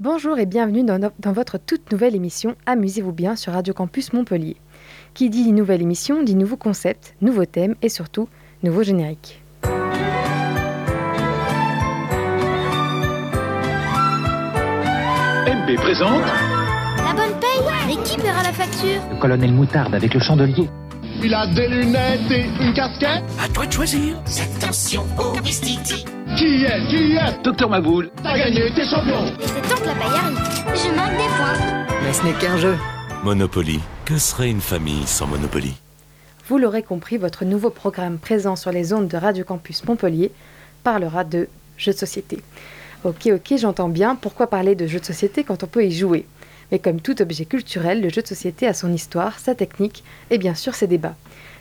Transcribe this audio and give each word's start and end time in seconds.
Bonjour 0.00 0.38
et 0.38 0.46
bienvenue 0.46 0.82
dans, 0.82 0.98
no- 0.98 1.10
dans 1.18 1.32
votre 1.32 1.58
toute 1.58 1.92
nouvelle 1.92 2.14
émission 2.16 2.56
Amusez-vous 2.66 3.12
bien 3.12 3.36
sur 3.36 3.52
Radio 3.52 3.74
Campus 3.74 4.12
Montpellier. 4.12 4.56
Qui 5.14 5.28
dit 5.30 5.52
nouvelle 5.52 5.82
émission 5.82 6.22
dit 6.22 6.34
nouveaux 6.34 6.56
concepts, 6.56 7.14
nouveaux 7.20 7.44
thèmes 7.44 7.74
et 7.82 7.88
surtout 7.88 8.28
nouveaux 8.62 8.82
génériques. 8.82 9.42
MB 15.46 15.76
présente 15.76 16.22
La 16.98 17.12
bonne 17.12 17.38
paye? 17.40 17.60
Mais 17.86 18.02
qui 18.02 18.16
paiera 18.16 18.42
la 18.42 18.52
facture 18.52 19.00
Le 19.10 19.16
colonel 19.20 19.52
Moutarde 19.52 19.94
avec 19.94 20.14
le 20.14 20.20
chandelier. 20.20 20.68
Il 21.22 21.34
a 21.34 21.46
des 21.46 21.68
lunettes 21.68 22.30
et 22.30 22.46
une 22.62 22.72
casquette 22.72 23.22
À 23.38 23.48
toi 23.48 23.66
de 23.66 23.72
choisir. 23.72 24.16
Attention 24.56 25.04
au 25.18 25.32
Ristiti. 25.42 26.04
Qui 26.36 26.64
est 26.64 26.88
Qui 26.88 27.16
est 27.16 27.42
Docteur 27.44 27.68
Maboul. 27.68 28.10
T'as 28.22 28.38
gagné, 28.38 28.72
t'es 28.74 28.84
champion 28.88 29.26
C'est 29.40 29.60
temps 29.62 29.80
que 29.80 29.84
la 29.84 30.06
arrive. 30.06 30.38
Je 30.74 30.88
manque 30.96 31.10
des 31.10 31.28
points. 31.36 31.86
Mais 32.02 32.12
ce 32.14 32.24
n'est 32.24 32.32
qu'un 32.32 32.56
jeu. 32.56 32.76
Monopoly. 33.22 33.80
Que 34.06 34.16
serait 34.16 34.48
une 34.50 34.62
famille 34.62 35.06
sans 35.06 35.26
Monopoly? 35.26 35.74
Vous 36.48 36.56
l'aurez 36.56 36.82
compris, 36.82 37.18
votre 37.18 37.44
nouveau 37.44 37.70
programme 37.70 38.18
présent 38.18 38.56
sur 38.56 38.72
les 38.72 38.92
ondes 38.94 39.08
de 39.08 39.16
Radio 39.16 39.44
Campus 39.44 39.84
Montpellier 39.84 40.32
parlera 40.82 41.24
de 41.24 41.48
jeux 41.76 41.92
de 41.92 41.98
société. 41.98 42.42
Ok, 43.04 43.28
ok, 43.32 43.58
j'entends 43.58 43.88
bien, 43.88 44.14
pourquoi 44.16 44.46
parler 44.48 44.74
de 44.74 44.86
jeux 44.86 45.00
de 45.00 45.04
société 45.04 45.44
quand 45.44 45.62
on 45.62 45.66
peut 45.66 45.84
y 45.84 45.92
jouer? 45.92 46.26
Mais 46.70 46.78
comme 46.78 47.00
tout 47.00 47.20
objet 47.20 47.44
culturel, 47.44 48.00
le 48.00 48.08
jeu 48.08 48.22
de 48.22 48.26
société 48.26 48.66
a 48.66 48.74
son 48.74 48.92
histoire, 48.92 49.38
sa 49.38 49.54
technique 49.54 50.04
et 50.30 50.38
bien 50.38 50.54
sûr 50.54 50.74
ses 50.74 50.86
débats. 50.86 51.16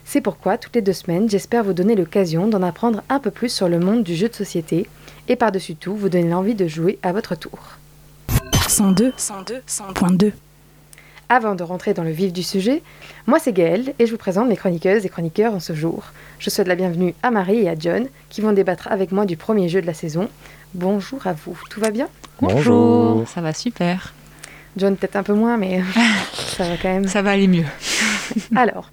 C'est 0.05 0.21
pourquoi, 0.21 0.57
toutes 0.57 0.75
les 0.75 0.81
deux 0.81 0.93
semaines, 0.93 1.29
j'espère 1.29 1.63
vous 1.63 1.73
donner 1.73 1.95
l'occasion 1.95 2.47
d'en 2.47 2.63
apprendre 2.63 3.03
un 3.09 3.19
peu 3.19 3.31
plus 3.31 3.49
sur 3.49 3.69
le 3.69 3.79
monde 3.79 4.03
du 4.03 4.15
jeu 4.15 4.29
de 4.29 4.33
société 4.33 4.87
et 5.27 5.35
par-dessus 5.35 5.75
tout, 5.75 5.95
vous 5.95 6.09
donner 6.09 6.29
l'envie 6.29 6.55
de 6.55 6.67
jouer 6.67 6.97
à 7.03 7.11
votre 7.11 7.35
tour. 7.35 7.59
102, 8.67 9.13
102, 9.17 9.61
100.2. 9.67 10.31
Avant 11.31 11.53
de 11.53 11.61
rentrer 11.61 11.93
dans 11.93 12.03
le 12.03 12.09
vif 12.09 12.33
du 12.33 12.41
sujet, 12.41 12.81
moi 13.27 13.37
c'est 13.37 13.53
Gaëlle 13.53 13.93
et 13.99 14.07
je 14.07 14.11
vous 14.11 14.17
présente 14.17 14.47
mes 14.47 14.57
chroniqueuses 14.57 15.05
et 15.05 15.09
chroniqueurs 15.09 15.53
en 15.53 15.59
ce 15.59 15.73
jour. 15.73 16.05
Je 16.39 16.49
souhaite 16.49 16.67
la 16.67 16.75
bienvenue 16.75 17.13
à 17.21 17.29
Marie 17.29 17.59
et 17.59 17.69
à 17.69 17.75
John 17.77 18.07
qui 18.29 18.41
vont 18.41 18.51
débattre 18.51 18.87
avec 18.91 19.11
moi 19.11 19.27
du 19.27 19.37
premier 19.37 19.69
jeu 19.69 19.79
de 19.79 19.85
la 19.85 19.93
saison. 19.93 20.27
Bonjour 20.73 21.27
à 21.27 21.33
vous, 21.33 21.55
tout 21.69 21.79
va 21.79 21.91
bien? 21.91 22.09
Bonjour. 22.41 23.27
Ça 23.27 23.41
va 23.41 23.53
super. 23.53 24.13
John 24.79 24.95
peut-être 24.95 25.17
un 25.17 25.23
peu 25.23 25.33
moins 25.33 25.57
mais 25.57 25.81
ça 26.33 26.63
va 26.63 26.77
quand 26.77 26.89
même. 26.89 27.07
Ça 27.07 27.21
va 27.21 27.31
aller 27.31 27.47
mieux. 27.47 27.65
Alors, 28.55 28.89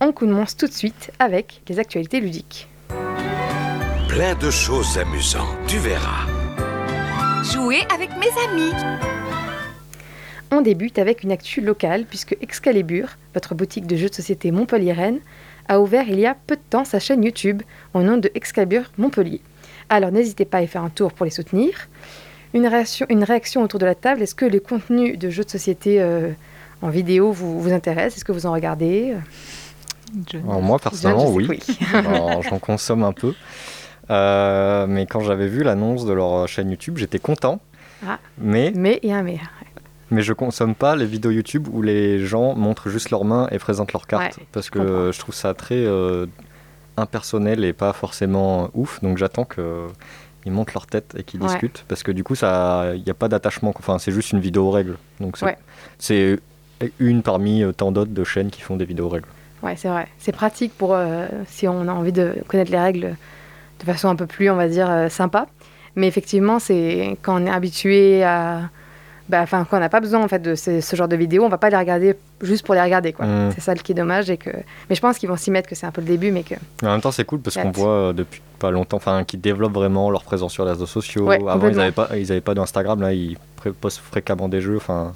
on 0.00 0.12
commence 0.12 0.56
tout 0.56 0.66
de 0.66 0.72
suite 0.72 1.12
avec 1.18 1.62
les 1.68 1.78
actualités 1.78 2.20
ludiques. 2.20 2.68
Plein 4.08 4.34
de 4.34 4.50
choses 4.50 4.98
amusantes, 4.98 5.56
tu 5.66 5.78
verras. 5.78 6.26
Jouer 7.44 7.80
avec 7.94 8.10
mes 8.18 8.30
amis. 8.48 8.72
On 10.50 10.62
débute 10.62 10.98
avec 10.98 11.22
une 11.22 11.30
actu 11.30 11.60
locale 11.60 12.04
puisque 12.06 12.36
Excalibur, 12.40 13.10
votre 13.34 13.54
boutique 13.54 13.86
de 13.86 13.96
jeux 13.96 14.08
de 14.08 14.14
société 14.14 14.50
montpelliéraine, 14.50 15.20
a 15.68 15.80
ouvert 15.80 16.08
il 16.08 16.18
y 16.18 16.26
a 16.26 16.34
peu 16.34 16.56
de 16.56 16.62
temps 16.68 16.84
sa 16.84 16.98
chaîne 16.98 17.22
YouTube 17.22 17.62
au 17.94 18.02
nom 18.02 18.16
de 18.16 18.30
Excalibur 18.34 18.90
Montpellier. 18.98 19.40
Alors 19.88 20.10
n'hésitez 20.10 20.44
pas 20.44 20.58
à 20.58 20.62
y 20.62 20.66
faire 20.66 20.82
un 20.82 20.90
tour 20.90 21.12
pour 21.12 21.24
les 21.24 21.30
soutenir. 21.30 21.88
Une 22.52 22.66
réaction, 22.66 23.06
une 23.08 23.24
réaction 23.24 23.62
autour 23.62 23.78
de 23.78 23.86
la 23.86 23.94
table, 23.94 24.22
est-ce 24.22 24.34
que 24.34 24.44
les 24.44 24.60
contenus 24.60 25.18
de 25.18 25.30
jeux 25.30 25.44
de 25.44 25.50
société 25.50 26.00
euh, 26.00 26.30
en 26.82 26.88
vidéo 26.88 27.30
vous, 27.32 27.60
vous 27.60 27.72
intéressent? 27.72 28.16
Est-ce 28.16 28.24
que 28.24 28.32
vous 28.32 28.46
en 28.46 28.52
regardez? 28.52 29.14
Alors 30.44 30.60
moi, 30.60 30.78
personnellement, 30.78 31.26
je 31.26 31.46
oui. 31.46 31.58
que 31.58 32.42
J'en 32.48 32.58
consomme 32.58 33.04
un 33.04 33.12
peu. 33.12 33.34
Euh, 34.10 34.86
mais 34.88 35.06
quand 35.06 35.20
j'avais 35.20 35.46
vu 35.46 35.62
l'annonce 35.62 36.04
de 36.04 36.12
leur 36.12 36.48
chaîne 36.48 36.70
YouTube, 36.70 36.96
j'étais 36.96 37.20
content. 37.20 37.60
Ah. 38.06 38.18
Mais, 38.38 38.72
Mais 38.74 38.98
il 39.02 39.10
y 39.10 39.12
a 39.12 39.18
un 39.18 39.22
mais. 39.22 39.38
mais 40.10 40.22
je 40.22 40.32
consomme 40.32 40.74
pas 40.74 40.96
les 40.96 41.06
vidéos 41.06 41.30
YouTube 41.30 41.68
où 41.72 41.82
les 41.82 42.24
gens 42.26 42.56
montrent 42.56 42.88
juste 42.88 43.10
leurs 43.10 43.24
mains 43.24 43.46
et 43.52 43.58
présentent 43.58 43.92
leurs 43.92 44.06
cartes. 44.08 44.38
Ouais, 44.38 44.46
parce 44.50 44.66
je 44.66 44.70
que 44.72 44.78
comprends. 44.78 45.12
je 45.12 45.18
trouve 45.20 45.34
ça 45.34 45.54
très 45.54 45.76
euh, 45.76 46.26
impersonnel 46.96 47.64
et 47.64 47.72
pas 47.72 47.92
forcément 47.92 48.70
ouf. 48.74 49.00
Donc 49.02 49.16
j'attends 49.18 49.44
qu'ils 50.42 50.52
montrent 50.52 50.72
leur 50.74 50.86
tête 50.86 51.14
et 51.18 51.22
qu'ils 51.22 51.40
Ouais. 51.40 51.48
discutent. 51.48 51.84
Parce 51.88 52.02
que 52.02 52.12
du 52.12 52.24
coup, 52.24 52.34
ça- 52.34 52.92
il 52.94 53.02
n'y 53.02 53.10
a 53.10 53.14
pas 53.14 53.28
d'attachement. 53.28 53.72
Enfin, 53.78 53.98
c'est 53.98 54.12
juste 54.12 54.32
une 54.32 54.40
vidéo 54.40 54.70
règle. 54.70 54.96
Donc 55.20 55.36
c'est 55.36 55.46
Ouais. 55.46 55.58
c'est 55.98 56.38
une 56.98 57.22
parmi 57.22 57.62
euh, 57.62 57.72
tant 57.72 57.92
d'autres 57.92 58.12
de 58.12 58.24
chaînes 58.24 58.50
qui 58.50 58.62
font 58.62 58.76
des 58.76 58.84
vidéos 58.86 59.08
règles. 59.08 59.26
Ouais, 59.62 59.76
c'est 59.76 59.88
vrai. 59.88 60.08
C'est 60.18 60.32
pratique 60.32 60.72
pour 60.76 60.94
euh, 60.94 61.26
si 61.46 61.68
on 61.68 61.86
a 61.88 61.92
envie 61.92 62.12
de 62.12 62.34
connaître 62.48 62.70
les 62.70 62.78
règles 62.80 63.16
de 63.80 63.84
façon 63.84 64.08
un 64.08 64.16
peu 64.16 64.26
plus, 64.26 64.48
on 64.50 64.56
va 64.56 64.68
dire, 64.68 64.90
euh, 64.90 65.08
sympa. 65.10 65.46
Mais 65.96 66.06
effectivement, 66.06 66.58
c'est 66.58 67.16
quand 67.22 67.42
on 67.42 67.46
est 67.46 67.50
habitué 67.50 68.22
à. 68.24 68.70
Bah, 69.30 69.40
Enfin, 69.42 69.66
quand 69.68 69.76
on 69.76 69.80
n'a 69.80 69.88
pas 69.88 70.00
besoin 70.00 70.22
en 70.22 70.28
fait 70.28 70.40
de 70.40 70.54
ce, 70.54 70.80
ce 70.80 70.96
genre 70.96 71.08
de 71.08 71.16
vidéos, 71.16 71.44
on 71.44 71.48
va 71.48 71.58
pas 71.58 71.70
les 71.70 71.76
regarder 71.76 72.16
juste 72.42 72.66
pour 72.66 72.74
les 72.74 72.82
regarder. 72.82 73.12
quoi. 73.12 73.24
Mm. 73.24 73.52
C'est 73.54 73.60
ça 73.60 73.74
le 73.74 73.80
qui 73.80 73.92
est 73.92 73.94
dommage. 73.94 74.28
Et 74.28 74.36
que... 74.36 74.50
Mais 74.88 74.96
je 74.96 75.00
pense 75.00 75.18
qu'ils 75.18 75.28
vont 75.28 75.36
s'y 75.36 75.50
mettre, 75.50 75.68
que 75.68 75.74
c'est 75.74 75.86
un 75.86 75.90
peu 75.92 76.00
le 76.00 76.06
début, 76.08 76.32
mais 76.32 76.42
que. 76.42 76.54
Mais 76.82 76.88
En 76.88 76.92
même 76.92 77.00
temps, 77.00 77.12
c'est 77.12 77.24
cool 77.24 77.40
parce 77.40 77.56
qu'on 77.56 77.70
voit 77.70 77.88
euh, 77.88 78.12
depuis 78.12 78.42
pas 78.58 78.70
longtemps, 78.70 78.98
enfin, 78.98 79.24
qu'ils 79.24 79.40
développent 79.40 79.72
vraiment 79.72 80.10
leur 80.10 80.22
présence 80.22 80.52
sur 80.52 80.64
les 80.64 80.72
réseaux 80.72 80.86
sociaux. 80.86 81.26
Ouais, 81.26 81.38
Avant, 81.48 81.68
ils 81.68 81.76
n'avaient 81.76 81.92
pas, 81.92 82.08
ils 82.16 82.30
avaient 82.30 82.40
pas 82.42 82.54
d'Instagram, 82.54 83.00
là, 83.00 83.12
ils 83.12 83.38
postent 83.80 84.00
fréquemment 84.00 84.48
des 84.48 84.60
jeux. 84.60 84.76
Enfin, 84.76 85.12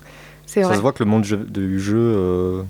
ça 0.46 0.62
vrai. 0.62 0.76
se 0.76 0.80
voit 0.80 0.92
que 0.92 1.02
le 1.02 1.10
monde 1.10 1.22
du 1.22 1.28
jeu, 1.28 1.36
du 1.36 1.80
jeu, 1.80 1.96
euh, 1.98 2.62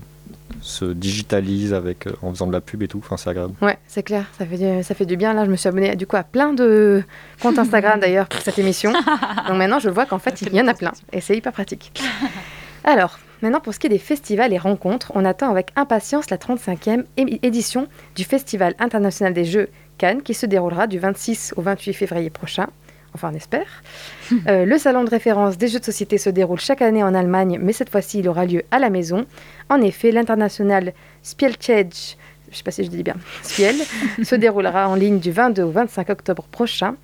se 0.61 0.85
digitalise 0.85 1.73
avec, 1.75 2.07
euh, 2.07 2.13
en 2.23 2.31
faisant 2.31 2.47
de 2.47 2.53
la 2.53 2.61
pub 2.61 2.83
et 2.83 2.89
tout. 2.89 2.99
Enfin, 2.99 3.17
c'est 3.17 3.31
agréable. 3.31 3.55
Ouais, 3.63 3.79
c'est 3.87 4.03
clair. 4.03 4.27
Ça 4.39 4.47
fait, 4.47 4.57
du, 4.57 4.83
ça 4.83 4.95
fait 4.95 5.07
du 5.07 5.17
bien. 5.17 5.33
Là, 5.35 5.45
je 5.45 5.51
me 5.51 5.57
suis 5.57 5.69
abonnée 5.69 5.95
du 5.97 6.07
coup, 6.07 6.17
à 6.17 6.23
plein 6.23 6.53
de 6.53 7.03
comptes 7.41 7.59
Instagram 7.59 8.01
d'ailleurs 8.01 8.29
pour 8.29 8.41
cette 8.41 8.59
émission. 8.59 8.93
Donc 9.49 9.57
maintenant, 9.57 9.79
je 9.79 9.91
vois 9.91 10.07
qu'en 10.07 10.19
fait, 10.19 10.43
il 10.43 10.55
y 10.55 10.61
en 10.61 10.69
a 10.69 10.75
plein. 10.75 10.93
Et 11.13 11.21
c'est 11.21 11.37
hyper 11.37 11.53
pratique. 11.53 11.93
Alors, 12.85 13.19
maintenant, 13.43 13.61
pour 13.61 13.73
ce 13.75 13.79
qui 13.79 13.87
est 13.87 13.91
des 13.91 13.99
festivals 13.99 14.53
et 14.53 14.59
rencontres, 14.59 15.13
on 15.15 15.25
attend 15.25 15.51
avec 15.51 15.71
impatience 15.77 16.31
la 16.31 16.37
35e 16.37 17.05
é- 17.17 17.39
édition 17.43 17.89
du 18.15 18.25
Festival 18.25 18.75
international 18.79 19.33
des 19.33 19.45
jeux 19.45 19.69
Cannes 19.99 20.23
qui 20.23 20.35
se 20.35 20.47
déroulera 20.47 20.87
du 20.87 20.99
26 20.99 21.55
au 21.57 21.63
28 21.63 21.93
février 21.95 22.31
prochain. 22.31 22.67
Enfin, 23.15 23.31
on 23.33 23.37
espère. 23.37 23.67
Euh, 24.49 24.65
le 24.65 24.79
salon 24.79 25.05
de 25.05 25.11
référence 25.11 25.59
des 25.59 25.69
jeux 25.69 25.79
de 25.81 25.85
société 25.85 26.17
se 26.17 26.31
déroule 26.31 26.59
chaque 26.59 26.81
année 26.81 27.03
en 27.03 27.15
Allemagne, 27.15 27.59
mais 27.61 27.75
cette 27.75 27.91
fois-ci, 27.91 28.21
il 28.21 28.29
aura 28.29 28.47
lieu 28.47 28.63
à 28.71 28.79
la 28.79 28.89
maison. 28.89 29.27
En 29.69 29.81
effet, 29.81 30.11
l'international 30.11 30.93
Spielcage, 31.23 32.17
je 32.47 32.53
ne 32.53 32.57
sais 32.57 32.63
pas 32.63 32.71
si 32.71 32.85
je 32.85 32.91
dis 32.91 33.03
bien, 33.03 33.17
Spiel, 33.43 33.77
se 34.23 34.35
déroulera 34.35 34.89
en 34.89 34.95
ligne 34.95 35.19
du 35.19 35.31
22 35.33 35.63
au 35.63 35.71
25 35.71 36.11
octobre 36.11 36.45
prochain, 36.51 36.97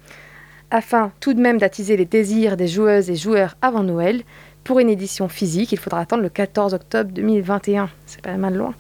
afin 0.71 1.11
tout 1.21 1.35
de 1.35 1.41
même 1.41 1.59
d'attiser 1.59 1.97
les 1.97 2.05
désirs 2.05 2.57
des 2.57 2.69
joueuses 2.69 3.11
et 3.11 3.17
joueurs 3.17 3.57
avant 3.63 3.83
Noël. 3.83 4.23
Pour 4.63 4.79
une 4.79 4.91
édition 4.91 5.29
physique, 5.29 5.73
il 5.73 5.79
faudra 5.79 6.01
attendre 6.01 6.23
le 6.23 6.29
14 6.29 6.75
octobre 6.75 7.11
2021. 7.13 7.89
C'est 8.07 8.21
pas 8.21 8.37
mal 8.37 8.55
loin. 8.55 8.75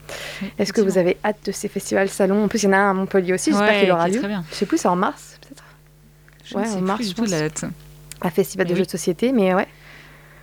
Est-ce 0.58 0.74
que 0.74 0.82
vous 0.82 0.98
avez 0.98 1.16
hâte 1.24 1.38
de 1.46 1.52
ces 1.52 1.68
festivals 1.68 2.10
salons 2.10 2.44
En 2.44 2.48
plus, 2.48 2.62
il 2.62 2.66
y 2.66 2.68
en 2.68 2.72
a 2.74 2.76
un 2.76 2.90
à 2.90 2.94
Montpellier 2.94 3.32
aussi, 3.32 3.50
j'espère 3.50 3.68
Ouais, 3.70 3.80
qu'il 3.80 3.90
aura 3.90 4.06
lieu. 4.08 4.20
Je 4.50 4.54
sais 4.54 4.66
plus, 4.66 4.76
c'est 4.78 4.88
en 4.88 4.94
mars 4.94 5.38
peut-être? 5.40 5.64
Je 6.44 6.54
Ouais, 6.54 6.68
en 6.78 6.82
mars, 6.82 7.02
je 7.02 7.08
de 7.10 7.14
pense. 7.14 7.30
la 7.30 7.40
date. 7.40 7.64
Un 8.20 8.30
festival 8.30 8.66
de 8.66 8.72
Mais 8.74 8.78
jeux 8.80 8.84
de 8.84 8.90
société, 8.90 9.32
mais 9.32 9.54
ouais, 9.54 9.66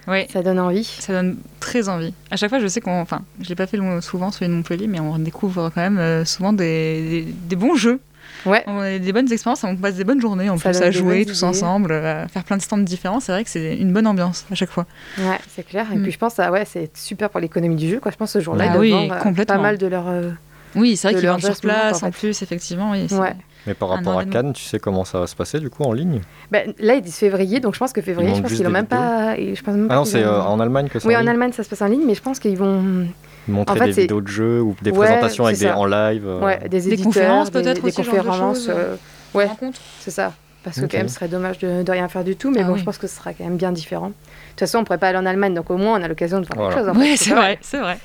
Oui, 0.07 0.25
ça 0.31 0.41
donne 0.41 0.59
envie. 0.59 0.83
ça 0.85 1.13
donne 1.13 1.37
très 1.59 1.89
envie. 1.89 2.13
À 2.31 2.37
chaque 2.37 2.49
fois, 2.49 2.59
je 2.59 2.67
sais 2.67 2.81
qu'on. 2.81 3.01
Enfin, 3.01 3.21
je 3.41 3.49
l'ai 3.49 3.55
pas 3.55 3.67
fait 3.67 3.77
souvent 4.01 4.31
celui 4.31 4.47
de 4.47 4.53
Montpellier, 4.53 4.87
mais 4.87 4.99
on 4.99 5.17
découvre 5.19 5.69
quand 5.73 5.81
même 5.81 5.97
euh, 5.97 6.23
souvent 6.25 6.53
des, 6.53 7.01
des, 7.01 7.21
des 7.49 7.55
bons 7.55 7.75
jeux. 7.75 7.99
Ouais, 8.45 8.63
On 8.67 8.79
a 8.79 8.99
des 8.99 9.13
bonnes 9.13 9.31
expériences, 9.31 9.63
on 9.63 9.75
passe 9.75 9.95
des 9.95 10.03
bonnes 10.03 10.21
journées 10.21 10.49
plus 10.57 10.63
donne 10.73 10.83
à 10.83 10.91
jouer 10.91 11.25
tous 11.25 11.37
idées. 11.39 11.43
ensemble, 11.47 11.91
à 11.93 12.27
faire 12.27 12.43
plein 12.43 12.55
de 12.57 12.61
stands 12.61 12.77
différents. 12.77 13.19
C'est 13.19 13.31
vrai 13.31 13.43
que 13.43 13.49
c'est 13.49 13.75
une 13.75 13.91
bonne 13.91 14.05
ambiance 14.05 14.45
à 14.51 14.55
chaque 14.55 14.69
fois. 14.69 14.85
ouais 15.17 15.39
c'est 15.53 15.63
clair. 15.65 15.87
Et 15.91 15.95
Mm. 15.97 16.03
puis 16.03 16.11
je 16.11 16.17
pense, 16.19 16.37
ah 16.39 16.51
ouais, 16.51 16.63
c'est 16.65 16.95
super 16.95 17.29
pour 17.29 17.39
l'économie 17.39 17.75
du 17.75 17.89
jeu. 17.89 17.99
Quoi. 17.99 18.11
Je 18.11 18.17
pense 18.17 18.31
ce 18.31 18.39
jour-là, 18.39 18.65
Ah 18.69 18.75
ils 18.75 18.79
oui, 18.79 18.93
euh, 18.93 19.15
complètement. 19.19 19.55
pas 19.55 19.61
mal 19.61 19.77
de 19.77 19.87
leur. 19.87 20.07
euh, 20.07 20.29
Oui, 20.75 20.95
c'est 20.97 21.09
vrai 21.11 21.19
qu'ils 21.19 21.27
vendent 21.29 21.41
sur 21.43 21.59
place 21.59 22.03
en 22.03 22.11
plus, 22.11 22.41
effectivement. 22.41 22.91
Oui, 22.91 23.07
Ouais. 23.11 23.35
Mais 23.67 23.73
par 23.73 23.89
rapport 23.89 24.17
à. 24.17 24.25
Cannes, 24.25 24.53
tu 24.53 24.63
sais 24.63 24.79
comment 24.79 25.05
ça 25.05 25.19
va 25.19 25.27
se 25.27 25.35
passer 25.35 25.59
du 25.59 25.69
coup 25.69 25.83
en 25.83 25.91
ligne? 25.93 26.21
Ben, 26.51 26.73
là, 26.79 26.95
ils 26.95 27.01
disent 27.01 27.17
février, 27.17 27.59
donc 27.59 27.73
je 27.75 27.79
pense 27.79 27.93
que 27.93 28.01
février, 28.01 28.29
Ils 28.31 28.35
je 28.37 28.41
pense 28.41 28.49
juste 28.49 28.61
qu'ils 28.61 28.63
n'ont 28.65 28.71
des 28.71 28.79
même 28.79 28.87
pas. 28.87 29.35
et 29.37 29.53
Je 29.55 29.61
pense 29.63 29.75
même 29.75 29.87
pas 29.87 29.93
Ah 29.93 29.97
non, 29.97 30.05
c'est 30.05 30.23
euh, 30.23 30.41
en 30.41 30.59
Allemagne 30.59 30.87
que 30.87 30.99
c'est 30.99 31.07
Oui, 31.07 31.15
en 31.15 31.27
Allemagne, 31.27 31.51
ça 31.51 31.63
se 31.63 31.69
passe 31.69 31.81
en 31.81 31.87
ligne, 31.87 32.03
mais 32.05 32.15
je 32.15 32.21
pense 32.21 32.39
qu'ils 32.39 32.57
vont. 32.57 33.05
Montrer 33.49 33.75
en 33.75 33.79
fait, 33.79 33.85
des 33.87 33.93
c'est- 33.93 34.01
vidéos 34.01 34.19
de 34.21 34.27
jeux 34.27 34.61
ou 34.61 34.75
des 34.81 34.91
Ouais, 34.91 35.05
présentations 35.07 35.45
avec 35.45 35.57
des 35.57 35.65
ça. 35.67 35.77
en 35.77 35.85
live. 35.85 36.23
euh, 36.27 36.39
Ouais, 36.41 36.67
des 36.69 36.81
Des 36.81 36.97
conférences, 36.97 37.49
des- 37.51 37.61
peut-être 37.61 37.81
des, 37.81 37.87
aussi, 37.87 37.95
ce 37.97 38.01
genre 38.03 38.15
de 38.15 38.19
conférences. 38.19 38.57
choses, 38.65 38.69
euh, 38.75 38.95
ouais, 39.33 39.45
rencontres. 39.45 39.79
c'est 40.01 40.11
ça. 40.11 40.33
Parce 40.63 40.81
que 40.81 40.85
quand 40.85 40.97
même, 40.97 41.07
ce 41.07 41.15
serait 41.15 41.29
dommage 41.29 41.59
de, 41.59 41.81
de 41.81 41.91
rien 41.93 42.09
faire 42.09 42.25
du 42.25 42.35
tout, 42.35 42.51
mais 42.51 42.59
Ah 42.61 42.67
bon, 42.67 42.73
oui. 42.73 42.79
je 42.79 42.83
pense 42.83 42.97
que 42.97 43.07
ce 43.07 43.15
sera 43.15 43.31
quand 43.33 43.45
même 43.45 43.55
bien 43.55 43.71
différent. 43.71 44.07
De 44.07 44.13
toute 44.51 44.59
façon, 44.59 44.79
on 44.79 44.83
pourrait 44.83 44.97
pas 44.97 45.07
aller 45.07 45.17
en 45.17 45.25
Allemagne, 45.25 45.53
donc 45.53 45.69
au 45.69 45.77
moins, 45.77 45.97
on 45.97 46.03
a 46.03 46.07
l'occasion 46.09 46.41
de 46.41 46.45
faire 46.45 46.57
Voilà. 46.57 46.75
quelque 46.75 46.87
chose. 46.87 46.93
fait, 46.93 46.99
Oui, 47.09 47.15
c'est 47.17 47.33
vrai, 47.33 47.57
c'est 47.61 47.79
vrai. 47.79 47.97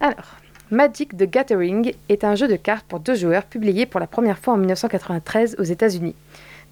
Alors, 0.00 0.16
Magic 0.72 1.16
the 1.16 1.30
Gathering 1.30 1.92
est 2.08 2.24
un 2.24 2.34
jeu 2.34 2.48
de 2.48 2.56
cartes 2.56 2.86
pour 2.88 2.98
deux 2.98 3.14
joueurs 3.14 3.44
publié 3.44 3.86
pour 3.86 4.00
la 4.00 4.08
première 4.08 4.36
fois 4.36 4.54
en 4.54 4.56
1993 4.56 5.54
aux 5.60 5.62
États-Unis. 5.62 6.16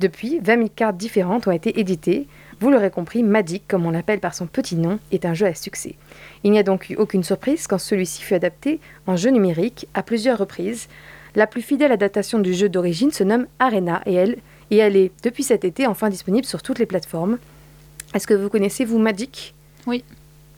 Depuis, 0.00 0.40
20 0.40 0.56
000 0.56 0.68
cartes 0.74 0.96
différentes 0.96 1.46
ont 1.46 1.52
été 1.52 1.78
éditées. 1.78 2.26
Vous 2.58 2.70
l'aurez 2.70 2.90
compris, 2.90 3.22
Magic, 3.22 3.62
comme 3.68 3.86
on 3.86 3.92
l'appelle 3.92 4.18
par 4.18 4.34
son 4.34 4.48
petit 4.48 4.74
nom, 4.74 4.98
est 5.12 5.24
un 5.24 5.32
jeu 5.32 5.46
à 5.46 5.54
succès. 5.54 5.94
Il 6.42 6.50
n'y 6.50 6.58
a 6.58 6.64
donc 6.64 6.90
eu 6.90 6.96
aucune 6.96 7.22
surprise 7.22 7.68
quand 7.68 7.78
celui-ci 7.78 8.22
fut 8.22 8.34
adapté 8.34 8.80
en 9.06 9.14
jeu 9.14 9.30
numérique 9.30 9.86
à 9.94 10.02
plusieurs 10.02 10.38
reprises. 10.38 10.88
La 11.36 11.46
plus 11.46 11.62
fidèle 11.62 11.92
adaptation 11.92 12.40
du 12.40 12.52
jeu 12.52 12.68
d'origine 12.68 13.12
se 13.12 13.22
nomme 13.22 13.46
Arena 13.60 14.02
et 14.06 14.14
elle, 14.14 14.38
et 14.72 14.78
elle 14.78 14.96
est, 14.96 15.12
depuis 15.22 15.44
cet 15.44 15.64
été, 15.64 15.86
enfin 15.86 16.08
disponible 16.08 16.46
sur 16.46 16.62
toutes 16.62 16.80
les 16.80 16.86
plateformes. 16.86 17.38
Est-ce 18.12 18.26
que 18.26 18.34
vous 18.34 18.48
connaissez, 18.48 18.84
vous, 18.84 18.98
Magic? 18.98 19.54
Oui. 19.86 20.02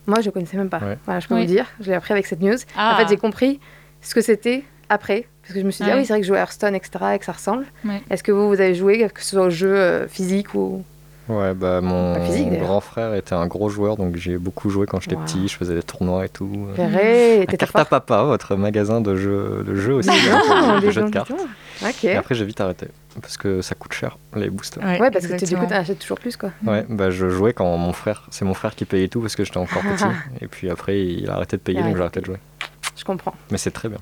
Moi, 0.06 0.20
je 0.20 0.30
connaissais 0.30 0.56
même 0.56 0.68
pas. 0.68 0.78
Ouais. 0.78 0.98
Voilà, 1.04 1.20
je 1.20 1.26
peux 1.28 1.34
Oui. 1.34 1.42
vous 1.42 1.46
dire. 1.52 1.66
Je 1.80 1.88
l'ai 1.88 1.94
appris 1.94 2.12
avec 2.12 2.26
cette 2.26 2.40
news. 2.40 2.56
Ah. 2.76 2.94
En 2.94 2.96
fait, 2.96 3.08
j'ai 3.08 3.16
compris 3.16 3.60
ce 4.02 4.14
que 4.14 4.20
c'était 4.20 4.62
après. 4.88 5.26
Parce 5.42 5.54
que 5.54 5.60
je 5.60 5.66
me 5.66 5.70
suis 5.70 5.84
dit, 5.84 5.90
Ah 5.90 5.94
ah 5.96 5.98
oui. 5.98 6.04
c'est 6.06 6.12
vrai 6.12 6.20
que 6.20 6.24
je 6.26 6.28
jouais 6.28 6.38
à 6.38 6.42
Hearthstone, 6.42 6.74
etc., 6.74 6.90
et 7.14 7.18
que 7.18 7.24
ça 7.24 7.32
ressemble. 7.32 7.64
Ouais. 7.84 8.00
Est-ce 8.10 8.22
que 8.22 8.32
vous, 8.32 8.48
vous 8.48 8.60
avez 8.60 8.74
joué, 8.74 9.08
que 9.12 9.22
ce 9.22 9.30
soit 9.30 9.44
au 9.46 9.50
jeu 9.50 9.74
euh, 9.76 10.08
physique 10.08 10.54
ou. 10.54 10.82
Ouais, 11.28 11.54
bah 11.54 11.80
mon 11.80 12.24
physique, 12.24 12.52
grand 12.60 12.80
frère 12.80 13.12
était 13.14 13.32
un 13.34 13.48
gros 13.48 13.68
joueur, 13.68 13.96
donc 13.96 14.14
j'ai 14.14 14.38
beaucoup 14.38 14.70
joué 14.70 14.86
quand 14.86 15.00
j'étais 15.00 15.16
Wow. 15.16 15.22
petit. 15.22 15.48
Je 15.48 15.56
faisais 15.56 15.74
des 15.74 15.82
tournois 15.82 16.24
et 16.24 16.28
tout. 16.28 16.68
Verré, 16.76 17.42
À 17.42 17.46
t'étais 17.46 17.56
Carta. 17.66 17.84
Papa, 17.84 18.22
votre 18.22 18.54
magasin 18.54 19.00
de 19.00 19.16
jeux, 19.16 19.64
de 19.66 19.74
jeux 19.74 19.94
aussi, 19.94 20.08
Dis 20.08 20.16
hein, 20.30 20.40
donc, 20.74 20.82
de 20.82 20.86
dis 20.86 20.92
jeux 20.92 21.02
de 21.02 21.10
cartes. 21.10 21.32
dis 21.32 21.36
donc. 21.36 21.90
Ok. 21.90 22.04
Et 22.04 22.14
après, 22.14 22.36
j'ai 22.36 22.44
vite 22.44 22.60
arrêté 22.60 22.86
parce 23.20 23.36
que 23.36 23.62
ça 23.62 23.74
coûte 23.74 23.92
cher 23.92 24.18
les 24.34 24.50
boosters. 24.50 24.82
Ouais, 24.84 25.00
Ouais, 25.00 25.10
parce 25.10 25.26
que 25.26 25.34
tu- 25.36 25.56
achètes 25.56 25.98
toujours 25.98 26.18
plus, 26.18 26.36
quoi. 26.36 26.50
Ouais, 26.64 26.84
bah 26.88 27.10
je 27.10 27.28
jouais 27.30 27.52
quand 27.52 27.76
mon 27.76 27.92
frère, 27.92 28.26
c'est 28.30 28.44
mon 28.44 28.54
frère 28.54 28.74
qui 28.74 28.84
payait 28.84 29.08
tout 29.08 29.20
parce 29.20 29.36
que 29.36 29.44
j'étais 29.44 29.58
encore 29.58 29.82
petit. 29.82 30.04
Et 30.40 30.46
puis 30.46 30.70
après, 30.70 31.00
il 31.04 31.28
a 31.30 31.34
arrêté 31.34 31.56
de 31.56 31.62
payer, 31.62 31.82
donc 31.82 31.94
j'ai 31.96 32.00
arrêté 32.02 32.20
de 32.20 32.26
jouer. 32.26 32.38
Je 32.96 33.04
comprends. 33.04 33.34
Mais 33.50 33.58
c'est 33.58 33.70
très 33.70 33.88
bien. 33.88 33.98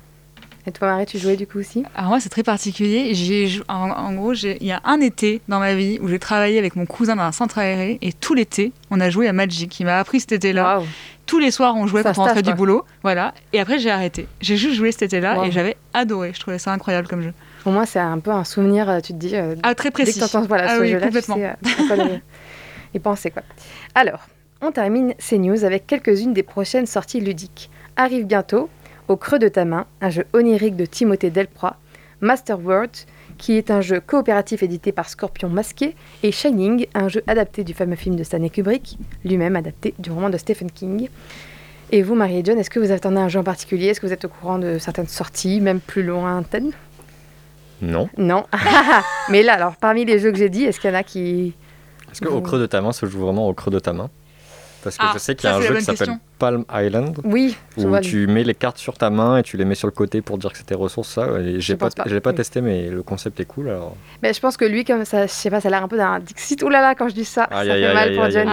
Et 0.66 0.72
toi, 0.72 0.88
Marie, 0.88 1.04
tu 1.04 1.18
jouais 1.18 1.36
du 1.36 1.46
coup 1.46 1.58
aussi? 1.58 1.84
Alors 1.94 2.08
moi, 2.08 2.20
c'est 2.20 2.30
très 2.30 2.42
particulier. 2.42 3.12
J'ai, 3.14 3.60
en, 3.68 3.90
en 3.90 4.12
gros, 4.14 4.32
il 4.32 4.64
y 4.66 4.72
a 4.72 4.80
un 4.84 4.98
été 5.02 5.42
dans 5.46 5.58
ma 5.58 5.74
vie 5.74 5.98
où 6.00 6.08
j'ai 6.08 6.18
travaillé 6.18 6.58
avec 6.58 6.74
mon 6.74 6.86
cousin 6.86 7.16
dans 7.16 7.22
un 7.24 7.32
centre 7.32 7.58
aéré 7.58 7.98
et 8.00 8.14
tout 8.14 8.32
l'été, 8.32 8.72
on 8.90 8.98
a 8.98 9.10
joué 9.10 9.28
à 9.28 9.34
Magic. 9.34 9.78
Il 9.78 9.84
m'a 9.84 9.98
appris 9.98 10.20
cet 10.20 10.32
été-là. 10.32 10.80
Tous 11.26 11.38
les 11.38 11.50
soirs, 11.50 11.74
on 11.76 11.86
jouait 11.86 12.02
Ça 12.02 12.14
quand 12.14 12.22
on 12.22 12.24
rentrait 12.26 12.42
du 12.42 12.54
boulot. 12.54 12.84
Voilà. 13.02 13.34
Et 13.52 13.60
après, 13.60 13.78
j'ai 13.78 13.90
arrêté. 13.90 14.26
J'ai 14.40 14.56
juste 14.56 14.76
joué 14.76 14.90
cet 14.90 15.02
été-là 15.02 15.36
Wow. 15.38 15.44
et 15.44 15.50
j'avais 15.52 15.76
adoré. 15.92 16.32
Je 16.34 16.40
trouvais 16.40 16.58
ça 16.58 16.72
incroyable 16.72 17.08
comme 17.08 17.20
jeu. 17.22 17.34
Pour 17.64 17.72
moi, 17.72 17.86
c'est 17.86 17.98
un 17.98 18.18
peu 18.20 18.30
un 18.30 18.44
souvenir, 18.44 18.88
euh, 18.88 19.00
tu 19.00 19.12
te 19.14 19.18
dis. 19.18 19.34
euh, 19.34 19.56
Ah, 19.64 19.74
très 19.74 19.88
Dès 19.88 19.92
précis. 20.04 20.20
que 20.20 20.24
t'entends 20.24 20.42
voilà, 20.46 20.66
Ah 20.68 20.76
ce 20.76 20.80
oui, 20.82 20.88
jeu-là, 20.90 21.00
tu 21.00 21.06
complètement. 21.06 21.36
sais 21.36 21.44
euh, 22.96 23.30
quoi. 23.32 23.42
Alors, 23.94 24.20
on 24.60 24.70
termine 24.70 25.14
ces 25.18 25.38
news 25.38 25.64
avec 25.64 25.86
quelques-unes 25.86 26.32
des 26.34 26.42
prochaines 26.42 26.86
sorties 26.86 27.20
ludiques. 27.20 27.70
Arrive 27.96 28.26
bientôt, 28.26 28.68
Au 29.08 29.16
creux 29.16 29.38
de 29.38 29.48
ta 29.48 29.64
main, 29.66 29.86
un 30.00 30.08
jeu 30.10 30.24
onirique 30.32 30.76
de 30.76 30.86
Timothée 30.86 31.28
Delproy, 31.30 31.72
Master 32.22 32.58
World, 32.64 32.90
qui 33.36 33.56
est 33.58 33.70
un 33.70 33.80
jeu 33.82 34.00
coopératif 34.00 34.62
édité 34.62 34.92
par 34.92 35.08
Scorpion 35.10 35.48
Masqué, 35.50 35.94
et 36.22 36.32
Shining, 36.32 36.86
un 36.94 37.08
jeu 37.08 37.22
adapté 37.26 37.64
du 37.64 37.74
fameux 37.74 37.96
film 37.96 38.16
de 38.16 38.22
Stanley 38.24 38.48
Kubrick, 38.50 38.96
lui-même 39.24 39.56
adapté 39.56 39.92
du 39.98 40.10
roman 40.10 40.30
de 40.30 40.36
Stephen 40.38 40.70
King. 40.70 41.08
Et 41.92 42.02
vous, 42.02 42.14
Marie 42.14 42.38
et 42.38 42.42
John, 42.44 42.58
est-ce 42.58 42.70
que 42.70 42.78
vous 42.80 42.92
attendez 42.92 43.18
un 43.18 43.28
jeu 43.28 43.40
en 43.40 43.44
particulier? 43.44 43.88
Est-ce 43.88 44.00
que 44.00 44.06
vous 44.06 44.12
êtes 44.12 44.24
au 44.24 44.28
courant 44.28 44.58
de 44.58 44.78
certaines 44.78 45.08
sorties, 45.08 45.60
même 45.60 45.80
plus 45.80 46.02
lointaines? 46.02 46.70
Non. 47.82 48.08
Non. 48.16 48.44
Mais 49.28 49.42
là, 49.42 49.54
alors, 49.54 49.76
parmi 49.76 50.04
les 50.04 50.18
jeux 50.18 50.30
que 50.32 50.38
j'ai 50.38 50.48
dit, 50.48 50.64
est-ce 50.64 50.80
qu'il 50.80 50.90
y 50.90 50.92
en 50.92 50.96
a 50.96 51.02
qui... 51.02 51.54
Est-ce 52.12 52.20
qu'au 52.20 52.40
creux 52.40 52.60
de 52.60 52.66
ta 52.66 52.80
main 52.80 52.92
se 52.92 53.06
joue 53.06 53.20
vraiment 53.20 53.48
au 53.48 53.54
creux 53.54 53.72
de 53.72 53.78
ta 53.80 53.92
main? 53.92 54.08
Parce 54.84 54.98
que 54.98 55.02
Ah, 55.04 55.10
je 55.14 55.18
sais 55.18 55.34
qu'il 55.34 55.48
y 55.48 55.52
a 55.52 55.56
un 55.56 55.60
jeu 55.62 55.74
qui 55.76 55.82
s'appelle. 55.84 56.16
Palm 56.38 56.64
Island. 56.72 57.18
Oui, 57.24 57.56
je 57.78 57.84
où 57.86 57.88
vois. 57.88 58.00
tu 58.00 58.26
mets 58.26 58.44
les 58.44 58.54
cartes 58.54 58.76
sur 58.76 58.98
ta 58.98 59.08
main 59.08 59.38
et 59.38 59.42
tu 59.42 59.56
les 59.56 59.64
mets 59.64 59.74
sur 59.74 59.88
le 59.88 59.92
côté 59.92 60.20
pour 60.20 60.36
dire 60.36 60.52
que 60.52 60.58
c'est 60.58 60.64
tes 60.64 60.74
ressources, 60.74 61.08
ça. 61.08 61.26
J'ai 61.56 61.74
pas, 61.76 61.88
pas. 61.88 62.04
pas 62.04 62.30
Oui. 62.30 62.34
testé, 62.36 62.60
mais 62.60 62.88
le 62.90 63.02
concept 63.02 63.40
est 63.40 63.46
cool. 63.46 63.70
Alors... 63.70 63.96
Mais 64.22 64.34
je 64.34 64.40
pense 64.40 64.58
que 64.58 64.66
lui, 64.66 64.84
comme 64.84 65.06
ça, 65.06 65.26
je 65.26 65.32
sais 65.32 65.48
pas, 65.48 65.60
ça 65.62 65.68
a 65.68 65.70
l'air 65.70 65.82
un 65.84 65.88
peu 65.88 65.96
d'un 65.96 66.20
Dixit. 66.20 66.62
Ouh 66.62 66.68
là 66.68 66.82
là, 66.82 66.94
quand 66.94 67.08
je 67.08 67.14
dis 67.14 67.24
ça, 67.24 67.44
Aïe, 67.44 67.66
ça 67.68 67.72
aïe, 67.74 67.80
fait 67.80 67.86
aïe, 67.86 67.94
mal 67.94 68.14
pour 68.14 68.30
John. 68.30 68.48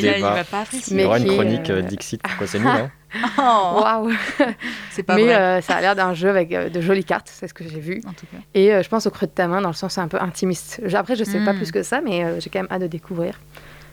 il 0.00 0.22
va 0.22 0.44
pas 0.44 0.60
apprécier. 0.60 0.96
Il 0.98 1.02
y 1.02 1.04
aura 1.04 1.18
Mais 1.18 1.26
une 1.26 1.32
chronique 1.34 1.70
euh, 1.70 1.82
Dixit, 1.82 2.22
pourquoi 2.22 2.46
c'est 2.46 2.58
nul. 2.60 2.68
Hein 2.68 2.90
Oh, 3.38 3.80
Waouh 3.82 4.10
c'est 4.90 5.02
pas 5.02 5.16
Mais 5.16 5.24
vrai. 5.24 5.34
euh, 5.34 5.60
ça 5.60 5.76
a 5.76 5.80
l'air 5.80 5.94
d'un 5.94 6.14
jeu 6.14 6.28
avec 6.28 6.52
euh, 6.52 6.68
de 6.68 6.80
jolies 6.80 7.04
cartes, 7.04 7.30
c'est 7.32 7.46
ce 7.48 7.54
que 7.54 7.64
j'ai 7.68 7.80
vu. 7.80 8.00
En 8.06 8.12
tout 8.12 8.26
cas. 8.26 8.38
Et 8.54 8.72
euh, 8.72 8.82
je 8.82 8.88
pense 8.88 9.06
au 9.06 9.10
creux 9.10 9.26
de 9.26 9.32
ta 9.32 9.46
main, 9.48 9.60
dans 9.60 9.68
le 9.68 9.74
sens 9.74 9.98
un 9.98 10.08
peu 10.08 10.18
intimiste. 10.20 10.80
Après, 10.94 11.16
je 11.16 11.24
sais 11.24 11.40
pas 11.40 11.52
Mm. 11.52 11.56
plus 11.56 11.72
que 11.72 11.82
ça, 11.82 12.00
mais 12.00 12.40
j'ai 12.40 12.48
quand 12.50 12.60
même 12.60 12.68
hâte 12.70 12.82
de 12.82 12.86
découvrir. 12.86 13.38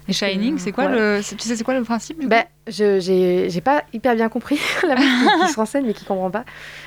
Et 0.10 0.14
Shining, 0.14 0.58
c'est 0.58 0.72
quoi 0.72 0.86
Ouais. 0.86 1.18
le. 1.18 1.22
Tu 1.22 1.38
sais, 1.40 1.56
c'est 1.56 1.64
quoi 1.64 1.74
le 1.76 1.84
principe 1.84 2.20
du 2.20 2.28
Ben, 2.28 2.44
je 2.68 3.00
j'ai 3.00 3.50
j'ai 3.50 3.62
pas 3.62 3.84
hyper 3.94 4.16
bien 4.16 4.28
compris 4.30 4.60
la 4.88 4.96
qui, 4.96 5.02
qui 5.02 5.48
se 5.54 5.56
renseigne 5.56 5.86
mais 5.86 5.94
qui 5.94 6.04
comprend 6.06 6.30
pas. 6.32 6.44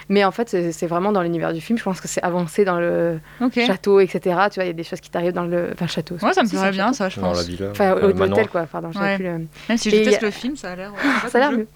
Mais 0.09 0.25
en 0.25 0.31
fait, 0.33 0.49
c'est 0.73 0.87
vraiment 0.87 1.13
dans 1.13 1.23
l'univers 1.23 1.53
du 1.53 1.61
film. 1.61 1.79
Je 1.79 1.85
pense 1.85 2.01
que 2.01 2.09
c'est 2.09 2.23
avancé 2.23 2.65
dans 2.65 2.79
le 2.81 3.21
château, 3.55 4.01
etc. 4.01 4.21
Tu 4.51 4.57
vois, 4.57 4.65
il 4.65 4.67
y 4.67 4.71
a 4.71 4.73
des 4.73 4.83
choses 4.85 5.01
qui 5.01 5.11
t'arrivent 5.11 5.33
dans 5.33 5.45
le, 5.47 5.71
enfin, 5.73 5.85
le 5.87 5.91
château. 5.91 6.17
Ouais, 6.23 6.33
ça 6.33 6.43
me 6.43 6.59
un 6.59 6.71
bien, 6.71 6.93
ça, 6.93 7.09
je 7.09 7.21
Dans 7.21 7.29
la 7.31 7.35
pense. 7.35 7.47
villa. 7.47 7.69
Enfin, 7.71 7.97
euh, 7.97 8.11
au- 8.13 8.13
l'hôtel, 8.13 8.49
quoi. 8.49 8.63
Pardon, 8.67 8.91
Ouais. 9.01 9.17
plus 9.17 9.25
le- 9.25 9.47
Même 9.69 9.79
si 9.79 9.91
je 9.91 9.97
déteste 9.97 10.23
a- 10.23 10.27
le 10.27 10.33
film, 10.33 10.57
ça 10.57 10.73
a 10.73 10.77
l'air. 10.77 10.93
Ça 11.29 11.39
a 11.39 11.41
l'air 11.41 11.53
mieux. 11.53 11.67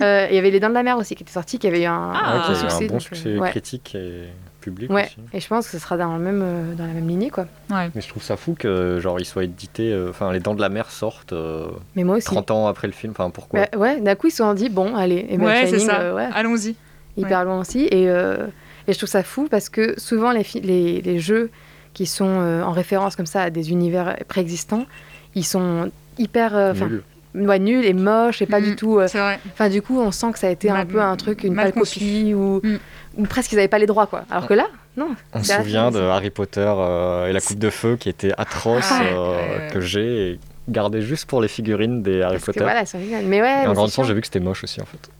Euh, 0.00 0.26
Il 0.30 0.36
y 0.36 0.38
avait 0.38 0.50
Les 0.50 0.60
Dents 0.60 0.68
de 0.70 0.74
la 0.74 0.82
Mer 0.82 0.96
aussi 0.96 1.14
qui 1.14 1.22
était 1.24 1.32
sorti, 1.32 1.58
qui 1.58 1.66
avait 1.66 1.82
eu 1.82 1.86
un, 1.86 2.12
Ah, 2.14 2.48
un 2.50 2.54
succès. 2.54 2.84
un 2.84 2.86
bon 2.86 2.94
donc, 2.94 3.02
succès 3.02 3.28
euh, 3.30 3.38
ouais. 3.38 3.50
critique 3.50 3.94
et 3.94 4.28
public 4.62 4.90
Ouais, 4.90 5.04
aussi. 5.04 5.16
et 5.34 5.40
je 5.40 5.46
pense 5.48 5.66
que 5.66 5.72
ce 5.72 5.78
sera 5.78 5.98
dans, 5.98 6.16
le 6.16 6.22
même, 6.22 6.40
euh, 6.42 6.74
dans 6.74 6.86
la 6.86 6.92
même 6.94 7.06
lignée, 7.06 7.28
quoi. 7.28 7.46
Ouais. 7.70 7.90
Mais 7.94 8.00
je 8.00 8.08
trouve 8.08 8.22
ça 8.22 8.36
fou 8.38 8.54
que 8.58 8.98
genre 9.00 9.20
il 9.20 9.26
soit 9.26 9.44
édité, 9.44 9.92
euh, 9.92 10.08
enfin 10.08 10.32
les 10.32 10.40
Dents 10.40 10.54
de 10.54 10.60
la 10.62 10.70
Mer 10.70 10.90
sortent 10.90 11.34
euh, 11.34 11.66
Mais 11.96 12.04
moi 12.04 12.16
aussi. 12.16 12.24
30 12.26 12.50
ans 12.50 12.66
après 12.68 12.86
le 12.86 12.94
film, 12.94 13.12
enfin 13.14 13.28
pourquoi 13.28 13.60
Bah, 13.70 13.78
ouais, 13.78 14.00
d'un 14.00 14.14
coup, 14.14 14.28
ils 14.28 14.30
se 14.30 14.38
sont 14.38 14.54
dit, 14.54 14.70
bon, 14.70 14.96
allez, 14.96 15.26
et 15.28 15.36
ben, 15.36 15.44
Ouais, 15.44 15.66
c'est 15.66 15.78
ça. 15.80 16.00
euh, 16.00 16.14
ouais, 16.14 16.28
Allons-y. 16.32 16.74
hyper 17.18 17.44
loin 17.44 17.60
aussi. 17.60 17.88
Et, 17.90 18.08
euh, 18.08 18.46
et 18.88 18.92
je 18.94 18.98
trouve 18.98 19.10
ça 19.10 19.22
fou 19.22 19.48
parce 19.50 19.68
que 19.68 19.98
souvent, 20.00 20.30
les, 20.32 20.46
les, 20.62 21.02
les 21.02 21.18
jeux 21.18 21.50
qui 21.92 22.06
sont 22.06 22.24
euh, 22.40 22.62
en 22.62 22.72
référence 22.72 23.16
comme 23.16 23.26
ça 23.26 23.42
à 23.42 23.50
des 23.50 23.70
univers 23.70 24.16
préexistants, 24.28 24.86
ils 25.34 25.44
sont 25.44 25.90
hyper. 26.18 26.56
euh, 26.56 26.72
Nul. 27.34 27.48
ouais, 27.48 27.58
nuls 27.58 27.84
et 27.84 27.92
moches 27.94 28.42
et 28.42 28.46
pas 28.46 28.60
Mm. 28.60 28.64
du 28.64 28.76
tout. 28.76 28.98
euh, 28.98 29.08
C'est 29.08 29.18
vrai. 29.18 29.38
Enfin, 29.52 29.68
du 29.68 29.80
coup, 29.82 29.98
on 30.00 30.10
sent 30.10 30.32
que 30.32 30.38
ça 30.38 30.48
a 30.48 30.50
été 30.50 30.70
un 30.70 30.74
Mal- 30.74 30.86
peu 30.86 31.00
un 31.00 31.16
truc, 31.16 31.44
une 31.44 31.54
mal 31.54 31.72
pâle 31.72 31.82
copie 31.82 32.34
ou, 32.34 32.60
Mm. 32.62 32.78
ou 33.18 33.22
presque 33.24 33.52
ils 33.52 33.56
n'avaient 33.56 33.68
pas 33.68 33.78
les 33.78 33.86
droits, 33.86 34.06
quoi. 34.06 34.24
Alors 34.30 34.46
que 34.46 34.54
là, 34.54 34.66
non. 34.96 35.08
On 35.32 35.38
se 35.42 35.48
C'est 35.48 35.56
souvient 35.58 35.90
de 35.90 36.00
Harry 36.00 36.30
Potter 36.30 36.60
euh, 36.66 37.26
et 37.28 37.32
la 37.32 37.40
coupe 37.40 37.58
de 37.58 37.70
feu 37.70 37.96
qui 37.96 38.08
était 38.08 38.32
atroce 38.36 38.88
Ah 38.90 39.02
euh, 39.04 39.68
que 39.70 39.80
j'ai 39.80 40.38
gardé 40.68 41.02
juste 41.02 41.26
pour 41.26 41.40
les 41.40 41.48
figurines 41.48 42.02
des 42.02 42.22
Harry 42.22 42.34
Parce 42.34 42.42
que 42.44 42.46
Potter. 42.52 42.60
voilà, 42.64 42.80
elles 42.80 42.86
sont 42.86 43.00
géniales. 43.00 43.24
Mais 43.26 43.40
ouais, 43.42 43.48
et 43.64 43.66
en 43.66 43.70
c'est 43.70 43.74
grandissant, 43.74 44.04
j'ai 44.04 44.14
vu 44.14 44.20
que 44.20 44.26
c'était 44.26 44.38
moche 44.40 44.62
aussi 44.64 44.80
en 44.80 44.86
fait. 44.86 45.10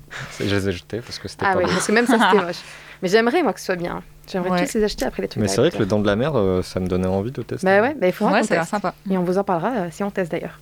Et 0.44 0.48
je 0.48 0.54
les 0.54 0.68
ai 0.68 0.72
jetés 0.72 0.98
parce 1.00 1.18
que 1.18 1.26
c'était 1.28 1.46
Ah 1.48 1.54
pas 1.54 1.58
oui, 1.60 1.64
parce 1.66 1.86
que 1.86 1.92
même 1.92 2.06
ça, 2.06 2.18
c'était 2.18 2.44
moche. 2.46 2.60
Mais 3.02 3.08
j'aimerais, 3.08 3.42
moi, 3.42 3.52
que 3.52 3.58
ce 3.58 3.66
soit 3.66 3.74
bien. 3.76 4.02
J'aimerais 4.30 4.50
Ouais. 4.50 4.66
tous 4.66 4.74
les 4.78 4.84
acheter 4.84 5.04
après 5.04 5.22
les 5.22 5.28
trucs. 5.28 5.42
Mais 5.42 5.48
c'est 5.48 5.60
vrai 5.60 5.72
que 5.72 5.78
le 5.78 5.86
Dents 5.86 5.98
de 5.98 6.06
la 6.06 6.14
Mer, 6.14 6.32
euh, 6.36 6.62
ça 6.62 6.78
me 6.78 6.86
donnait 6.86 7.08
envie 7.08 7.32
de 7.32 7.42
tester. 7.42 7.66
Bah 7.66 7.80
ouais, 7.82 7.96
bah, 8.00 8.06
il 8.06 8.12
faudra 8.12 8.34
Ouais, 8.34 8.40
qu'on 8.42 8.46
teste. 8.46 8.70
sympa. 8.70 8.94
Et 9.10 9.18
on 9.18 9.24
vous 9.24 9.38
en 9.38 9.42
parlera 9.42 9.70
euh, 9.72 9.88
si 9.90 10.04
on 10.04 10.10
teste 10.12 10.30
d'ailleurs. 10.30 10.60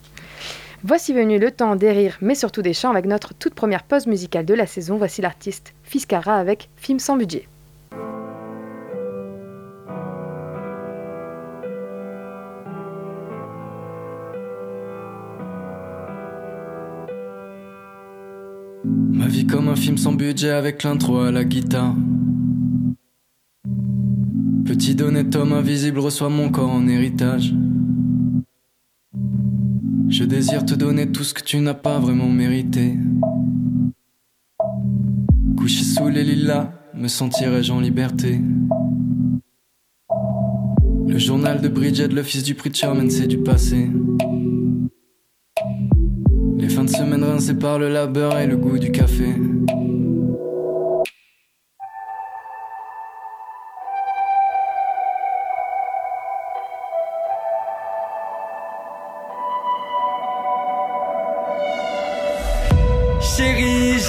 Voici 0.83 1.13
venu 1.13 1.39
le 1.39 1.51
temps 1.51 1.77
des 1.77 1.93
rires, 1.93 2.17
mais 2.23 2.35
surtout 2.35 2.63
des 2.63 2.73
chants 2.73 2.91
avec 2.91 3.05
notre 3.05 3.35
toute 3.35 3.53
première 3.53 3.83
pause 3.83 4.07
musicale 4.07 4.47
de 4.47 4.55
la 4.55 4.67
saison. 4.67 4.97
Voici 4.97 5.21
l'artiste 5.21 5.75
Fiskara 5.83 6.37
avec 6.37 6.71
Film 6.77 6.99
sans 6.99 7.19
budget. 7.19 7.47
Ma 18.85 19.27
vie 19.27 19.47
comme 19.47 19.69
un 19.69 19.77
film 19.77 19.99
sans 19.99 20.15
budget 20.15 20.51
avec 20.51 20.83
l'intro 20.83 21.21
à 21.21 21.31
la 21.31 21.45
guitare. 21.45 21.95
Petit 24.65 24.97
honnête 25.03 25.37
homme 25.37 25.53
invisible 25.53 25.99
reçoit 25.99 26.31
mon 26.31 26.49
corps 26.49 26.71
en 26.71 26.89
héritage. 26.89 27.53
Je 30.11 30.25
désire 30.25 30.67
te 30.67 30.75
donner 30.75 31.13
tout 31.13 31.23
ce 31.23 31.33
que 31.33 31.43
tu 31.43 31.59
n'as 31.59 31.73
pas 31.73 32.01
vraiment 32.01 32.29
mérité. 32.29 32.97
Couché 35.57 35.85
sous 35.85 36.09
les 36.09 36.25
lilas, 36.25 36.73
me 36.95 37.07
sentirais-je 37.07 37.71
en 37.71 37.79
liberté? 37.79 38.41
Le 41.07 41.17
journal 41.17 41.61
de 41.61 41.69
Bridget, 41.69 42.09
le 42.09 42.25
fils 42.25 42.43
du 42.43 42.57
preacher, 42.57 42.89
man, 42.89 43.09
c'est 43.09 43.29
du 43.29 43.39
passé. 43.39 43.89
Les 46.59 46.69
fins 46.69 46.85
de 46.85 46.91
semaine 46.91 47.23
rincées 47.23 47.55
par 47.55 47.79
le 47.79 47.89
labeur 47.89 48.37
et 48.37 48.49
le 48.49 48.57
goût 48.57 48.79
du 48.79 48.91
café. 48.91 49.37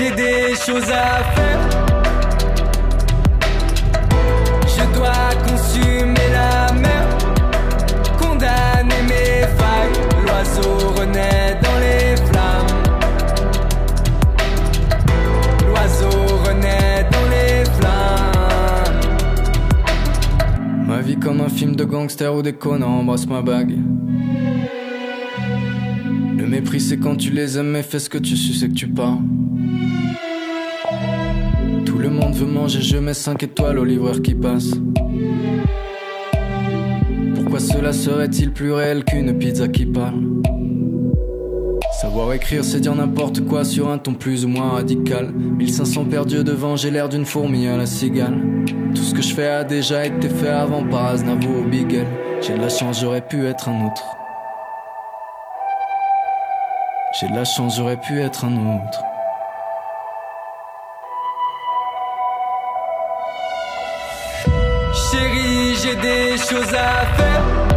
J'ai 0.02 0.12
des 0.16 0.56
choses 0.56 0.90
à 0.90 1.24
faire. 1.36 1.62
Je 4.66 4.98
dois 4.98 5.30
consumer 5.48 6.28
la 6.34 6.74
mer, 6.74 7.04
condamner 8.20 9.02
mes 9.04 9.46
failles. 9.58 9.98
L'oiseau 10.26 10.74
renaît 11.00 11.60
dans 11.62 11.78
les 11.86 12.16
flammes. 12.28 12.78
L'oiseau 15.68 16.18
renaît 16.46 17.08
dans 17.12 17.28
les 17.30 17.66
flammes. 17.78 19.02
Ma 20.88 21.02
vie 21.02 21.18
comme 21.18 21.42
un 21.42 21.50
film 21.50 21.76
de 21.76 21.84
gangster 21.84 22.34
où 22.34 22.42
des 22.42 22.54
connards 22.54 22.90
embrassent 22.90 23.28
ma 23.28 23.42
bague. 23.42 23.78
Le 26.38 26.48
mépris 26.48 26.80
c'est 26.80 26.98
quand 26.98 27.18
tu 27.18 27.30
les 27.30 27.60
aimes 27.60 27.72
mais 27.72 27.84
fais 27.84 28.00
ce 28.00 28.10
que 28.10 28.18
tu 28.18 28.36
suces 28.36 28.64
et 28.64 28.70
que 28.70 28.74
tu 28.74 28.88
pars. 28.88 29.20
Monde 32.32 32.40
veut 32.40 32.54
manger, 32.54 32.82
je 32.82 32.96
mets 32.96 33.14
5 33.14 33.44
étoiles 33.44 33.78
au 33.78 33.84
livreur 33.84 34.22
qui 34.22 34.34
passe. 34.34 34.72
Pourquoi 37.36 37.60
cela 37.60 37.92
serait-il 37.92 38.54
plus 38.54 38.72
réel 38.72 39.04
qu'une 39.04 39.38
pizza 39.38 39.68
qui 39.68 39.86
parle? 39.86 40.22
Savoir 42.00 42.32
écrire, 42.32 42.64
c'est 42.64 42.80
dire 42.80 42.96
n'importe 42.96 43.46
quoi 43.46 43.66
sur 43.66 43.90
un 43.90 43.98
ton 43.98 44.14
plus 44.14 44.46
ou 44.46 44.48
moins 44.48 44.70
radical. 44.70 45.34
1500 45.34 46.06
perdus 46.06 46.46
devant, 46.46 46.78
j'ai 46.78 46.90
l'air 46.90 47.10
d'une 47.10 47.26
fourmi 47.26 47.68
à 47.68 47.76
la 47.76 47.86
cigale. 47.86 48.40
Tout 48.96 49.04
ce 49.04 49.14
que 49.14 49.22
je 49.22 49.34
fais 49.34 49.50
a 49.50 49.66
déjà 49.66 50.06
été 50.06 50.30
fait 50.30 50.48
avant 50.48 50.88
par 50.88 51.08
Aznavour 51.08 51.66
ou 51.66 51.70
Bigel. 51.70 52.08
J'ai 52.40 52.54
de 52.54 52.62
la 52.62 52.70
chance, 52.70 53.02
j'aurais 53.02 53.28
pu 53.28 53.46
être 53.46 53.68
un 53.68 53.88
autre. 53.88 54.04
J'ai 57.20 57.28
de 57.28 57.36
la 57.36 57.44
chance, 57.44 57.76
j'aurais 57.76 58.00
pu 58.00 58.22
être 58.22 58.46
un 58.46 58.54
autre. 58.54 59.04
J'ai 65.92 65.96
des 65.96 66.38
choses 66.38 66.74
à 66.74 67.06
faire. 67.16 67.71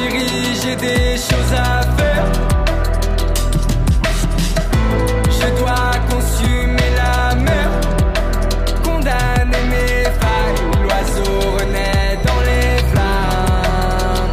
Chérie, 0.00 0.54
j'ai 0.62 0.76
des 0.76 1.16
choses 1.16 1.52
à 1.52 1.82
faire. 1.98 2.26
Je 5.26 5.58
dois 5.58 5.92
consumer 6.08 6.90
la 6.96 7.34
mer, 7.34 7.70
condamner 8.82 9.64
mes 9.68 10.04
failles. 10.04 10.60
L'oiseau 10.82 11.40
renaît 11.58 12.18
dans 12.24 12.40
les 12.48 12.78
flammes. 12.90 14.30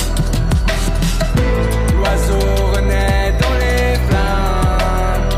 L'oiseau 1.97 2.45
renaît 2.73 3.33
dans 3.41 3.55
les 3.59 3.95
flammes. 4.07 5.29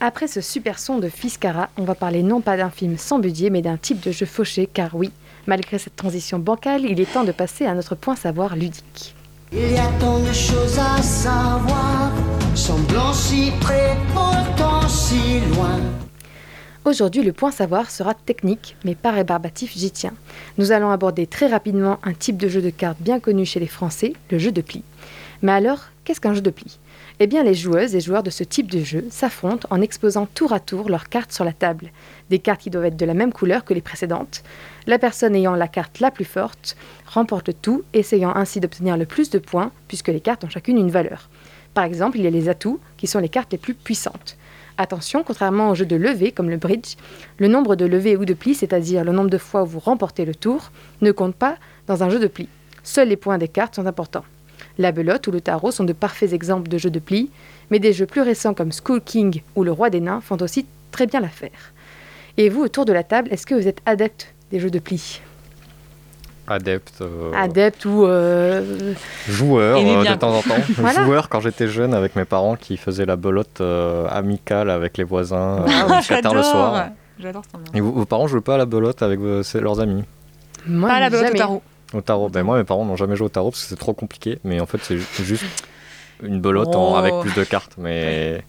Après 0.00 0.26
ce 0.26 0.40
super 0.40 0.80
son 0.80 0.98
de 0.98 1.08
Fiscara, 1.08 1.68
on 1.76 1.84
va 1.84 1.94
parler 1.94 2.24
non 2.24 2.40
pas 2.40 2.56
d'un 2.56 2.70
film 2.70 2.98
sans 2.98 3.20
budget, 3.20 3.50
mais 3.50 3.62
d'un 3.62 3.76
type 3.76 4.00
de 4.00 4.10
jeu 4.10 4.26
fauché, 4.26 4.66
car 4.66 4.96
oui, 4.96 5.12
malgré 5.46 5.78
cette 5.78 5.96
transition 5.96 6.38
bancale, 6.38 6.84
il 6.84 7.00
est 7.00 7.12
temps 7.12 7.24
de 7.24 7.32
passer 7.32 7.66
à 7.66 7.74
notre 7.74 7.94
point 7.94 8.16
savoir 8.16 8.56
ludique. 8.56 9.14
Il 9.52 9.72
y 9.72 9.78
a 9.78 9.88
tant 9.98 10.20
de 10.20 10.32
choses 10.32 10.78
à 10.78 11.02
savoir, 11.02 12.12
semblant 12.54 13.12
si 13.12 13.50
près, 13.60 13.96
pourtant 14.14 14.88
si 14.88 15.40
loin. 15.54 15.80
Aujourd'hui, 16.84 17.22
le 17.22 17.32
point 17.32 17.50
savoir 17.50 17.90
sera 17.90 18.14
technique, 18.14 18.76
mais 18.84 18.94
pas 18.94 19.10
rébarbatif, 19.10 19.72
j'y 19.76 19.90
tiens. 19.90 20.14
Nous 20.56 20.72
allons 20.72 20.90
aborder 20.90 21.26
très 21.26 21.46
rapidement 21.46 21.98
un 22.02 22.14
type 22.14 22.36
de 22.36 22.48
jeu 22.48 22.62
de 22.62 22.70
cartes 22.70 23.00
bien 23.00 23.20
connu 23.20 23.44
chez 23.44 23.60
les 23.60 23.66
Français, 23.66 24.14
le 24.30 24.38
jeu 24.38 24.50
de 24.50 24.62
pli. 24.62 24.82
Mais 25.42 25.52
alors, 25.52 25.88
qu'est-ce 26.04 26.20
qu'un 26.20 26.32
jeu 26.32 26.40
de 26.40 26.50
pli? 26.50 26.78
Eh 27.22 27.26
bien, 27.26 27.42
les 27.42 27.52
joueuses 27.52 27.94
et 27.94 28.00
joueurs 28.00 28.22
de 28.22 28.30
ce 28.30 28.44
type 28.44 28.70
de 28.70 28.82
jeu 28.82 29.04
s'affrontent 29.10 29.68
en 29.70 29.82
exposant 29.82 30.24
tour 30.24 30.54
à 30.54 30.58
tour 30.58 30.88
leurs 30.88 31.10
cartes 31.10 31.32
sur 31.32 31.44
la 31.44 31.52
table. 31.52 31.92
Des 32.30 32.38
cartes 32.38 32.62
qui 32.62 32.70
doivent 32.70 32.86
être 32.86 32.96
de 32.96 33.04
la 33.04 33.12
même 33.12 33.30
couleur 33.30 33.66
que 33.66 33.74
les 33.74 33.82
précédentes. 33.82 34.42
La 34.86 34.98
personne 34.98 35.36
ayant 35.36 35.54
la 35.54 35.68
carte 35.68 36.00
la 36.00 36.10
plus 36.10 36.24
forte 36.24 36.78
remporte 37.04 37.48
le 37.48 37.52
tout, 37.52 37.82
essayant 37.92 38.34
ainsi 38.34 38.58
d'obtenir 38.58 38.96
le 38.96 39.04
plus 39.04 39.28
de 39.28 39.38
points, 39.38 39.70
puisque 39.86 40.08
les 40.08 40.20
cartes 40.20 40.44
ont 40.44 40.48
chacune 40.48 40.78
une 40.78 40.90
valeur. 40.90 41.28
Par 41.74 41.84
exemple, 41.84 42.16
il 42.16 42.24
y 42.24 42.26
a 42.26 42.30
les 42.30 42.48
atouts, 42.48 42.80
qui 42.96 43.06
sont 43.06 43.18
les 43.18 43.28
cartes 43.28 43.52
les 43.52 43.58
plus 43.58 43.74
puissantes. 43.74 44.38
Attention, 44.78 45.22
contrairement 45.22 45.68
aux 45.68 45.74
jeux 45.74 45.84
de 45.84 45.96
levée 45.96 46.32
comme 46.32 46.48
le 46.48 46.56
bridge, 46.56 46.96
le 47.36 47.48
nombre 47.48 47.76
de 47.76 47.84
levées 47.84 48.16
ou 48.16 48.24
de 48.24 48.32
plis, 48.32 48.54
c'est-à-dire 48.54 49.04
le 49.04 49.12
nombre 49.12 49.28
de 49.28 49.36
fois 49.36 49.64
où 49.64 49.66
vous 49.66 49.78
remportez 49.78 50.24
le 50.24 50.34
tour, 50.34 50.72
ne 51.02 51.12
compte 51.12 51.34
pas 51.34 51.58
dans 51.86 52.02
un 52.02 52.08
jeu 52.08 52.18
de 52.18 52.28
plis. 52.28 52.48
Seuls 52.82 53.08
les 53.08 53.16
points 53.16 53.36
des 53.36 53.48
cartes 53.48 53.74
sont 53.74 53.84
importants. 53.84 54.24
La 54.80 54.92
belote 54.92 55.26
ou 55.26 55.30
le 55.30 55.42
tarot 55.42 55.70
sont 55.72 55.84
de 55.84 55.92
parfaits 55.92 56.32
exemples 56.32 56.68
de 56.68 56.78
jeux 56.78 56.88
de 56.90 56.98
plis, 56.98 57.30
mais 57.70 57.78
des 57.78 57.92
jeux 57.92 58.06
plus 58.06 58.22
récents 58.22 58.54
comme 58.54 58.70
School 58.72 59.02
King 59.02 59.42
ou 59.54 59.62
le 59.62 59.70
Roi 59.72 59.90
des 59.90 60.00
Nains 60.00 60.22
font 60.22 60.38
aussi 60.40 60.64
très 60.90 61.06
bien 61.06 61.20
l'affaire. 61.20 61.72
Et 62.38 62.48
vous, 62.48 62.62
autour 62.62 62.86
de 62.86 62.92
la 62.94 63.02
table, 63.04 63.28
est-ce 63.30 63.44
que 63.46 63.54
vous 63.54 63.68
êtes 63.68 63.82
adepte 63.84 64.32
des 64.50 64.58
jeux 64.58 64.70
de 64.70 64.78
plis? 64.78 65.20
Adepte. 66.48 67.02
euh, 67.02 67.30
Adepte 67.36 67.84
ou... 67.84 68.06
euh, 68.06 68.94
Joueur 69.28 69.78
euh, 69.78 70.02
de 70.04 70.14
temps 70.18 70.34
en 70.34 70.40
temps. 70.42 70.56
Voilà. 70.78 71.04
Joueur 71.04 71.28
quand 71.28 71.40
j'étais 71.40 71.68
jeune 71.68 71.92
avec 71.92 72.16
mes 72.16 72.24
parents 72.24 72.56
qui 72.56 72.76
faisaient 72.78 73.06
la 73.06 73.16
belote 73.16 73.60
euh, 73.60 74.08
amicale 74.10 74.70
avec 74.70 74.96
les 74.96 75.04
voisins 75.04 75.58
euh, 75.60 75.66
Ah, 75.68 75.96
le 75.98 76.02
j'adore. 76.02 76.44
soir. 76.44 76.88
J'adore. 77.20 77.42
Et 77.74 77.80
vos 77.80 78.06
parents 78.06 78.26
jouaient 78.26 78.40
pas 78.40 78.54
à 78.54 78.58
la 78.58 78.64
belote 78.66 79.02
avec 79.02 79.20
leurs 79.20 79.78
amis? 79.80 80.04
Moi, 80.66 80.88
Pas 80.88 80.94
à 80.96 81.00
la 81.00 81.10
belote 81.10 81.22
au 81.24 81.26
jamais. 81.26 81.38
tarot. 81.38 81.62
Au 81.92 82.00
tarot 82.00 82.28
ben 82.28 82.42
Moi, 82.44 82.58
mes 82.58 82.64
parents 82.64 82.84
n'ont 82.84 82.96
jamais 82.96 83.16
joué 83.16 83.26
au 83.26 83.30
tarot 83.30 83.50
parce 83.50 83.62
que 83.62 83.68
c'est 83.68 83.76
trop 83.76 83.92
compliqué. 83.94 84.38
Mais 84.44 84.60
en 84.60 84.66
fait, 84.66 84.78
c'est 84.82 84.96
ju- 84.98 85.06
juste 85.24 85.44
une 86.22 86.40
belote 86.40 86.74
en- 86.74 86.92
Oh. 86.92 86.96
avec 86.96 87.14
plus 87.20 87.34
de 87.34 87.44
cartes. 87.44 87.74
Mais 87.78 88.42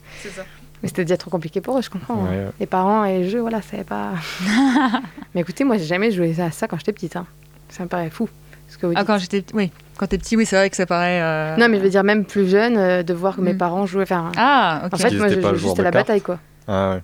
Mais 0.83 0.87
c'était 0.89 1.05
déjà 1.05 1.17
trop 1.17 1.29
compliqué 1.31 1.61
pour 1.61 1.77
eux, 1.77 1.81
je 1.81 1.89
comprends. 1.89 2.25
hein. 2.25 2.29
Ouais. 2.31 2.45
Les 2.59 2.65
parents 2.65 3.05
et 3.05 3.19
les 3.19 3.29
jeux, 3.29 3.39
voilà, 3.41 3.61
c'est 3.61 3.83
pas. 3.83 4.09
mais 5.35 5.41
écoutez, 5.41 5.63
moi, 5.63 5.77
j'ai 5.77 5.85
jamais 5.85 6.11
joué 6.11 6.35
à 6.41 6.51
ça 6.51 6.67
quand 6.67 6.77
j'étais 6.77 6.93
petite. 6.93 7.15
hein. 7.15 7.25
Ça 7.69 7.83
me 7.83 7.87
paraît 7.89 8.09
fou. 8.09 8.27
Ce 8.67 8.77
que 8.77 8.85
vous 8.87 8.93
Ah, 8.95 9.03
quand 9.03 9.17
j'étais 9.17 9.43
oui, 9.53 9.69
quand 9.97 10.07
t'es 10.07 10.17
petit, 10.17 10.35
oui, 10.37 10.45
c'est 10.45 10.55
vrai 10.55 10.69
que 10.69 10.75
ça 10.75 10.85
paraît. 10.85 11.21
euh, 11.21 11.57
Non, 11.57 11.67
mais 11.69 11.77
je 11.77 11.83
veux 11.83 11.89
dire, 11.89 12.03
même 12.03 12.25
plus 12.25 12.49
jeune, 12.49 12.77
euh, 12.77 13.03
de 13.03 13.13
voir 13.13 13.35
que 13.35 13.41
mes 13.41 13.53
Mm. 13.53 13.57
parents 13.57 13.85
jouaient. 13.85 14.03
Enfin, 14.03 14.31
Ah, 14.37 14.83
ok. 14.85 14.93
En 14.93 14.97
fait, 14.97 15.11
moi, 15.17 15.27
je 15.29 15.39
joueurs 15.41 15.55
juste 15.55 15.79
à 15.79 15.83
la 15.83 15.91
cartes. 15.91 16.07
bataille, 16.07 16.21
quoi. 16.21 16.39
Ah 16.67 16.91
ouais. 16.91 17.01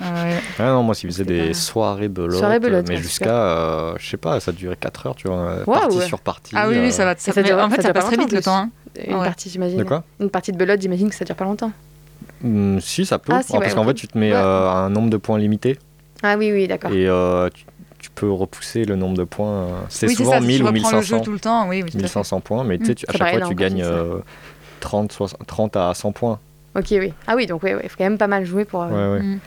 Ah 0.00 0.24
ouais. 0.24 0.40
Ah 0.58 0.62
non, 0.66 0.82
moi, 0.82 0.94
ils 1.02 1.06
faisaient 1.10 1.24
des 1.24 1.48
pas- 1.48 1.54
soirées 1.54 2.08
belote. 2.08 2.38
Soirées 2.38 2.58
belote, 2.58 2.86
mais 2.88 2.96
ouais, 2.96 3.02
jusqu'à, 3.02 3.28
euh, 3.30 3.94
je 3.98 4.08
sais 4.08 4.16
pas, 4.16 4.40
ça 4.40 4.52
durait 4.52 4.76
4 4.76 5.06
heures, 5.06 5.14
tu 5.14 5.28
vois. 5.28 5.62
Waouh, 5.66 5.80
partie 5.80 5.98
ouais. 5.98 6.06
sur 6.06 6.20
partie. 6.20 6.54
Ah 6.56 6.68
oui, 6.68 6.76
oui, 6.78 6.92
ça 6.92 7.02
euh, 7.02 7.06
va. 7.06 7.14
Ça, 7.16 7.32
ça 7.32 7.42
dure- 7.42 7.58
en 7.58 7.68
fait, 7.70 7.82
ça 7.82 7.92
passe 7.92 8.04
très 8.06 8.16
longtemps, 8.16 8.26
vite 8.26 8.34
le 8.36 8.42
temps. 8.42 8.56
hein. 8.56 8.70
Une 9.06 9.16
Ouais. 9.16 9.24
partie, 9.24 9.50
j'imagine. 9.50 9.78
De 9.78 9.84
quoi? 9.84 10.02
Une 10.20 10.30
partie 10.30 10.52
de 10.52 10.56
belote, 10.56 10.80
j'imagine 10.80 11.08
que 11.10 11.14
ça 11.14 11.24
dure 11.24 11.36
pas 11.36 11.44
longtemps. 11.44 11.72
Hmm, 12.42 12.78
si, 12.80 13.04
ça 13.06 13.18
peut. 13.18 13.32
Ah, 13.34 13.42
si, 13.42 13.52
Ah, 13.52 13.56
ouais, 13.56 13.60
parce 13.62 13.74
qu'en 13.74 13.84
fait, 13.84 13.94
tu 13.94 14.08
te 14.08 14.16
mets 14.18 14.32
euh, 14.32 14.68
un 14.70 14.88
nombre 14.90 15.10
de 15.10 15.16
points 15.16 15.38
limité. 15.38 15.78
Ah 16.22 16.36
oui, 16.38 16.50
oui, 16.52 16.66
d'accord. 16.66 16.92
Et 16.92 17.06
euh, 17.08 17.48
tu, 17.52 17.64
tu 17.98 18.10
peux 18.10 18.30
repousser 18.30 18.84
le 18.84 18.96
nombre 18.96 19.16
de 19.16 19.24
points. 19.24 19.48
euh, 19.64 19.70
C'est 19.88 20.06
Oui, 20.08 20.14
souvent 20.14 20.32
ça. 20.32 20.40
Si 20.40 20.46
1000 20.46 20.56
tu 20.58 20.62
ou 20.62 20.66
reprends 20.66 20.90
le 20.96 21.02
jeu 21.02 21.14
1500. 21.16 21.20
tout 21.20 21.32
le 21.32 21.40
temps, 21.40 21.68
oui, 21.68 21.82
oui. 21.82 21.90
tout 21.90 21.98
à 21.98 22.00
fait. 22.00 22.04
1500 22.04 22.40
points, 22.40 22.64
mais 22.64 22.78
tu 22.78 22.86
sais, 22.86 22.92
Mm. 22.92 22.94
tu- 22.94 23.06
à 23.08 23.12
chaque 23.12 23.38
fois, 23.38 23.48
tu 23.48 23.54
gagnes 23.54 23.72
comme 23.74 23.82
ça. 23.82 23.90
euh, 23.90 24.18
30, 24.80 25.12
60 25.12 25.46
30 25.46 25.76
à 25.76 25.92
100 25.94 26.12
points. 26.12 26.38
Ok, 26.76 26.86
oui. 26.92 27.12
Ah 27.26 27.34
oui, 27.36 27.46
donc, 27.46 27.62
ouais, 27.62 27.72
faut 27.88 27.96
quand 27.98 28.04
même 28.04 28.18
pas 28.18 28.26
mal 28.28 28.44
jouer 28.44 28.64
pour, 28.64 28.82
euh, 28.82 29.16
Ouais, 29.16 29.20
ouais. 29.20 29.38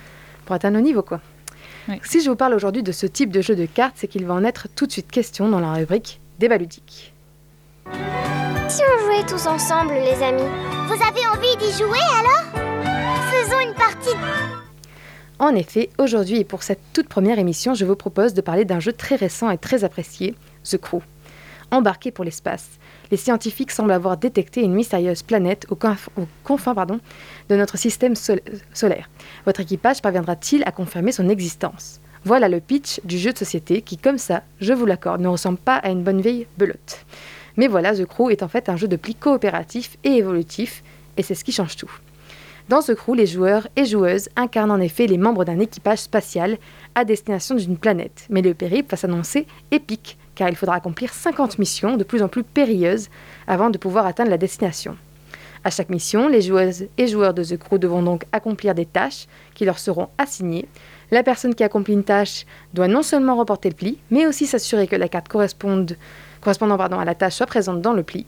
Pour 0.45 0.55
atteindre 0.55 0.77
le 0.77 0.83
niveau, 0.83 1.01
quoi. 1.01 1.21
Oui. 1.87 1.99
Si 2.03 2.21
je 2.21 2.29
vous 2.29 2.35
parle 2.35 2.53
aujourd'hui 2.53 2.83
de 2.83 2.91
ce 2.91 3.05
type 3.05 3.31
de 3.31 3.41
jeu 3.41 3.55
de 3.55 3.65
cartes, 3.65 3.95
c'est 3.97 4.07
qu'il 4.07 4.25
va 4.25 4.33
en 4.33 4.43
être 4.43 4.67
tout 4.75 4.87
de 4.87 4.91
suite 4.91 5.11
question 5.11 5.49
dans 5.49 5.59
la 5.59 5.73
rubrique 5.73 6.19
débat 6.39 6.57
ludique. 6.57 7.13
Si 8.69 8.81
on 8.81 9.05
jouait 9.05 9.25
tous 9.27 9.45
ensemble, 9.47 9.93
les 9.93 10.23
amis 10.23 10.49
Vous 10.87 10.93
avez 10.93 11.27
envie 11.27 11.55
d'y 11.57 11.77
jouer 11.77 11.99
alors? 12.19 12.63
Faisons 13.31 13.59
une 13.59 13.73
partie 13.75 14.15
En 15.39 15.55
effet, 15.55 15.89
aujourd'hui 15.97 16.39
et 16.39 16.43
pour 16.43 16.63
cette 16.63 16.81
toute 16.93 17.07
première 17.07 17.39
émission, 17.39 17.73
je 17.73 17.85
vous 17.85 17.95
propose 17.95 18.33
de 18.33 18.41
parler 18.41 18.65
d'un 18.65 18.79
jeu 18.79 18.93
très 18.93 19.15
récent 19.15 19.49
et 19.49 19.57
très 19.57 19.83
apprécié, 19.83 20.35
The 20.63 20.77
Crew. 20.77 21.01
Embarqué 21.73 22.11
pour 22.11 22.23
l'espace, 22.23 22.69
les 23.09 23.17
scientifiques 23.17 23.71
semblent 23.71 23.93
avoir 23.93 24.17
détecté 24.17 24.61
une 24.61 24.75
mystérieuse 24.75 25.23
planète 25.23 25.65
aux, 25.71 25.75
conf- 25.75 26.99
de 27.49 27.55
notre 27.55 27.79
système 27.79 28.15
sol- 28.15 28.41
solaire. 28.75 29.09
Votre 29.47 29.61
équipage 29.61 29.99
parviendra-t-il 29.99 30.61
à 30.67 30.71
confirmer 30.71 31.11
son 31.11 31.29
existence? 31.29 31.99
Voilà 32.25 32.47
le 32.47 32.59
pitch 32.59 33.01
du 33.05 33.17
jeu 33.17 33.33
de 33.33 33.39
société 33.39 33.81
qui, 33.81 33.97
comme 33.97 34.19
ça, 34.19 34.43
je 34.61 34.71
vous 34.71 34.85
l'accorde, 34.85 35.19
ne 35.21 35.27
ressemble 35.27 35.57
pas 35.57 35.77
à 35.77 35.89
une 35.89 36.03
bonne 36.03 36.21
vieille 36.21 36.45
belote. 36.59 37.07
Mais 37.57 37.67
voilà, 37.67 37.95
The 37.95 38.05
Crew 38.05 38.29
est 38.29 38.43
en 38.43 38.47
fait 38.47 38.69
un 38.69 38.77
jeu 38.77 38.87
de 38.87 38.95
pli 38.95 39.15
coopératif 39.15 39.97
et 40.03 40.11
évolutif, 40.11 40.83
et 41.17 41.23
c'est 41.23 41.33
ce 41.33 41.43
qui 41.43 41.51
change 41.51 41.75
tout. 41.75 41.91
Dans 42.69 42.81
ce 42.81 42.91
crew, 42.91 43.15
les 43.15 43.25
joueurs 43.25 43.67
et 43.75 43.85
joueuses 43.85 44.29
incarnent 44.35 44.71
en 44.71 44.79
effet 44.79 45.07
les 45.07 45.17
membres 45.17 45.43
d'un 45.43 45.59
équipage 45.59 45.99
spatial 45.99 46.57
à 46.93 47.03
destination 47.03 47.55
d'une 47.55 47.77
planète. 47.77 48.27
Mais 48.29 48.43
le 48.43 48.53
périple 48.53 48.91
va 48.91 48.97
s'annoncer 48.97 49.47
épique, 49.71 50.17
car 50.35 50.49
il 50.49 50.55
faudra 50.55 50.75
accomplir 50.75 51.13
50 51.13 51.59
missions 51.59 51.97
de 51.97 52.03
plus 52.03 52.21
en 52.21 52.27
plus 52.27 52.43
périlleuses 52.43 53.09
avant 53.47 53.69
de 53.69 53.77
pouvoir 53.77 54.05
atteindre 54.05 54.29
la 54.29 54.37
destination. 54.37 54.97
À 55.65 55.69
chaque 55.69 55.89
mission, 55.89 56.27
les 56.27 56.41
joueuses 56.41 56.87
et 56.97 57.07
joueurs 57.07 57.33
de 57.33 57.43
The 57.43 57.57
Crew 57.57 57.77
devront 57.77 58.03
donc 58.03 58.25
accomplir 58.33 58.75
des 58.75 58.85
tâches 58.85 59.27
qui 59.53 59.63
leur 59.63 59.79
seront 59.79 60.09
assignées. 60.17 60.67
La 61.09 61.23
personne 61.23 61.55
qui 61.55 61.63
accomplit 61.63 61.93
une 61.93 62.03
tâche 62.03 62.45
doit 62.73 62.89
non 62.89 63.01
seulement 63.01 63.35
remporter 63.35 63.69
le 63.69 63.75
pli, 63.75 63.97
mais 64.11 64.27
aussi 64.27 64.45
s'assurer 64.45 64.87
que 64.87 64.97
la 64.97 65.07
carte 65.07 65.29
correspondant 65.29 66.77
pardon, 66.77 66.99
à 66.99 67.05
la 67.05 67.15
tâche 67.15 67.35
soit 67.35 67.45
présente 67.45 67.81
dans 67.81 67.93
le 67.93 68.03
pli. 68.03 68.25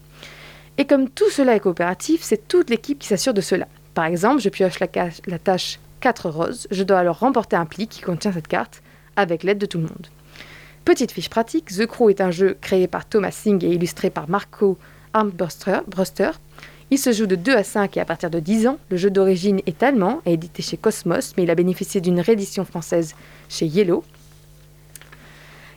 Et 0.78 0.86
comme 0.86 1.10
tout 1.10 1.30
cela 1.30 1.56
est 1.56 1.60
coopératif, 1.60 2.22
c'est 2.22 2.48
toute 2.48 2.70
l'équipe 2.70 3.00
qui 3.00 3.08
s'assure 3.08 3.34
de 3.34 3.42
cela. 3.42 3.68
Par 3.94 4.06
exemple, 4.06 4.42
je 4.42 4.50
pioche 4.50 4.80
la, 4.80 4.88
la 5.26 5.40
tâche 5.40 5.80
4 6.00 6.30
roses, 6.30 6.68
je 6.72 6.84
dois 6.84 7.00
alors 7.00 7.20
remporter 7.20 7.56
un 7.58 7.66
pli 7.66 7.88
qui 7.88 8.02
contient 8.02 8.32
cette 8.32 8.48
carte 8.48 8.82
avec 9.16 9.44
l'aide 9.44 9.58
de 9.58 9.66
tout 9.66 9.78
le 9.78 9.86
monde. 9.86 10.08
Petite 10.86 11.12
fiche 11.12 11.30
pratique, 11.30 11.65
The 11.75 11.86
Crew 11.88 12.10
est 12.10 12.22
un 12.22 12.32
jeu 12.32 12.58
créé 12.62 12.88
par 12.88 13.06
Thomas 13.06 13.32
Singh 13.32 13.63
et 13.63 13.74
illustré 13.74 14.10
par 14.10 14.30
Marco 14.30 14.77
Armbruster. 15.13 15.80
Bruster. 15.88 16.30
Il 16.92 17.00
se 17.00 17.12
joue 17.12 17.25
de 17.25 17.36
2 17.36 17.56
à 17.56 17.63
5 17.63 17.98
et 17.98 18.00
à 18.00 18.06
partir 18.06 18.30
de 18.30 18.39
10 18.39 18.68
ans. 18.68 18.77
Le 18.89 18.98
jeu 18.98 19.10
d'origine 19.10 19.62
est 19.65 19.82
allemand 19.82 20.22
et 20.27 20.34
édité 20.34 20.62
chez 20.62 20.77
Cosmos, 20.77 21.34
mais 21.36 21.44
il 21.44 21.50
a 21.50 21.56
bénéficié 21.56 22.01
d'une 22.01 22.20
réédition 22.20 22.63
française 22.65 23.15
chez 23.50 23.65
Yellow. 23.65 24.04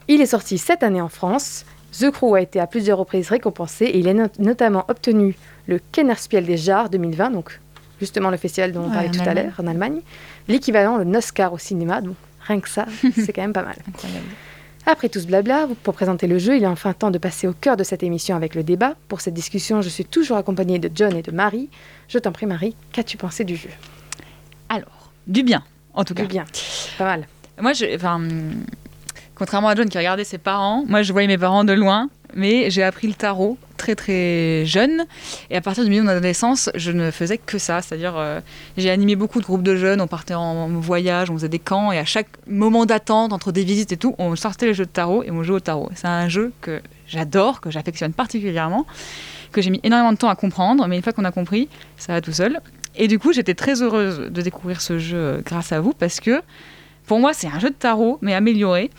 Il 0.08 0.20
est 0.20 0.26
sorti 0.26 0.58
cette 0.58 0.82
année 0.82 1.00
en 1.00 1.08
France. 1.08 1.64
The 1.98 2.10
Crew 2.10 2.34
a 2.34 2.42
été 2.42 2.60
à 2.60 2.66
plusieurs 2.66 2.98
reprises 2.98 3.30
récompensé 3.30 3.86
et 3.86 3.98
il 3.98 4.08
a 4.08 4.14
no- 4.14 4.26
notamment 4.38 4.84
obtenu 4.88 5.36
le 5.66 5.80
Kennerspiel 5.92 6.44
des 6.44 6.58
Jahres 6.58 6.90
2020, 6.90 7.30
donc 7.30 7.58
justement 7.98 8.30
le 8.30 8.36
festival 8.36 8.72
dont 8.72 8.82
on 8.82 8.88
Ouais, 8.88 8.92
parlait 8.94 9.10
tout 9.10 9.20
à 9.26 9.32
l'heure 9.32 9.54
en 9.58 9.66
Allemagne, 9.66 10.00
l'équivalent 10.48 10.98
d'un 10.98 11.14
Oscar 11.14 11.54
au 11.54 11.58
cinéma, 11.58 12.02
donc 12.02 12.16
rien 12.46 12.60
que 12.60 12.68
ça, 12.68 12.84
c'est 13.16 13.32
quand 13.32 13.40
même 13.42 13.54
pas 13.54 13.62
mal. 13.64 13.76
Incroyable. 13.88 14.26
Après 14.90 15.10
tout 15.10 15.20
ce 15.20 15.26
blabla, 15.26 15.68
pour 15.82 15.92
présenter 15.92 16.26
le 16.26 16.38
jeu, 16.38 16.56
il 16.56 16.64
est 16.64 16.66
enfin 16.66 16.94
temps 16.94 17.10
de 17.10 17.18
passer 17.18 17.46
au 17.46 17.52
cœur 17.52 17.76
de 17.76 17.84
cette 17.84 18.02
émission 18.02 18.34
avec 18.34 18.54
le 18.54 18.62
débat. 18.62 18.94
Pour 19.08 19.20
cette 19.20 19.34
discussion, 19.34 19.82
je 19.82 19.90
suis 19.90 20.06
toujours 20.06 20.38
accompagnée 20.38 20.78
de 20.78 20.90
John 20.94 21.14
et 21.14 21.20
de 21.20 21.30
Marie. 21.30 21.68
Je 22.08 22.18
t'en 22.18 22.32
prie, 22.32 22.46
Marie, 22.46 22.74
qu'as-tu 22.90 23.18
pensé 23.18 23.44
du 23.44 23.54
jeu? 23.54 23.68
Alors, 24.70 25.12
du 25.26 25.42
bien, 25.42 25.62
en 25.92 26.04
tout 26.04 26.14
cas. 26.14 26.22
Du 26.22 26.28
bien, 26.28 26.46
pas 26.96 27.04
mal. 27.04 27.26
Moi, 27.60 27.74
je, 27.74 27.84
contrairement 29.34 29.68
à 29.68 29.74
John 29.74 29.90
qui 29.90 29.98
regardait 29.98 30.24
ses 30.24 30.38
parents, 30.38 30.86
moi 30.88 31.02
je 31.02 31.12
voyais 31.12 31.28
mes 31.28 31.36
parents 31.36 31.64
de 31.64 31.74
loin, 31.74 32.08
mais 32.34 32.70
j'ai 32.70 32.82
appris 32.82 33.06
le 33.06 33.14
tarot 33.14 33.58
très 33.76 33.94
très 33.94 34.66
jeune. 34.66 35.06
Et 35.50 35.56
à 35.56 35.60
partir 35.60 35.84
du 35.84 35.90
milieu 35.90 36.02
de 36.02 36.06
mon 36.06 36.12
adolescence, 36.12 36.70
je 36.74 36.90
ne 36.90 37.10
faisais 37.10 37.38
que 37.38 37.58
ça. 37.58 37.80
C'est-à-dire, 37.80 38.14
euh, 38.16 38.40
j'ai 38.76 38.90
animé 38.90 39.16
beaucoup 39.16 39.40
de 39.40 39.44
groupes 39.44 39.62
de 39.62 39.76
jeunes, 39.76 40.00
on 40.00 40.06
partait 40.06 40.34
en 40.34 40.68
voyage, 40.68 41.30
on 41.30 41.34
faisait 41.34 41.48
des 41.48 41.58
camps, 41.58 41.92
et 41.92 41.98
à 41.98 42.04
chaque 42.04 42.28
moment 42.46 42.86
d'attente, 42.86 43.32
entre 43.32 43.52
des 43.52 43.64
visites 43.64 43.92
et 43.92 43.96
tout, 43.96 44.14
on 44.18 44.34
sortait 44.36 44.66
les 44.66 44.74
jeux 44.74 44.86
de 44.86 44.90
tarot 44.90 45.22
et 45.22 45.30
on 45.30 45.42
jouait 45.42 45.56
au 45.56 45.60
tarot. 45.60 45.90
C'est 45.94 46.08
un 46.08 46.28
jeu 46.28 46.52
que 46.60 46.82
j'adore, 47.06 47.60
que 47.60 47.70
j'affectionne 47.70 48.12
particulièrement, 48.12 48.86
que 49.52 49.62
j'ai 49.62 49.70
mis 49.70 49.80
énormément 49.82 50.12
de 50.12 50.18
temps 50.18 50.28
à 50.28 50.36
comprendre, 50.36 50.86
mais 50.86 50.96
une 50.96 51.02
fois 51.02 51.12
qu'on 51.12 51.24
a 51.24 51.32
compris, 51.32 51.68
ça 51.96 52.12
va 52.12 52.20
tout 52.20 52.32
seul. 52.32 52.60
Et 52.96 53.06
du 53.06 53.18
coup, 53.18 53.32
j'étais 53.32 53.54
très 53.54 53.80
heureuse 53.82 54.18
de 54.30 54.42
découvrir 54.42 54.80
ce 54.80 54.98
jeu 54.98 55.16
euh, 55.16 55.40
grâce 55.44 55.72
à 55.72 55.80
vous, 55.80 55.92
parce 55.92 56.20
que 56.20 56.42
pour 57.06 57.20
moi, 57.20 57.32
c'est 57.32 57.46
un 57.46 57.58
jeu 57.58 57.70
de 57.70 57.74
tarot, 57.74 58.18
mais 58.20 58.34
amélioré, 58.34 58.90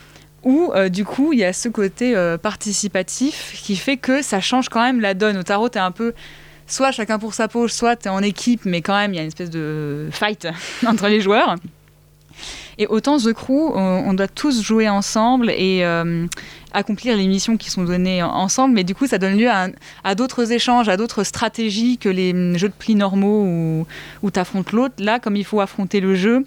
où 0.44 0.72
euh, 0.74 0.90
du 0.90 1.06
coup, 1.06 1.34
il 1.34 1.40
y 1.40 1.44
a 1.44 1.54
ce 1.54 1.70
côté 1.70 2.16
euh, 2.16 2.38
participatif 2.38 3.60
qui 3.64 3.76
fait 3.76 3.98
que 3.98 4.22
ça 4.22 4.40
change 4.42 4.70
quand 4.70 4.82
même 4.82 5.02
la 5.02 5.14
donne. 5.14 5.38
Au 5.38 5.44
tarot, 5.44 5.70
t'es 5.70 5.80
un 5.80 5.92
peu 5.92 6.14
soit 6.68 6.92
chacun 6.92 7.20
pour 7.20 7.34
sa 7.34 7.48
poche, 7.48 7.74
soit 7.74 7.96
t'es 7.96 8.10
en 8.10 8.22
équipe, 8.22 8.62
mais 8.66 8.82
quand 8.82 8.96
même, 8.96 9.14
il 9.14 9.18
y 9.18 9.20
a 9.20 9.24
une 9.24 9.30
espèce 9.30 9.50
de 9.50 10.08
fight 10.12 10.48
entre 10.86 11.08
les 11.08 11.22
joueurs. 11.22 11.56
Et 12.78 12.88
autant 12.88 13.18
The 13.18 13.34
Crew, 13.34 13.74
on, 13.76 14.04
on 14.08 14.14
doit 14.14 14.30
tous 14.30 14.62
jouer 14.64 14.88
ensemble 14.88 15.50
et 15.50 15.84
euh, 15.84 16.26
accomplir 16.72 17.18
les 17.18 17.28
missions 17.28 17.58
qui 17.58 17.70
sont 17.70 17.84
données 17.84 18.24
en- 18.24 18.30
ensemble, 18.30 18.74
mais 18.74 18.86
du 18.86 18.96
coup, 18.96 19.06
ça 19.06 19.18
donne 19.18 19.36
lieu 19.38 19.50
à, 19.50 20.16
d'autres 20.16 20.54
échanges, 20.54 20.88
à 20.88 20.96
d'autres 20.96 21.26
stratégies 21.26 21.98
que 21.98 22.08
les 22.08 22.32
hum, 22.32 22.58
jeux 22.58 22.70
de 22.70 22.74
pli 22.74 22.96
normaux 22.96 23.44
où, 23.44 23.88
où 24.24 24.32
tu 24.32 24.40
affrontes 24.40 24.72
l'autre. 24.72 24.96
Là, 25.00 25.20
comme 25.20 25.36
il 25.36 25.44
faut 25.44 25.60
affronter 25.60 26.00
le 26.00 26.16
jeu, 26.16 26.46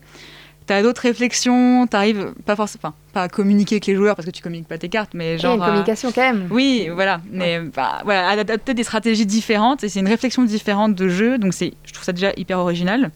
tu 0.66 0.72
as 0.72 0.82
d'autres 0.82 1.02
réflexions, 1.02 1.86
tu 1.86 1.96
arrives 1.96 2.32
pas 2.46 2.56
forcément 2.56 2.94
pas 3.12 3.22
à 3.24 3.28
communiquer 3.28 3.74
avec 3.76 3.86
les 3.86 3.94
joueurs 3.94 4.16
parce 4.16 4.24
que 4.26 4.30
tu 4.30 4.42
communiques 4.42 4.68
pas 4.68 4.78
tes 4.78 4.88
cartes, 4.88 5.10
mais 5.14 5.30
Il 5.30 5.32
y 5.32 5.34
a 5.34 5.38
genre. 5.38 5.54
une 5.56 5.62
à- 5.62 5.66
communication 5.66 6.12
quand 6.12 6.20
même. 6.22 6.48
oui, 6.50 6.88
voilà. 6.92 7.20
Mais 7.30 7.60
bah, 7.60 8.00
voilà, 8.04 8.28
adapter 8.30 8.72
des 8.74 8.84
stratégies 8.84 9.26
différentes 9.26 9.84
et 9.84 9.88
c'est 9.88 10.00
une 10.00 10.08
réflexion 10.08 10.42
différente 10.44 10.94
de 10.94 11.08
jeu, 11.08 11.36
donc 11.38 11.52
je 11.52 11.92
trouve 11.92 12.04
ça 12.04 12.12
déjà 12.12 12.32
hyper 12.36 12.58
original. 12.58 13.10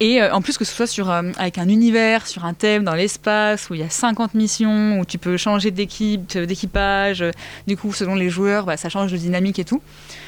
Et 0.00 0.20
euh, 0.20 0.32
en 0.32 0.42
plus 0.42 0.58
que 0.58 0.64
ce 0.64 0.74
soit 0.74 0.86
sur, 0.86 1.10
euh, 1.10 1.22
avec 1.38 1.58
un 1.58 1.68
univers, 1.68 2.26
sur 2.26 2.44
un 2.44 2.52
thème 2.54 2.84
dans 2.84 2.94
l'espace, 2.94 3.70
où 3.70 3.74
il 3.74 3.80
y 3.80 3.84
a 3.84 3.90
50 3.90 4.34
missions, 4.34 4.98
où 4.98 5.04
tu 5.04 5.18
peux 5.18 5.36
changer 5.36 5.70
d'équipe, 5.70 6.36
d'équipage, 6.36 7.22
euh, 7.22 7.30
du 7.66 7.76
coup 7.76 7.92
selon 7.92 8.14
les 8.14 8.28
joueurs, 8.28 8.66
bah, 8.66 8.76
ça 8.76 8.88
change 8.88 9.12
de 9.12 9.16
dynamique 9.16 9.58
et 9.58 9.64
tout. 9.64 9.80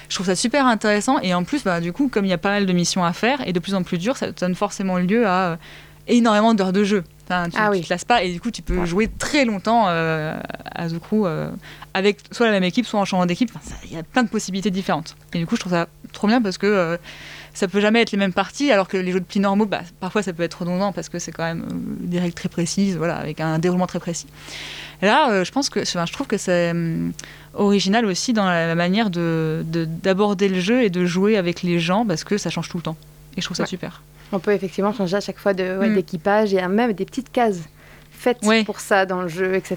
Je 0.08 0.14
trouve 0.14 0.26
ça 0.26 0.37
super 0.37 0.66
intéressant 0.66 1.18
et 1.20 1.35
en 1.35 1.42
plus, 1.42 1.64
bah, 1.64 1.80
du 1.80 1.92
coup, 1.92 2.08
comme 2.08 2.25
il 2.25 2.28
y 2.28 2.32
a 2.35 2.38
pas 2.38 2.50
mal 2.50 2.66
de 2.66 2.73
missions 2.73 3.04
à 3.04 3.12
faire 3.12 3.46
et 3.46 3.52
de 3.52 3.58
plus 3.58 3.75
en 3.75 3.82
plus 3.82 3.99
dur, 3.99 4.16
ça 4.16 4.30
donne 4.30 4.54
forcément 4.54 4.99
lieu 4.99 5.26
à 5.26 5.58
énormément 6.09 6.55
d'heures 6.55 6.72
de 6.72 6.85
jeu. 6.85 7.02
Enfin, 7.29 7.48
tu, 7.50 7.57
Ah 7.59 7.66
tu 7.66 7.79
oui. 7.79 7.81
te 7.81 7.92
lasses 7.92 8.05
pas 8.05 8.22
et 8.22 8.33
du 8.33 8.40
coup 8.40 8.52
tu 8.52 8.62
peux 8.62 8.85
jouer 8.85 9.09
très 9.09 9.44
longtemps 9.44 9.87
euh, 9.88 10.37
à 10.72 10.88
The 10.88 11.00
Crew 11.00 11.24
euh, 11.26 11.50
avec 11.92 12.20
soit 12.31 12.46
la 12.46 12.52
même 12.52 12.62
équipe, 12.62 12.87
soit 12.87 13.00
en 13.00 13.05
changeant 13.05 13.26
d'équipe. 13.26 13.50
Enfin, 13.57 13.74
Il 13.85 13.92
y 13.92 13.96
a 13.98 14.05
plein 14.05 14.22
de 14.22 14.29
possibilités 14.29 14.70
différentes. 14.70 15.16
Et 15.35 15.38
du 15.38 15.46
coup, 15.46 15.57
je 15.57 15.61
trouve 15.61 15.72
ça 15.72 15.88
trop 16.12 16.29
bien 16.29 16.40
parce 16.40 16.57
que 16.59 16.66
euh, 16.66 16.96
ça 17.57 17.66
peut 17.69 17.81
jamais 17.81 18.03
être 18.03 18.12
les 18.12 18.19
mêmes 18.19 18.33
parties, 18.33 18.71
alors 18.71 18.87
que 18.87 18.97
les 18.97 19.11
jeux 19.12 19.21
de 19.21 19.25
pli 19.25 19.40
normaux, 19.40 19.66
bah, 19.66 19.81
parfois 20.01 20.23
ça 20.23 20.33
peut 20.33 20.42
être 20.42 20.61
redondant 20.61 20.92
parce 20.92 21.09
que 21.09 21.19
c'est 21.19 21.33
quand 21.33 21.42
même 21.45 21.62
euh, 21.62 21.75
des 22.07 22.21
règles 22.21 22.35
très 22.35 22.49
précises, 22.49 22.97
voilà, 22.97 23.16
avec 23.16 23.40
un 23.40 23.59
déroulement 23.59 23.87
très 23.87 23.99
précis. 23.99 24.27
Et 25.03 25.07
là, 25.07 25.31
euh, 25.31 25.45
je 25.45 25.53
pense 25.53 25.69
que, 25.71 25.81
enfin, 25.81 26.07
je 26.07 26.12
trouve 26.12 26.27
que 26.27 26.37
c'est 26.38 26.71
hum, 26.71 27.12
original 27.55 28.05
aussi 28.07 28.33
dans 28.33 28.47
la, 28.47 28.75
manière 28.75 29.11
de 29.11 29.64
de- 29.66 29.85
d'aborder 29.87 30.49
le 30.49 30.61
jeu 30.61 30.83
et 30.85 30.90
de 30.90 31.05
jouer 31.07 31.37
avec 31.37 31.62
les 31.62 31.81
gens 31.81 32.05
parce 32.07 32.25
que 32.25 32.38
ça 32.38 32.51
change 32.51 32.69
tout 32.69 32.77
le 32.77 32.83
temps. 32.83 32.97
Et 33.37 33.40
je 33.40 33.47
trouve 33.47 33.57
ça 33.57 33.64
Ouais. 33.64 33.69
super. 33.69 34.03
On 34.33 34.38
peut 34.38 34.53
effectivement 34.53 34.92
changer 34.92 35.16
à 35.16 35.21
chaque 35.21 35.38
fois 35.38 35.55
de- 35.55 35.79
ouais, 35.79 35.88
Mm. 35.88 35.95
d'équipage. 35.95 36.53
Il 36.53 36.57
y 36.57 36.59
a 36.59 36.69
même 36.69 36.92
des 36.92 37.05
petites 37.05 37.31
cases 37.33 37.61
faites 38.11 38.45
Ouais. 38.45 38.64
pour 38.64 38.81
ça 38.81 39.07
dans 39.07 39.23
le 39.23 39.29
jeu, 39.29 39.55
etc. 39.55 39.77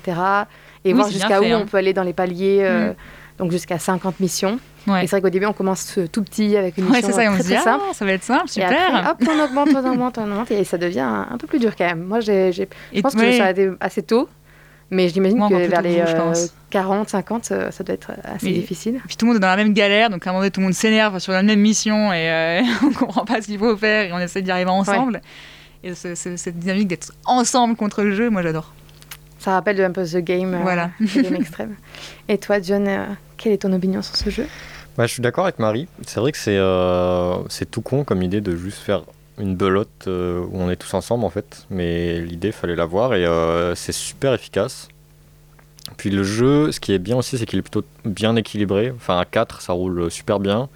Et 0.85 0.89
Oui, 0.91 0.93
voir 0.93 1.09
jusqu'à 1.11 1.41
où 1.41 1.45
hein. 1.45 1.59
on 1.61 1.65
peut 1.67 1.77
aller 1.77 1.93
dans 1.93 2.03
les 2.03 2.13
paliers, 2.13 2.59
euh, 2.61 2.89
Mm. 2.91 2.95
donc 3.39 3.51
jusqu'à 3.51 3.77
50 3.79 4.19
missions. 4.19 4.59
Ouais. 4.89 5.03
Et 5.03 5.07
c'est 5.07 5.15
vrai 5.17 5.21
qu'au 5.21 5.29
début, 5.29 5.45
on 5.45 5.53
commence 5.53 5.99
tout 6.11 6.23
petit 6.23 6.57
avec 6.57 6.77
une 6.77 6.85
Ouais, 6.85 6.97
mission 6.97 7.07
c'est 7.09 7.13
ça, 7.13 7.23
et 7.23 7.29
on 7.29 7.33
très 7.33 7.43
dit, 7.43 7.53
très 7.53 7.63
simple. 7.63 7.83
ah, 7.89 7.93
ça 7.93 8.05
va 8.05 8.11
être 8.13 8.23
simple, 8.23 8.45
Et 8.47 8.51
super. 8.51 8.95
après, 8.95 9.11
hop, 9.11 9.29
on 9.39 9.43
augmente, 9.43 9.69
on 9.75 9.89
augmente, 9.91 10.17
on 10.17 10.23
augmente, 10.31 10.51
et 10.51 10.63
ça 10.63 10.77
devient 10.77 10.99
un, 11.01 11.27
un 11.31 11.37
peu 11.37 11.47
plus 11.47 11.59
dur 11.59 11.75
quand 11.75 11.85
même. 11.85 12.03
Moi, 12.03 12.19
j'ai, 12.19 12.51
j'ai- 12.51 12.67
je 12.93 12.97
Et 12.99 13.01
pense 13.01 13.13
ouais. 13.13 13.31
que 13.31 13.37
ça 13.37 13.45
a 13.45 13.51
été 13.51 13.69
assez 13.79 14.01
tôt, 14.03 14.27
mais 14.91 15.07
j'imagine 15.09 15.39
que 15.47 15.53
vers 15.67 15.81
les 15.81 15.99
euh, 15.99 16.13
pense. 16.15 16.53
40, 16.71 17.09
50, 17.09 17.51
euh, 17.51 17.71
ça 17.71 17.83
doit 17.83 17.93
être 17.95 18.11
assez 18.23 18.47
Mais- 18.47 18.53
difficile. 18.53 18.99
Puis 19.07 19.15
tout 19.17 19.25
le 19.25 19.29
monde 19.31 19.37
est 19.37 19.41
dans 19.41 19.47
la 19.47 19.57
même 19.57 19.73
galère, 19.73 20.09
donc 20.09 20.25
à 20.25 20.29
un 20.29 20.33
moment 20.33 20.41
donné, 20.41 20.51
tout 20.51 20.59
le 20.61 20.65
monde 20.65 20.73
s'énerve 20.73 21.19
sur 21.19 21.31
la 21.33 21.43
même 21.43 21.59
mission 21.59 22.11
et 22.13 22.29
euh, 22.29 22.61
on 22.83 22.91
comprend 22.91 23.25
pas 23.25 23.41
ce 23.41 23.47
qu'il 23.47 23.59
faut 23.59 23.75
faire 23.77 24.05
et 24.09 24.13
on 24.13 24.19
essaie 24.19 24.41
d'y 24.41 24.51
arriver 24.51 24.69
ensemble. 24.71 25.21
Et 25.83 25.93
ce- 25.95 26.15
ce- 26.15 26.35
cette 26.37 26.57
dynamique 26.59 26.87
d'être 26.87 27.11
ensemble 27.25 27.75
contre 27.75 28.01
le 28.03 28.13
jeu, 28.13 28.29
moi 28.29 28.41
j'adore. 28.41 28.73
Ça 29.39 29.51
rappelle 29.51 29.79
un 29.81 29.91
peu 29.91 30.03
The 30.03 30.17
Game, 30.17 30.53
euh, 30.53 30.59
Voilà. 30.61 30.89
The 30.99 31.21
Game 31.21 31.35
extrême. 31.35 31.75
Et 32.27 32.37
toi, 32.37 32.61
John, 32.61 32.85
quelle 33.37 33.53
est 33.53 33.59
ton 33.61 33.71
opinion 33.71 34.01
sur 34.01 34.17
ce 34.17 34.29
jeu? 34.29 34.45
Bah, 34.99 35.07
je 35.07 35.13
suis 35.13 35.21
d'accord 35.21 35.45
avec 35.45 35.59
Marie. 35.59 35.87
C'est 36.05 36.19
vrai 36.19 36.33
que 36.33 36.37
c'est 36.37 36.57
euh, 36.57 37.37
c'est 37.47 37.71
tout 37.71 37.79
con 37.79 38.03
comme 38.03 38.21
idée 38.21 38.41
de 38.41 38.53
juste 38.57 38.79
faire 38.79 39.03
une 39.37 39.55
belote 39.55 39.87
euh, 40.07 40.41
où 40.41 40.59
on 40.59 40.69
est 40.69 40.75
tous 40.75 40.93
ensemble 40.93 41.23
en 41.23 41.29
fait. 41.29 41.65
Mais 41.69 42.19
l'idée, 42.19 42.51
fallait 42.51 42.75
l'avoir 42.75 43.13
et 43.13 43.25
euh, 43.25 43.75
c'est 43.75 43.93
super 43.93 44.33
efficace. 44.33 44.89
Puis 45.95 46.09
le 46.09 46.23
jeu, 46.23 46.73
ce 46.73 46.81
qui 46.81 46.91
est 46.91 46.99
bien 46.99 47.15
aussi, 47.15 47.37
c'est 47.37 47.45
qu'il 47.45 47.59
est 47.59 47.61
plutôt 47.61 47.85
bien 48.03 48.35
équilibré. 48.35 48.91
Enfin, 48.93 49.17
à 49.17 49.23
4, 49.23 49.61
ça 49.61 49.71
roule 49.71 50.11
super 50.11 50.41
bien. 50.41 50.67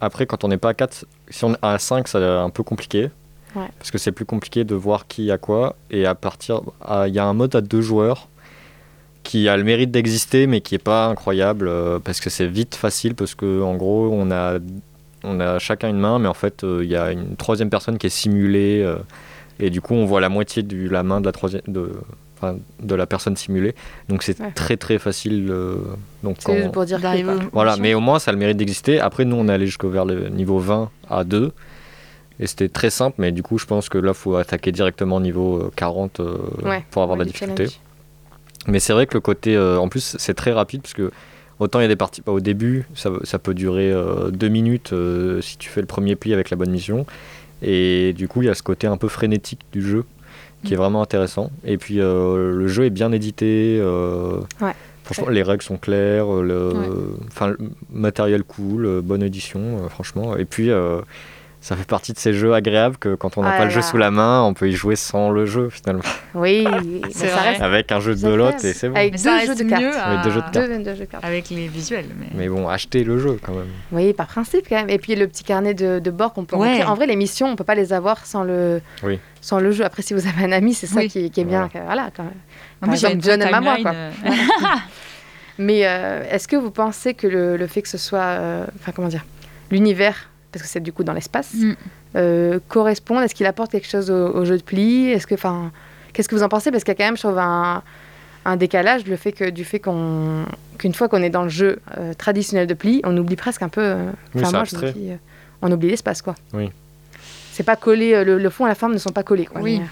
Après, 0.00 0.26
quand 0.26 0.42
on 0.42 0.48
n'est 0.48 0.56
pas 0.56 0.70
à 0.70 0.74
4, 0.74 1.06
si 1.28 1.44
on 1.44 1.54
est 1.54 1.58
à 1.62 1.78
5, 1.78 2.08
c'est 2.08 2.18
un 2.18 2.50
peu 2.50 2.64
compliqué. 2.64 3.10
Ouais. 3.54 3.68
Parce 3.78 3.92
que 3.92 3.98
c'est 3.98 4.10
plus 4.10 4.26
compliqué 4.26 4.64
de 4.64 4.74
voir 4.74 5.06
qui 5.06 5.30
a 5.30 5.38
quoi. 5.38 5.76
Et 5.92 6.04
à 6.04 6.16
partir. 6.16 6.62
Il 7.06 7.14
y 7.14 7.20
a 7.20 7.24
un 7.24 7.32
mode 7.32 7.54
à 7.54 7.60
deux 7.60 7.80
joueurs 7.80 8.26
qui 9.26 9.48
a 9.48 9.56
le 9.56 9.64
mérite 9.64 9.90
d'exister, 9.90 10.46
mais 10.46 10.60
qui 10.60 10.74
est 10.74 10.82
pas 10.92 11.06
incroyable. 11.06 11.68
euh, 11.68 11.98
parce 11.98 12.20
que 12.20 12.30
c'est 12.30 12.46
vite 12.46 12.74
facile. 12.74 13.14
Parce 13.14 13.34
que 13.34 13.62
en 13.62 13.74
gros, 13.76 14.08
on 14.12 14.30
a, 14.30 14.58
on 15.24 15.40
a 15.40 15.58
chacun 15.58 15.88
une 15.88 15.98
main, 15.98 16.18
mais 16.18 16.28
en 16.28 16.34
fait, 16.34 16.62
euh, 16.64 16.80
il 16.84 16.90
y 16.90 16.96
a 16.96 17.10
une 17.12 17.36
troisième 17.36 17.70
personne 17.70 17.98
qui 17.98 18.06
est 18.06 18.10
simulée. 18.10 18.82
euh, 18.84 18.96
et 19.58 19.70
du 19.70 19.80
coup, 19.80 19.94
on 19.94 20.04
voit 20.06 20.20
la 20.20 20.28
moitié 20.28 20.62
de 20.62 20.88
la 20.88 21.02
main 21.02 21.20
de 21.20 21.26
la 21.26 21.32
troisième. 21.32 21.62
De, 21.66 21.92
enfin, 22.36 22.56
de 22.82 22.94
la 22.94 23.06
personne 23.06 23.34
simulée. 23.36 23.74
Donc 24.10 24.22
c'est 24.22 24.38
Ouais. 24.40 24.52
très 24.54 24.76
très 24.76 24.98
facile. 24.98 25.48
euh, 25.50 25.76
donc 26.22 26.36
C'est 26.40 26.54
juste 26.56 26.72
pour 26.72 26.84
dire 26.84 26.98
D'arriver 27.00 27.32
voilà, 27.52 27.76
mais 27.78 27.94
au 27.94 28.00
moins 28.00 28.18
ça 28.18 28.30
a 28.30 28.32
le 28.34 28.38
mérite 28.38 28.58
d'exister. 28.58 29.00
Après, 29.00 29.24
nous, 29.24 29.36
on 29.36 29.48
est 29.48 29.52
allé 29.52 29.64
jusqu'au 29.66 29.88
vers 29.88 30.04
le 30.04 30.28
niveau 30.28 30.58
20 30.58 30.90
à 31.10 31.24
2. 31.24 31.52
Et 32.38 32.46
c'était 32.46 32.68
très 32.68 32.90
simple, 32.90 33.16
mais 33.18 33.32
du 33.32 33.42
coup, 33.42 33.56
je 33.56 33.64
pense 33.64 33.88
que 33.88 33.96
là, 33.96 34.12
faut 34.12 34.36
attaquer 34.36 34.70
directement 34.70 35.16
au 35.16 35.20
niveau 35.20 35.56
euh, 35.58 35.70
40 35.74 36.20
euh, 36.20 36.36
Ouais, 36.62 36.84
pour 36.90 37.02
avoir 37.02 37.16
de 37.16 37.22
ouais, 37.22 37.26
la 37.26 37.32
difficulté. 37.32 37.64
challenge. 37.68 37.80
Mais 38.66 38.80
c'est 38.80 38.92
vrai 38.92 39.06
que 39.06 39.14
le 39.14 39.20
côté. 39.20 39.56
euh, 39.56 39.78
en 39.78 39.88
plus, 39.88 40.16
c'est 40.18 40.34
très 40.34 40.52
rapide, 40.52 40.82
parce 40.82 40.94
que 40.94 41.10
autant 41.58 41.78
il 41.80 41.82
y 41.82 41.86
a 41.86 41.88
des 41.88 41.96
parties. 41.96 42.22
bah, 42.24 42.32
au 42.32 42.40
début, 42.40 42.86
ça, 42.94 43.10
ça 43.24 43.38
peut 43.38 43.54
durer 43.54 43.92
2 44.32 44.48
minutes 44.48 44.92
euh, 44.92 45.40
si 45.40 45.56
tu 45.56 45.68
fais 45.68 45.80
le 45.80 45.86
premier 45.86 46.16
pli 46.16 46.32
avec 46.34 46.50
la 46.50 46.56
bonne 46.56 46.70
mission. 46.70 47.06
Et 47.62 48.12
du 48.14 48.28
coup, 48.28 48.42
il 48.42 48.46
y 48.46 48.50
a 48.50 48.54
ce 48.54 48.62
côté 48.62 48.86
un 48.86 48.96
peu 48.96 49.08
frénétique 49.08 49.60
du 49.72 49.80
jeu 49.82 50.04
qui 50.64 50.70
Mm. 50.70 50.74
est 50.74 50.76
vraiment 50.76 51.02
intéressant. 51.02 51.50
Et 51.64 51.78
puis, 51.78 52.00
euh, 52.00 52.52
le 52.54 52.68
jeu 52.68 52.84
est 52.84 52.90
bien 52.90 53.12
édité. 53.12 53.78
euh, 53.80 54.40
Ouais. 54.60 54.72
Franchement, 55.04 55.28
les 55.28 55.44
règles 55.44 55.62
sont 55.62 55.76
claires, 55.76 56.26
le, 56.26 56.72
Ouais. 56.74 57.46
le 57.48 57.58
matériel 57.92 58.42
cool, 58.42 58.84
euh, 58.86 59.00
bonne 59.00 59.22
édition, 59.22 59.60
euh, 59.84 59.88
franchement. 59.88 60.36
Et 60.36 60.44
puis, 60.44 60.70
euh, 60.70 61.00
ça 61.66 61.74
fait 61.76 61.84
partie 61.84 62.12
de 62.12 62.18
ces 62.18 62.32
jeux 62.32 62.54
agréables 62.54 62.96
que 62.96 63.16
quand 63.16 63.36
on 63.38 63.42
n'a 63.42 63.50
Ah 63.54 63.58
pas 63.58 63.64
le 63.64 63.70
jeu 63.70 63.82
sous 63.82 63.96
la 63.96 64.12
main, 64.12 64.42
on 64.42 64.54
peut 64.54 64.68
y 64.68 64.72
jouer 64.72 64.94
sans 64.94 65.30
le 65.30 65.46
jeu 65.46 65.68
finalement. 65.68 66.04
Oui, 66.34 66.64
mais 66.84 67.00
C'est 67.10 67.26
ça 67.26 67.36
vrai. 67.38 67.48
reste 67.50 67.60
Avec 67.62 67.90
un 67.90 67.98
jeu 67.98 68.14
de 68.14 68.22
belote 68.22 68.62
et 68.64 68.72
c'est 68.72 68.88
bon. 68.88 68.94
Avec 68.94 69.14
deux 69.20 69.40
jeux 69.46 69.54
de 69.56 69.62
cartes. 69.68 69.82
Avec 69.96 70.22
deux 70.24 70.30
jeux 70.30 70.40
de 70.40 70.46
à- 70.46 70.50
cartes. 70.50 70.54
Deux, 70.68 70.78
deux 70.78 70.94
jeux 70.94 71.00
de 71.00 71.10
cartes. 71.10 71.24
avec 71.24 71.50
les 71.50 71.66
visuels. 71.66 72.06
Mais... 72.20 72.26
Mais 72.34 72.48
bon, 72.48 72.68
achetez 72.68 73.02
le 73.02 73.18
jeu 73.18 73.38
quand 73.44 73.52
même. 73.54 73.66
Oui, 73.90 74.12
par 74.12 74.28
principe 74.28 74.66
quand 74.68 74.76
même. 74.76 74.90
Et 74.90 74.98
puis 74.98 75.16
le 75.16 75.26
petit 75.26 75.42
carnet 75.42 75.74
de, 75.74 75.98
de 75.98 76.10
bord 76.12 76.32
qu'on 76.34 76.44
peut 76.44 76.54
Ouais. 76.56 76.84
En 76.84 76.94
vrai, 76.94 77.06
les 77.06 77.16
missions, 77.16 77.48
on 77.48 77.56
peut 77.56 77.64
pas 77.64 77.74
les 77.74 77.92
avoir 77.92 78.24
sans 78.26 78.44
le, 78.44 78.80
Oui. 79.02 79.18
sans 79.40 79.58
le 79.58 79.72
jeu. 79.72 79.84
Après, 79.84 80.02
si 80.02 80.14
vous 80.14 80.24
avez 80.28 80.44
un 80.44 80.52
ami, 80.52 80.72
c'est 80.72 80.86
ça 80.86 81.00
Oui. 81.00 81.08
qui, 81.08 81.30
qui 81.32 81.40
est 81.40 81.44
bien. 81.44 81.68
Voilà, 81.84 82.10
quand 82.16 82.22
même. 82.22 82.32
En 82.82 82.86
plus, 82.88 83.00
vraie 83.02 83.18
John 83.20 83.42
aime 83.42 83.52
à 83.54 83.60
moi, 83.60 83.74
timeline, 83.76 83.82
quoi. 84.22 84.30
euh, 84.30 84.34
Mais 85.58 85.80
euh, 85.86 86.22
est-ce 86.30 86.46
que 86.48 86.56
vous 86.56 86.70
pensez 86.70 87.14
que 87.14 87.26
le, 87.26 87.56
le 87.56 87.66
fait 87.66 87.82
que 87.82 87.88
ce 87.88 87.98
soit, 87.98 88.20
euh, 88.20 88.66
enfin 88.78 88.92
comment 88.94 89.08
dire, 89.08 89.24
l'univers, 89.70 90.28
parce 90.56 90.62
que 90.62 90.72
c'est 90.72 90.80
du 90.82 90.92
coup 90.92 91.04
dans 91.04 91.12
l'espace, 91.12 91.52
Mm. 91.54 91.72
euh, 92.16 92.58
correspondent? 92.68 93.22
Est-ce 93.22 93.34
qu'il 93.34 93.46
apporte 93.46 93.70
quelque 93.72 93.88
chose 93.88 94.10
au, 94.10 94.28
au 94.34 94.44
jeu 94.44 94.56
de 94.56 94.62
pli? 94.62 95.10
Est-ce 95.10 95.26
que, 95.26 95.34
enfin, 95.34 95.70
qu'est-ce 96.12 96.28
que 96.28 96.34
vous 96.34 96.42
en 96.42 96.48
pensez? 96.48 96.70
Parce 96.70 96.84
qu'il 96.84 96.92
y 96.92 96.96
a 96.96 96.98
quand 96.98 97.04
même, 97.04 97.16
je 97.16 97.22
trouve, 97.22 97.38
un, 97.38 97.82
un 98.44 98.56
décalage 98.56 99.06
le 99.06 99.16
fait 99.16 99.32
que, 99.32 99.50
du 99.50 99.64
fait 99.64 99.80
qu'on 99.80 100.44
qu'une 100.78 100.94
fois 100.94 101.08
qu'on 101.08 101.22
est 101.22 101.30
dans 101.30 101.42
le 101.44 101.48
jeu 101.48 101.78
euh, 101.98 102.12
traditionnel 102.14 102.66
de 102.66 102.74
pli, 102.74 103.00
on 103.04 103.16
oublie 103.16 103.36
presque 103.36 103.62
un 103.62 103.68
peu. 103.68 103.80
euh, 103.82 104.10
Oui, 104.34 104.42
moi, 104.52 104.64
je 104.64 104.76
dis, 104.92 105.10
euh, 105.12 105.16
on 105.62 105.72
oublie 105.72 105.88
l'espace, 105.88 106.20
quoi. 106.22 106.34
Oui. 106.52 106.70
C'est 107.52 107.62
pas 107.64 107.76
collé, 107.76 108.12
euh, 108.12 108.24
le, 108.24 108.38
le 108.38 108.50
fond 108.50 108.66
et 108.66 108.68
la 108.68 108.74
forme 108.74 108.92
ne 108.92 108.98
sont 108.98 109.10
pas 109.12 109.22
collés, 109.22 109.46
quoi. 109.46 109.60
Oui. 109.62 109.78
Mais, 109.78 109.84
euh, 109.84 109.88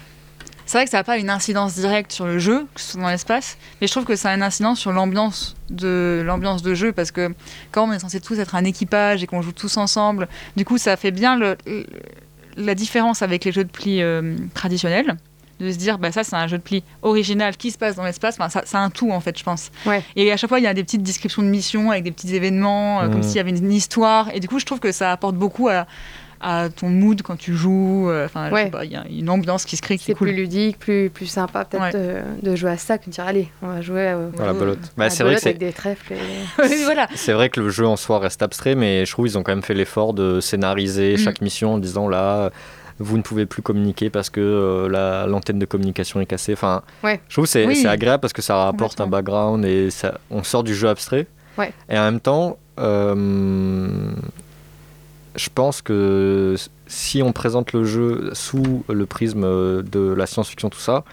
C'est 0.65 0.77
vrai 0.79 0.85
que 0.85 0.91
ça 0.91 0.97
n'a 0.97 1.03
pas 1.03 1.17
une 1.17 1.29
incidence 1.29 1.75
directe 1.75 2.11
sur 2.11 2.25
le 2.25 2.39
jeu, 2.39 2.65
que 2.73 2.81
ce 2.81 2.93
soit 2.93 3.01
dans 3.01 3.09
l'espace, 3.09 3.57
mais 3.79 3.87
je 3.87 3.91
trouve 3.91 4.05
que 4.05 4.15
ça 4.15 4.31
a 4.31 4.35
une 4.35 4.41
incidence 4.41 4.79
sur 4.79 4.91
l'ambiance 4.91 5.55
de 5.69 6.23
l'ambiance 6.25 6.63
de 6.63 6.73
jeu 6.73 6.91
parce 6.91 7.11
que 7.11 7.33
quand 7.71 7.87
on 7.87 7.91
est 7.91 7.99
censé 7.99 8.19
tous 8.19 8.39
être 8.39 8.55
un 8.55 8.63
équipage 8.65 9.21
et 9.23 9.27
qu'on 9.27 9.41
joue 9.43 9.51
tous 9.51 9.77
ensemble, 9.77 10.27
du 10.55 10.65
coup 10.65 10.77
ça 10.79 10.97
fait 10.97 11.11
bien 11.11 11.35
le- 11.37 11.55
le- 11.67 11.85
la 12.57 12.73
différence 12.73 13.21
avec 13.21 13.45
les 13.45 13.51
jeux 13.51 13.63
de 13.63 13.69
pli 13.69 14.01
euh, 14.01 14.35
traditionnels. 14.53 15.15
De 15.59 15.71
se 15.71 15.77
dire, 15.77 15.99
bah 15.99 16.11
ça 16.11 16.25
c'est 16.25 16.35
un 16.35 16.47
jeu 16.47 16.57
de 16.57 16.63
pli 16.63 16.83
original 17.01 17.55
qui 17.55 17.71
se 17.71 17.77
passe 17.77 17.95
dans 17.95 18.03
l'espace, 18.03 18.35
enfin, 18.37 18.49
ça, 18.49 18.63
c'est 18.65 18.75
un 18.75 18.89
tout 18.89 19.11
en 19.11 19.21
fait, 19.21 19.37
je 19.39 19.43
pense. 19.45 19.71
Ouais. 19.85 20.03
Et 20.17 20.29
à 20.29 20.35
chaque 20.35 20.49
fois, 20.49 20.59
il 20.59 20.63
y 20.63 20.67
a 20.67 20.73
des 20.73 20.83
petites 20.83 21.01
descriptions 21.03 21.43
de 21.43 21.47
missions 21.47 21.91
avec 21.91 22.03
des 22.03 22.11
petits 22.11 22.35
événements, 22.35 22.99
euh, 23.01 23.07
comme 23.07 23.17
Mhm. 23.19 23.23
s'il 23.23 23.35
y 23.37 23.39
avait 23.39 23.51
une 23.51 23.71
histoire. 23.71 24.29
Et 24.33 24.41
du 24.41 24.49
coup, 24.49 24.59
je 24.59 24.65
trouve 24.65 24.81
que 24.81 24.91
ça 24.91 25.13
apporte 25.13 25.35
beaucoup 25.35 25.69
à, 25.69 25.85
à 26.47 26.69
ton 26.69 26.89
mood 26.89 27.21
quand 27.23 27.35
tu 27.37 27.53
joues. 27.55 28.09
euh, 28.09 28.25
Enfin, 28.25 28.51
Ouais. 28.51 28.71
il 28.83 28.91
y 28.91 28.95
a 28.95 29.03
une 29.09 29.29
ambiance 29.29 29.65
qui 29.65 29.75
se 29.77 29.81
crée 29.81 29.97
qui 29.97 30.05
c'est 30.05 30.11
est 30.11 30.15
cool. 30.15 30.27
plus 30.27 30.35
ludique, 30.37 30.77
plus, 30.77 31.09
plus 31.09 31.25
sympa 31.25 31.65
peut-être 31.65 31.83
Ouais. 31.83 31.91
euh, 31.95 32.21
de 32.43 32.55
jouer 32.55 32.69
à 32.71 32.77
ça 32.77 32.97
que 32.99 33.05
de 33.07 33.11
dire 33.11 33.25
allez, 33.25 33.49
on 33.63 33.67
va 33.67 33.81
jouer 33.81 34.07
euh, 34.09 34.29
À 34.39 34.45
la 34.45 34.53
belote. 34.53 34.79
Bah, 34.95 35.09
c'est 35.09 35.23
vrai 35.23 35.35
que 35.35 35.41
avec 35.41 35.57
des 35.57 35.73
trèfles. 35.73 36.13
et- 36.13 36.17
Oui, 36.61 36.81
voilà. 36.83 37.07
C'est 37.15 37.33
vrai 37.33 37.49
que 37.49 37.59
le 37.59 37.69
jeu 37.69 37.87
en 37.87 37.95
soi 37.95 38.19
reste 38.19 38.43
abstrait, 38.43 38.75
mais 38.75 39.05
je 39.05 39.11
trouve 39.11 39.25
qu'ils 39.25 39.37
ont 39.37 39.43
quand 39.43 39.51
même 39.53 39.63
fait 39.63 39.73
l'effort 39.73 40.13
de 40.13 40.39
scénariser 40.39 41.15
Mm. 41.15 41.17
chaque 41.17 41.41
mission 41.41 41.73
en 41.73 41.77
disant 41.79 42.07
là, 42.07 42.51
vous 42.99 43.17
ne 43.17 43.23
pouvez 43.23 43.45
plus 43.45 43.61
communiquer 43.61 44.09
parce 44.09 44.29
que 44.29 44.39
euh, 44.39 44.87
la- 44.87 45.25
l'antenne 45.27 45.59
de 45.59 45.65
communication 45.65 46.21
est 46.21 46.25
cassée. 46.25 46.53
Enfin, 46.53 46.81
Ouais. 47.03 47.19
je 47.27 47.33
trouve 47.35 47.45
que 47.45 47.51
c'est 47.51 47.65
Oui. 47.65 47.85
agréable 47.87 48.21
parce 48.21 48.33
que 48.33 48.41
ça 48.41 48.55
rapporte 48.55 49.01
un 49.01 49.07
background 49.07 49.65
et 49.65 49.89
ça, 49.89 50.19
on 50.29 50.43
sort 50.43 50.63
du 50.63 50.73
jeu 50.75 50.87
abstrait. 50.89 51.27
Ouais. 51.57 51.73
Et 51.89 51.97
en 51.97 52.03
même 52.03 52.19
temps, 52.19 52.57
euh, 52.79 54.11
je 55.35 55.49
pense 55.53 55.81
que 55.81 56.55
si 56.87 57.21
on 57.23 57.31
présente 57.31 57.73
le 57.73 57.83
jeu 57.83 58.29
sous 58.33 58.83
le 58.89 59.05
prisme 59.05 59.43
euh, 59.43 59.81
de 59.81 60.13
la 60.13 60.25
science-fiction, 60.25 60.69
tout 60.69 60.79
ça, 60.79 61.03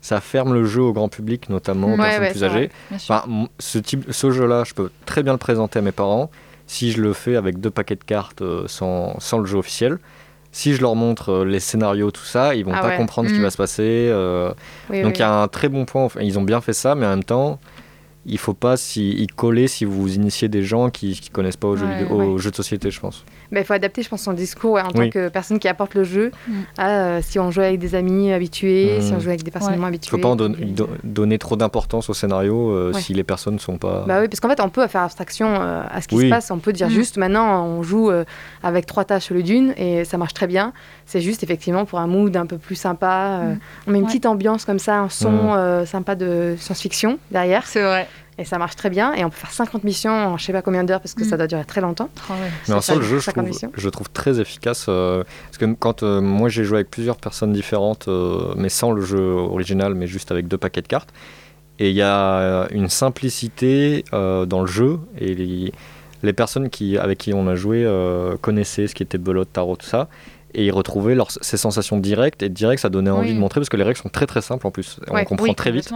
ça 0.00 0.20
ferme 0.20 0.54
le 0.54 0.64
jeu 0.64 0.80
au 0.82 0.92
grand 0.92 1.08
public, 1.08 1.48
notamment 1.50 1.88
aux 1.88 1.90
Ouais, 1.90 1.96
personnes 1.98 2.22
ouais, 2.22 2.30
plus 2.30 2.44
âgées. 2.44 2.70
Enfin, 2.94 3.24
ce, 3.58 3.78
type, 3.78 4.06
ce 4.10 4.30
jeu-là, 4.30 4.64
je 4.64 4.72
peux 4.74 4.90
très 5.04 5.22
bien 5.22 5.32
le 5.32 5.38
présenter 5.38 5.78
à 5.78 5.82
mes 5.82 5.92
parents 5.92 6.30
si 6.66 6.92
je 6.92 7.02
le 7.02 7.12
fais 7.12 7.36
avec 7.36 7.60
deux 7.60 7.70
paquets 7.70 7.96
de 7.96 8.04
cartes 8.04 8.42
euh, 8.42 8.64
sans, 8.66 9.18
sans 9.20 9.38
le 9.38 9.46
jeu 9.46 9.58
officiel. 9.58 9.98
Si 10.52 10.72
je 10.74 10.80
leur 10.80 10.94
montre 10.96 11.30
euh, 11.30 11.44
les 11.44 11.60
scénarios, 11.60 12.10
tout 12.10 12.24
ça, 12.24 12.54
ils 12.54 12.64
vont 12.64 12.72
Ah 12.74 12.80
pas 12.80 12.88
ouais. 12.88 12.96
comprendre 12.96 13.28
ce 13.28 13.34
qui 13.34 13.40
Mm. 13.40 13.44
va 13.44 13.50
se 13.50 13.56
passer. 13.56 13.82
euh, 14.10 14.52
Oui, 14.88 15.02
donc 15.02 15.10
oui. 15.12 15.16
il 15.18 15.20
y 15.20 15.22
a 15.22 15.42
un 15.42 15.48
très 15.48 15.68
bon 15.68 15.84
point. 15.84 16.08
ils 16.20 16.38
ont 16.38 16.42
bien 16.42 16.60
fait 16.60 16.72
ça, 16.72 16.94
mais 16.94 17.06
en 17.06 17.10
même 17.10 17.24
temps, 17.24 17.60
il 18.26 18.38
faut 18.38 18.54
pas 18.54 18.76
s'y 18.76 19.10
y 19.10 19.26
coller 19.26 19.66
si 19.68 19.84
vous 19.84 20.14
initiez 20.14 20.48
des 20.48 20.62
gens 20.62 20.90
qui 20.90 21.20
ne 21.28 21.32
connaissent 21.34 21.56
pas 21.56 21.68
aux, 21.68 21.76
jeux, 21.76 21.86
vidéo- 21.86 22.10
aux 22.20 22.38
jeux 22.38 22.50
de 22.50 22.56
société, 22.56 22.90
je 22.90 23.00
pense. 23.00 23.24
Il 23.52 23.64
faut 23.64 23.72
adapter, 23.72 24.02
je 24.02 24.08
pense, 24.08 24.22
son 24.22 24.32
discours 24.32 24.72
ouais, 24.72 24.82
en 24.82 24.88
Oui. 24.94 25.06
tant 25.06 25.10
que 25.10 25.28
personne 25.28 25.58
qui 25.58 25.66
apporte 25.68 25.94
le 25.94 26.04
jeu 26.04 26.30
Mm. 26.46 26.52
à 26.78 26.88
euh, 26.90 27.20
si 27.22 27.38
on 27.38 27.50
joue 27.50 27.60
avec 27.62 27.78
des 27.78 27.94
amis 27.94 28.32
habitués, 28.32 28.98
Mm. 28.98 29.02
si 29.02 29.12
on 29.12 29.20
joue 29.20 29.28
avec 29.28 29.42
des 29.42 29.50
personnes 29.50 29.72
Ouais. 29.72 29.78
moins 29.78 29.88
Il 29.88 29.94
habituées. 29.94 30.10
faut 30.10 30.18
pas 30.22 30.28
en 30.28 30.36
don- 30.36 30.52
puis, 30.52 30.64
euh, 30.64 30.66
do- 30.72 30.88
donner 31.04 31.38
trop 31.38 31.56
d'importance 31.56 32.08
au 32.10 32.14
scénario 32.14 32.70
euh, 32.70 32.92
Ouais. 32.92 33.00
si 33.00 33.14
les 33.14 33.24
personnes 33.24 33.58
sont 33.58 33.76
pas. 33.78 34.04
Bah 34.06 34.18
oui, 34.20 34.28
parce 34.28 34.40
qu'en 34.40 34.48
fait, 34.48 34.60
on 34.60 34.68
peut 34.68 34.86
faire 34.86 35.02
abstraction 35.02 35.48
euh, 35.60 35.82
à 35.90 36.00
ce 36.00 36.08
qui 36.08 36.14
Oui. 36.16 36.24
se 36.26 36.30
passe. 36.30 36.50
On 36.50 36.58
peut 36.58 36.72
dire 36.72 36.86
Mm. 36.88 36.90
juste 36.90 37.16
maintenant, 37.16 37.64
on 37.66 37.82
joue 37.82 38.10
euh, 38.10 38.24
avec 38.62 38.86
trois 38.86 39.04
tâches 39.04 39.30
au 39.30 39.34
lieu 39.34 39.42
d'une 39.42 39.72
et 39.76 40.04
ça 40.04 40.16
marche 40.16 40.34
très 40.34 40.46
bien. 40.46 40.72
C'est 41.06 41.20
juste 41.20 41.42
effectivement 41.42 41.84
pour 41.84 41.98
un 41.98 42.06
mood 42.06 42.36
un 42.36 42.46
peu 42.46 42.56
plus 42.58 42.76
sympa. 42.76 43.40
euh, 43.42 43.54
Mm. 43.54 43.58
On 43.86 43.90
met 43.90 43.98
une 43.98 44.04
Ouais. 44.04 44.08
petite 44.10 44.26
ambiance 44.26 44.64
comme 44.64 44.78
ça, 44.78 44.98
un 45.00 45.08
son 45.08 45.30
Mm. 45.30 45.50
euh, 45.56 45.86
sympa 45.86 46.14
de 46.14 46.54
science-fiction 46.58 47.18
derrière 47.30 47.66
C'est 47.66 47.82
vrai. 47.82 48.06
Et 48.40 48.44
ça 48.44 48.58
marche 48.58 48.74
très 48.74 48.90
bien. 48.90 49.12
Et 49.14 49.24
on 49.24 49.30
peut 49.30 49.36
faire 49.36 49.52
50 49.52 49.84
missions 49.84 50.10
en 50.12 50.36
je 50.38 50.44
sais 50.46 50.52
pas 50.52 50.62
combien 50.62 50.82
d'heures 50.82 51.00
parce 51.00 51.14
que 51.14 51.22
Mm. 51.24 51.28
ça 51.28 51.36
doit 51.36 51.46
durer 51.46 51.64
très 51.64 51.80
longtemps. 51.80 52.08
Oh, 52.28 52.32
ouais. 52.32 52.50
Mais 52.68 52.74
en 52.74 52.80
soi, 52.80 52.96
le 52.96 53.02
ça, 53.02 53.08
jeu, 53.08 53.18
je 53.18 53.24
50 53.24 53.50
trouve, 53.50 53.70
je 53.76 53.88
trouve 53.90 54.10
très 54.10 54.40
efficace. 54.40 54.86
euh, 54.88 55.22
parce 55.46 55.58
que 55.58 55.66
quand 55.78 56.02
euh, 56.02 56.20
moi 56.20 56.48
j'ai 56.48 56.64
joué 56.64 56.78
avec 56.78 56.90
plusieurs 56.90 57.16
personnes 57.18 57.52
différentes, 57.52 58.08
euh, 58.08 58.52
mais 58.56 58.68
sans 58.70 58.90
le 58.92 59.02
jeu 59.02 59.20
original, 59.20 59.94
mais 59.94 60.06
juste 60.06 60.30
avec 60.32 60.48
deux 60.48 60.58
paquets 60.58 60.82
de 60.82 60.88
cartes, 60.88 61.10
et 61.78 61.90
il 61.90 61.96
y 61.96 62.02
a 62.02 62.66
une 62.72 62.88
simplicité 62.88 64.04
euh, 64.12 64.46
dans 64.46 64.60
le 64.60 64.66
jeu, 64.66 64.98
et 65.18 65.34
les, 65.34 65.72
les 66.22 66.32
personnes 66.32 66.68
qui, 66.70 66.98
avec 66.98 67.18
qui 67.18 67.32
on 67.34 67.46
a 67.48 67.54
joué 67.54 67.84
euh, 67.84 68.36
connaissaient 68.40 68.86
ce 68.86 68.94
qui 68.94 69.02
était 69.02 69.18
belote, 69.18 69.48
tarot, 69.52 69.76
tout 69.76 69.86
ça. 69.86 70.08
Et 70.54 70.66
ils 70.66 70.70
retrouvaient 70.72 71.14
leurs, 71.14 71.30
ces 71.30 71.56
sensations 71.56 71.96
directes, 71.98 72.42
et 72.42 72.48
direct 72.48 72.82
ça 72.82 72.88
donnait 72.88 73.10
envie 73.10 73.28
Oui. 73.30 73.34
de 73.34 73.40
montrer 73.40 73.60
parce 73.60 73.68
que 73.68 73.76
les 73.76 73.82
règles 73.84 73.98
sont 73.98 74.08
très 74.08 74.26
très 74.26 74.40
simples 74.42 74.66
en 74.66 74.70
plus. 74.70 74.98
Ouais, 75.10 75.22
on 75.22 75.24
comprend 75.24 75.44
Oui, 75.46 75.54
très 75.54 75.70
vite. 75.70 75.90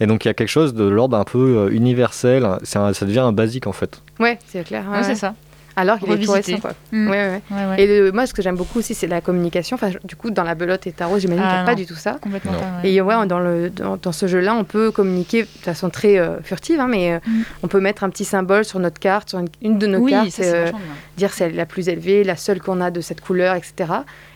Et 0.00 0.06
donc 0.06 0.24
il 0.24 0.28
y 0.28 0.30
a 0.30 0.34
quelque 0.34 0.48
chose 0.48 0.74
de 0.74 0.84
l'ordre 0.84 1.16
un 1.16 1.24
peu 1.24 1.56
euh, 1.58 1.70
universel, 1.70 2.44
un- 2.44 2.58
ça 2.64 3.06
devient 3.06 3.20
un 3.20 3.32
basique 3.32 3.66
en 3.66 3.72
fait. 3.72 4.02
Ouais, 4.18 4.38
c'est 4.46 4.64
clair. 4.66 4.84
ouais, 4.90 4.98
Ouais, 4.98 5.04
c'est 5.04 5.14
ça. 5.14 5.34
Alors 5.76 5.98
qu'il 5.98 6.10
est 6.12 6.18
tout 6.18 6.32
récent, 6.32 6.58
quoi. 6.58 6.72
Mm. 6.92 7.08
Ouais, 7.10 7.40
ouais, 7.50 7.66
ouais. 7.66 7.82
Et 7.82 7.86
le- 7.86 8.12
moi, 8.12 8.26
ce 8.26 8.34
que 8.34 8.42
j'aime 8.42 8.56
beaucoup 8.56 8.80
aussi, 8.80 8.94
c'est 8.94 9.06
la 9.06 9.20
communication. 9.20 9.76
Enfin, 9.76 9.90
du 10.04 10.16
coup, 10.16 10.30
dans 10.30 10.42
la 10.42 10.54
belote 10.54 10.86
et 10.86 10.92
tarot, 10.92 11.18
j'imagine 11.18 11.42
Ah, 11.44 11.48
qu'il 11.48 11.56
n'y 11.56 11.62
a 11.62 11.64
pas 11.64 11.70
non. 11.72 11.76
du 11.76 11.86
tout 11.86 11.94
ça. 11.94 12.18
Complètement 12.20 12.52
pas. 12.52 12.86
Et 12.88 13.00
ouais, 13.00 13.26
dans, 13.26 13.38
le, 13.38 13.70
dans, 13.70 13.96
dans 13.96 14.12
ce 14.12 14.26
jeu-là, 14.26 14.54
on 14.54 14.64
peut 14.64 14.90
communiquer 14.90 15.42
de 15.42 15.48
façon 15.62 15.88
très 15.90 16.18
euh, 16.18 16.40
furtive, 16.42 16.80
hein, 16.80 16.88
mais 16.88 17.12
euh, 17.12 17.18
Mm. 17.26 17.42
on 17.62 17.68
peut 17.68 17.80
mettre 17.80 18.04
un 18.04 18.10
petit 18.10 18.24
symbole 18.24 18.64
sur 18.64 18.78
notre 18.80 18.98
carte, 18.98 19.30
sur 19.30 19.38
une, 19.38 19.48
une 19.62 19.78
de 19.78 19.86
nos 19.86 19.98
oui, 19.98 20.10
cartes, 20.10 20.30
ça 20.30 20.42
c'est 20.42 20.54
euh, 20.54 20.70
dire 21.16 21.32
si 21.32 21.42
elle 21.44 21.52
est 21.52 21.56
la 21.56 21.66
plus 21.66 21.88
élevée, 21.88 22.24
la 22.24 22.36
seule 22.36 22.60
qu'on 22.60 22.80
a 22.80 22.90
de 22.90 23.00
cette 23.00 23.20
couleur, 23.20 23.54
etc. 23.54 23.92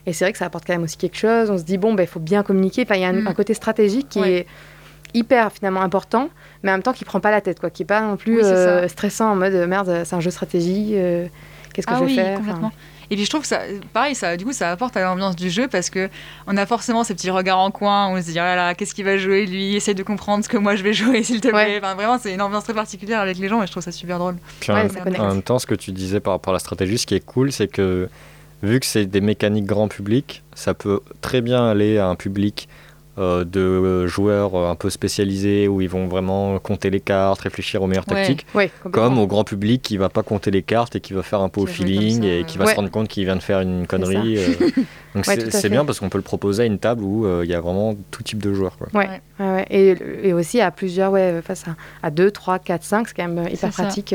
Et 0.06 0.12
c'est 0.12 0.24
vrai 0.24 0.32
que 0.32 0.38
ça 0.38 0.46
apporte 0.46 0.64
quand 0.66 0.74
même 0.74 0.82
aussi 0.84 0.96
quelque 0.98 1.16
chose. 1.16 1.50
On 1.50 1.58
se 1.58 1.62
dit, 1.64 1.78
bon, 1.78 1.94
ben, 1.94 2.02
il 2.04 2.08
faut 2.08 2.20
bien 2.20 2.42
communiquer. 2.42 2.82
Enfin, 2.82 2.94
il 2.96 3.00
y 3.00 3.04
a 3.04 3.08
un, 3.08 3.12
Mm. 3.22 3.26
un 3.28 3.34
côté 3.34 3.54
stratégique 3.54 4.08
qui 4.10 4.20
Ouais. 4.20 4.32
est 4.32 4.46
hyper 5.14 5.52
finalement 5.52 5.80
important, 5.82 6.28
mais 6.62 6.70
en 6.70 6.74
même 6.74 6.82
temps 6.82 6.92
qui 6.92 7.04
prend 7.04 7.20
pas 7.20 7.30
la 7.30 7.40
tête, 7.40 7.60
quoi, 7.60 7.70
qui 7.70 7.82
est 7.82 7.86
pas 7.86 8.00
non 8.00 8.16
plus 8.16 8.36
Oui, 8.36 8.42
euh, 8.44 8.88
stressant 8.88 9.30
en 9.32 9.36
mode 9.36 9.54
merde, 9.68 10.02
c'est 10.04 10.14
un 10.14 10.20
jeu 10.20 10.26
de 10.30 10.34
stratégie. 10.34 10.90
euh, 10.94 11.26
Qu'est-ce 11.72 11.86
que 11.86 11.92
ah 11.92 11.96
je 11.98 12.04
vais 12.04 12.10
oui, 12.10 12.14
faire 12.14 12.32
Enfin, 12.38 12.38
complètement. 12.52 12.72
Et 13.10 13.16
puis 13.16 13.24
je 13.24 13.30
trouve 13.30 13.42
que 13.42 13.46
ça, 13.48 13.60
pareil, 13.92 14.14
ça, 14.14 14.36
du 14.36 14.44
coup, 14.46 14.52
ça 14.52 14.70
apporte 14.70 14.96
à 14.96 15.02
l'ambiance 15.02 15.36
du 15.36 15.50
jeu 15.50 15.68
parce 15.68 15.90
que 15.90 16.08
on 16.46 16.56
a 16.56 16.64
forcément 16.66 17.04
ces 17.04 17.14
petits 17.14 17.30
regards 17.30 17.58
en 17.58 17.70
coin, 17.70 18.08
où 18.08 18.16
on 18.16 18.20
se 18.20 18.26
dit, 18.26 18.32
oh 18.32 18.36
là 18.36 18.56
là, 18.56 18.74
qu'est-ce 18.74 18.94
qu'il 18.94 19.04
va 19.04 19.18
jouer 19.18 19.44
lui 19.44 19.76
Essaye 19.76 19.94
de 19.94 20.02
comprendre 20.02 20.42
ce 20.42 20.48
que 20.48 20.56
moi 20.56 20.74
je 20.74 20.82
vais 20.82 20.94
jouer, 20.94 21.22
s'il 21.24 21.40
te 21.40 21.48
plaît. 21.48 21.56
Ouais. 21.56 21.78
Enfin, 21.82 21.94
vraiment, 21.94 22.18
c'est 22.18 22.32
une 22.32 22.40
ambiance 22.40 22.64
très 22.64 22.72
particulière 22.74 23.20
avec 23.20 23.36
les 23.38 23.48
gens 23.48 23.62
et 23.62 23.66
je 23.66 23.70
trouve 23.72 23.82
ça 23.82 23.92
super 23.92 24.18
drôle. 24.18 24.36
Puis 24.60 24.72
en, 24.72 24.76
Ouais, 24.76 25.18
en 25.18 25.28
même 25.28 25.42
temps, 25.42 25.58
ce 25.58 25.66
que 25.66 25.74
tu 25.74 25.92
disais 25.92 26.20
par 26.20 26.32
rapport 26.32 26.52
à 26.52 26.54
la 26.56 26.60
stratégie, 26.60 26.96
ce 26.96 27.06
qui 27.06 27.14
est 27.14 27.24
cool, 27.24 27.52
c'est 27.52 27.68
que 27.68 28.08
vu 28.62 28.80
que 28.80 28.86
c'est 28.86 29.04
des 29.04 29.20
mécaniques 29.20 29.66
grand 29.66 29.88
public, 29.88 30.42
ça 30.54 30.72
peut 30.72 31.00
très 31.20 31.42
bien 31.42 31.68
aller 31.68 31.98
à 31.98 32.06
un 32.06 32.14
public 32.14 32.68
euh, 33.18 33.44
de 33.44 34.06
joueurs 34.06 34.54
euh, 34.56 34.70
un 34.70 34.74
peu 34.74 34.90
spécialisés 34.90 35.68
où 35.68 35.80
ils 35.80 35.88
vont 35.88 36.06
vraiment 36.08 36.58
compter 36.58 36.90
les 36.90 37.00
cartes, 37.00 37.40
réfléchir 37.42 37.82
aux 37.82 37.86
meilleures 37.86 38.04
Ouais. 38.08 38.14
tactiques, 38.16 38.46
Ouais, 38.54 38.70
comme 38.90 39.18
au 39.18 39.26
grand 39.26 39.44
public 39.44 39.82
qui 39.82 39.96
va 39.96 40.08
pas 40.08 40.22
compter 40.22 40.50
les 40.50 40.62
cartes 40.62 40.96
et 40.96 41.00
qui 41.00 41.12
va 41.12 41.22
faire 41.22 41.40
un 41.40 41.48
peu 41.48 41.60
au 41.60 41.66
feeling 41.66 42.22
ça, 42.22 42.26
et 42.28 42.38
ouais. 42.40 42.44
qui 42.44 42.58
va 42.58 42.64
Ouais. 42.64 42.72
se 42.72 42.76
rendre 42.76 42.90
compte 42.90 43.08
qu'il 43.08 43.24
vient 43.24 43.36
de 43.36 43.42
faire 43.42 43.60
une 43.60 43.86
connerie. 43.86 44.36
euh. 44.38 44.48
Donc 45.14 45.26
Ouais, 45.28 45.38
c'est 45.50 45.68
bien 45.68 45.84
parce 45.84 46.00
qu'on 46.00 46.08
peut 46.08 46.18
le 46.18 46.22
proposer 46.22 46.64
à 46.64 46.66
une 46.66 46.78
table 46.80 47.04
où 47.04 47.24
euh, 47.24 47.42
il 47.44 47.50
y 47.50 47.54
a 47.54 47.60
vraiment 47.60 47.94
tout 48.10 48.24
type 48.24 48.42
de 48.42 48.52
joueurs. 48.52 48.76
Quoi. 48.76 48.88
Ouais, 48.94 49.08
Ouais. 49.08 49.20
ouais, 49.46 49.52
ouais. 49.54 49.66
Et, 49.70 50.28
et 50.28 50.32
aussi 50.32 50.60
à 50.60 50.72
plusieurs, 50.72 51.12
ouais, 51.12 51.40
face 51.42 51.64
à, 51.68 51.76
à 52.06 52.10
2, 52.10 52.32
3, 52.32 52.58
4, 52.58 52.82
5, 52.82 53.06
c'est 53.08 53.14
quand 53.14 53.28
même 53.28 53.46
hyper 53.48 53.70
pratique. 53.70 54.12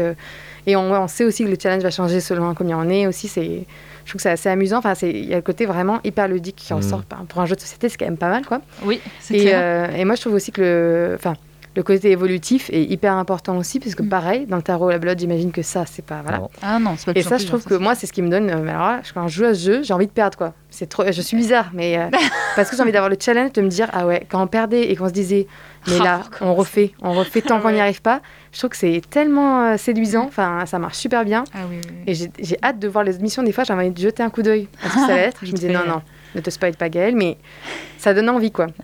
Et 0.67 0.75
on 0.75 1.07
sait 1.07 1.23
aussi 1.23 1.45
que 1.45 1.49
le 1.49 1.57
challenge 1.61 1.83
va 1.83 1.89
changer 1.89 2.19
selon 2.19 2.53
combien 2.53 2.77
on 2.77 2.89
est 2.89 3.07
aussi. 3.07 3.29
C'est, 3.29 3.63
je 4.09 4.13
trouve 4.13 4.19
que 4.19 4.23
c'est 4.23 4.31
assez 4.31 4.49
amusant. 4.49 4.79
Enfin, 4.79 4.95
c'est- 4.95 5.11
il 5.11 5.25
y 5.29 5.33
a 5.33 5.35
le 5.35 5.41
côté 5.43 5.67
vraiment 5.67 5.99
hyper 6.03 6.27
ludique 6.27 6.55
qui 6.55 6.73
en 6.73 6.79
Mm. 6.79 6.81
sort. 6.81 7.03
Enfin, 7.11 7.25
Pour 7.25 7.41
un 7.41 7.45
jeu 7.45 7.55
de 7.55 7.61
société, 7.61 7.89
c'est 7.89 7.97
quand 7.97 8.05
même 8.05 8.17
pas 8.17 8.29
mal, 8.29 8.43
quoi. 8.43 8.59
Oui, 8.83 8.99
c'est 9.19 9.35
Et, 9.35 9.41
clair. 9.41 9.59
euh, 9.61 9.95
et 9.95 10.03
moi, 10.03 10.15
je 10.15 10.21
trouve 10.21 10.33
aussi 10.33 10.51
que 10.51 10.61
le, 10.61 11.11
enfin, 11.15 11.35
le 11.75 11.83
côté 11.83 12.09
évolutif 12.09 12.71
est 12.73 12.81
hyper 12.83 13.13
important 13.13 13.55
aussi, 13.55 13.79
parce 13.79 13.93
que 13.93 14.01
Mm. 14.01 14.09
pareil, 14.09 14.45
dans 14.47 14.55
le 14.57 14.63
tarot, 14.63 14.89
la 14.89 14.97
blood, 14.97 15.19
j'imagine 15.19 15.51
que 15.51 15.61
ça, 15.61 15.85
c'est 15.85 16.03
pas. 16.03 16.21
Voilà. 16.23 16.41
Ah 16.63 16.79
non, 16.79 16.95
c'est 16.97 17.13
pas 17.13 17.19
Et 17.19 17.21
ça, 17.21 17.37
je 17.37 17.45
trouve 17.45 17.63
que 17.63 17.75
moi, 17.75 17.93
c'est 17.93 18.07
ce 18.07 18.13
qui 18.13 18.23
me 18.23 18.29
donne. 18.29 18.49
euh, 18.49 18.67
alors 18.67 18.81
là, 18.87 19.01
quand 19.13 19.27
je 19.27 19.35
joue 19.37 19.45
à 19.45 19.53
ce 19.53 19.63
jeu, 19.63 19.83
j'ai 19.83 19.93
envie 19.93 20.07
de 20.07 20.11
perdre, 20.11 20.35
quoi. 20.37 20.53
C'est 20.71 20.89
trop. 20.89 21.03
Je 21.05 21.21
suis 21.21 21.37
bizarre, 21.37 21.69
mais 21.73 21.99
euh, 21.99 22.07
parce 22.55 22.71
que 22.71 22.75
j'ai 22.75 22.81
envie 22.81 22.91
d'avoir 22.91 23.09
le 23.11 23.17
challenge 23.19 23.53
de 23.53 23.61
me 23.61 23.69
dire, 23.69 23.87
ah 23.93 24.07
ouais, 24.07 24.25
quand 24.27 24.41
on 24.41 24.47
perdait 24.47 24.89
et 24.91 24.95
qu'on 24.95 25.07
se 25.07 25.13
disait, 25.13 25.45
mais 25.87 25.97
Ah, 25.99 26.03
là, 26.03 26.21
comment 26.37 26.51
on 26.51 26.55
refait, 26.55 26.91
on 27.01 27.13
refait 27.13 27.41
tant 27.41 27.59
qu'on 27.61 27.71
n'y 27.71 27.79
arrive 27.79 28.01
pas. 28.01 28.21
Je 28.51 28.57
trouve 28.59 28.71
que 28.71 28.77
c'est 28.77 29.01
tellement 29.09 29.61
euh, 29.63 29.77
séduisant. 29.77 30.25
Enfin, 30.27 30.65
ça 30.65 30.79
marche 30.79 30.97
super 30.97 31.23
bien. 31.25 31.43
Ah 31.53 31.59
oui, 31.69 31.77
oui, 31.83 31.91
oui. 31.91 32.03
Et 32.07 32.29
j'ai 32.43 32.57
hâte 32.63 32.79
de 32.79 32.87
voir 32.87 33.03
les 33.03 33.17
émissions. 33.17 33.43
Des 33.43 33.51
fois, 33.51 33.63
j'ai 33.63 33.73
envie 33.73 33.91
de 33.91 33.97
jeter 33.99 34.23
un 34.23 34.29
coup 34.29 34.41
d'œil 34.41 34.67
à 34.83 34.89
ce 34.89 34.93
que 34.95 34.99
ça 35.01 35.07
va 35.07 35.13
être. 35.17 35.45
Je 35.45 35.51
me 35.51 35.57
dis, 35.57 35.67
non, 35.67 35.85
non, 35.87 36.01
ne 36.35 36.41
te 36.41 36.49
spoil 36.49 36.75
pas, 36.75 36.89
Gaël, 36.89 37.15
mais 37.15 37.37
ça 37.97 38.13
donne 38.13 38.29
envie, 38.29 38.51
quoi. 38.51 38.67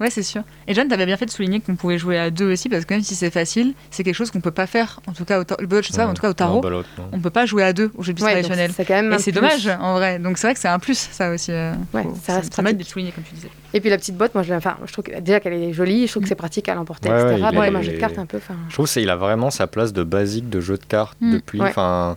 Ouais, 0.00 0.10
c'est 0.10 0.22
sûr. 0.22 0.42
Et 0.68 0.74
John, 0.74 0.86
t'avais 0.86 1.06
bien 1.06 1.16
fait 1.16 1.26
de 1.26 1.30
souligner 1.32 1.58
qu'on 1.58 1.74
pouvait 1.74 1.98
jouer 1.98 2.16
à 2.20 2.30
deux 2.30 2.52
aussi, 2.52 2.68
parce 2.68 2.84
que 2.84 2.94
même 2.94 3.02
si 3.02 3.16
c'est 3.16 3.32
facile, 3.32 3.74
c'est 3.90 4.04
quelque 4.04 4.14
chose 4.14 4.30
qu'on 4.30 4.40
peut 4.40 4.52
pas 4.52 4.68
faire, 4.68 5.00
en 5.08 5.12
tout 5.12 5.24
cas 5.24 5.40
au, 5.40 5.42
je 5.82 5.88
sais 5.88 5.96
pas, 5.96 6.06
en 6.06 6.14
tout 6.14 6.22
cas 6.22 6.30
au 6.30 6.34
tarot, 6.34 6.62
non. 6.62 6.84
on 7.10 7.18
peut 7.18 7.30
pas 7.30 7.46
jouer 7.46 7.64
à 7.64 7.72
deux 7.72 7.90
au 7.96 8.04
jeu 8.04 8.12
de 8.12 8.22
Ouais, 8.22 8.30
traditionnel. 8.30 8.70
c'est 8.76 8.84
quand 8.84 8.94
même. 8.94 9.12
un 9.12 9.16
Et 9.16 9.18
c'est 9.18 9.32
dommage, 9.32 9.66
en 9.80 9.94
vrai. 9.94 10.20
Donc 10.20 10.38
c'est 10.38 10.46
vrai 10.46 10.54
que 10.54 10.60
c'est 10.60 10.68
un 10.68 10.78
plus, 10.78 10.96
ça 11.10 11.32
aussi. 11.32 11.50
euh, 11.50 11.72
Ouais, 11.92 12.04
faut- 12.04 12.14
ça 12.22 12.36
reste 12.36 12.52
pratique. 12.52 12.76
d'être 12.76 12.86
souligné, 12.86 13.10
comme 13.10 13.24
tu 13.24 13.34
disais. 13.34 13.50
Et 13.74 13.80
puis 13.80 13.90
la 13.90 13.96
petite 13.98 14.16
boîte, 14.16 14.36
moi, 14.36 14.44
je, 14.44 14.54
enfin, 14.54 14.76
je 14.86 14.92
trouve 14.92 15.04
que, 15.04 15.18
déjà 15.18 15.40
qu'elle 15.40 15.54
est 15.54 15.72
jolie. 15.72 16.06
Je 16.06 16.12
trouve 16.12 16.22
que 16.22 16.28
c'est 16.28 16.36
pratique 16.36 16.68
à 16.68 16.76
l'emporter, 16.76 17.08
Ouais, 17.10 17.20
etc. 17.36 17.48
comme 17.52 17.74
un 17.76 17.82
jeu 17.82 17.90
de 17.94 17.98
cartes 17.98 18.18
un 18.20 18.26
peu. 18.26 18.38
Je 18.68 18.72
trouve 18.74 18.88
qu'il 18.88 19.10
a 19.10 19.16
vraiment 19.16 19.50
sa 19.50 19.66
place 19.66 19.92
de 19.92 20.04
basique 20.04 20.48
de 20.48 20.60
jeu 20.60 20.76
de 20.78 20.84
cartes 20.84 21.18
Mm. 21.20 21.32
depuis. 21.32 21.60
Ouais. 21.60 21.70
Enfin, 21.70 22.16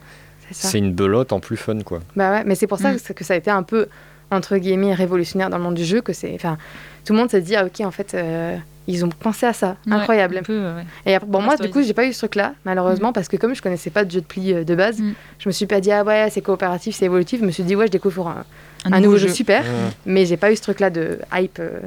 c'est 0.49 0.53
ça. 0.53 0.67
C'est 0.67 0.77
une 0.77 0.93
belote 0.93 1.33
en 1.33 1.39
plus 1.39 1.57
fun, 1.57 1.79
quoi. 1.81 2.01
Bah 2.15 2.29
ouais, 2.31 2.43
mais 2.45 2.53
c'est 2.53 2.67
pour 2.67 2.77
ça 2.77 2.91
Mm. 2.93 2.99
que, 2.99 3.13
que 3.13 3.23
ça 3.23 3.33
a 3.33 3.37
été 3.37 3.49
un 3.49 3.63
peu, 3.63 3.87
entre 4.31 4.57
guillemets, 4.57 4.93
révolutionnaire 4.93 5.49
dans 5.49 5.57
le 5.57 5.63
monde 5.63 5.75
du 5.75 5.85
jeu, 5.85 6.01
que 6.01 6.13
c'est... 6.13 6.33
Enfin, 6.33 6.57
tout 7.05 7.13
le 7.13 7.19
monde 7.19 7.29
s'est 7.29 7.41
dit, 7.41 7.55
ah 7.55 7.65
ok, 7.65 7.81
en 7.85 7.91
fait, 7.91 8.13
euh, 8.13 8.55
ils 8.87 9.03
ont 9.05 9.09
pensé 9.09 9.45
à 9.45 9.53
ça. 9.53 9.75
Ouais, 9.85 9.93
Incroyable. 9.93 10.37
un 10.37 10.43
peu, 10.43 10.57
ouais. 10.57 10.83
Et 11.05 11.13
après, 11.15 11.27
bon, 11.27 11.41
moi, 11.41 11.57
du 11.57 11.69
coup, 11.69 11.81
j'ai 11.81 11.93
pas 11.93 12.05
eu 12.05 12.13
ce 12.13 12.19
truc-là, 12.19 12.53
malheureusement, 12.65 13.11
parce 13.13 13.27
que 13.27 13.37
comme 13.37 13.53
je 13.55 13.61
connaissais 13.61 13.89
pas 13.89 14.05
de 14.05 14.11
jeu 14.11 14.21
de 14.21 14.25
pli 14.25 14.53
euh, 14.53 14.63
de 14.63 14.73
base, 14.75 14.99
Mm. 14.99 15.13
je 15.39 15.49
me 15.49 15.51
suis 15.51 15.65
pas 15.65 15.79
dit, 15.81 15.91
ah 15.91 16.03
ouais, 16.03 16.27
c'est 16.31 16.41
coopératif, 16.41 16.95
c'est 16.95 17.05
évolutif. 17.05 17.39
Je 17.41 17.45
me 17.45 17.51
suis 17.51 17.63
dit, 17.63 17.75
ouais, 17.75 17.87
je 17.87 17.91
découvre 17.91 18.27
un, 18.27 18.45
Un 18.85 18.93
un 18.93 18.97
nouveau, 18.99 19.03
nouveau 19.13 19.17
jeu, 19.17 19.27
jeu. 19.27 19.33
super, 19.33 19.61
Ouais. 19.63 19.69
mais 20.05 20.25
j'ai 20.25 20.37
pas 20.37 20.51
eu 20.51 20.55
ce 20.55 20.61
truc-là 20.61 20.89
de 20.91 21.19
hype 21.33 21.57
euh, 21.59 21.79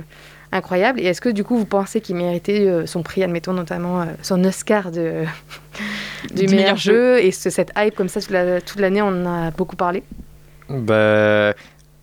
incroyable. 0.52 1.00
Et 1.00 1.04
est-ce 1.04 1.20
que, 1.20 1.28
du 1.30 1.44
coup, 1.44 1.57
vous 1.57 1.64
pensez 1.66 2.00
qu'il 2.00 2.16
méritait 2.16 2.66
euh, 2.68 2.85
son 2.87 3.02
prix, 3.02 3.22
admettons, 3.22 3.52
notamment 3.52 4.02
euh, 4.02 4.04
son 4.22 4.42
Oscar 4.44 4.90
de, 4.90 5.22
du, 6.30 6.35
Du 6.35 6.42
meilleur 6.46 6.57
meilleur 6.61 6.76
jeu, 6.76 7.18
et 7.20 7.30
ce- 7.30 7.50
cette 7.50 7.72
hype 7.76 7.94
comme 7.94 8.09
ça 8.09 8.20
toute 8.20 8.30
la- 8.30 8.61
toute 8.61 8.80
l'année, 8.80 9.00
on 9.02 9.09
en 9.09 9.46
a 9.46 9.50
beaucoup 9.52 9.76
parlé? 9.76 10.02
Ben, 10.68 11.52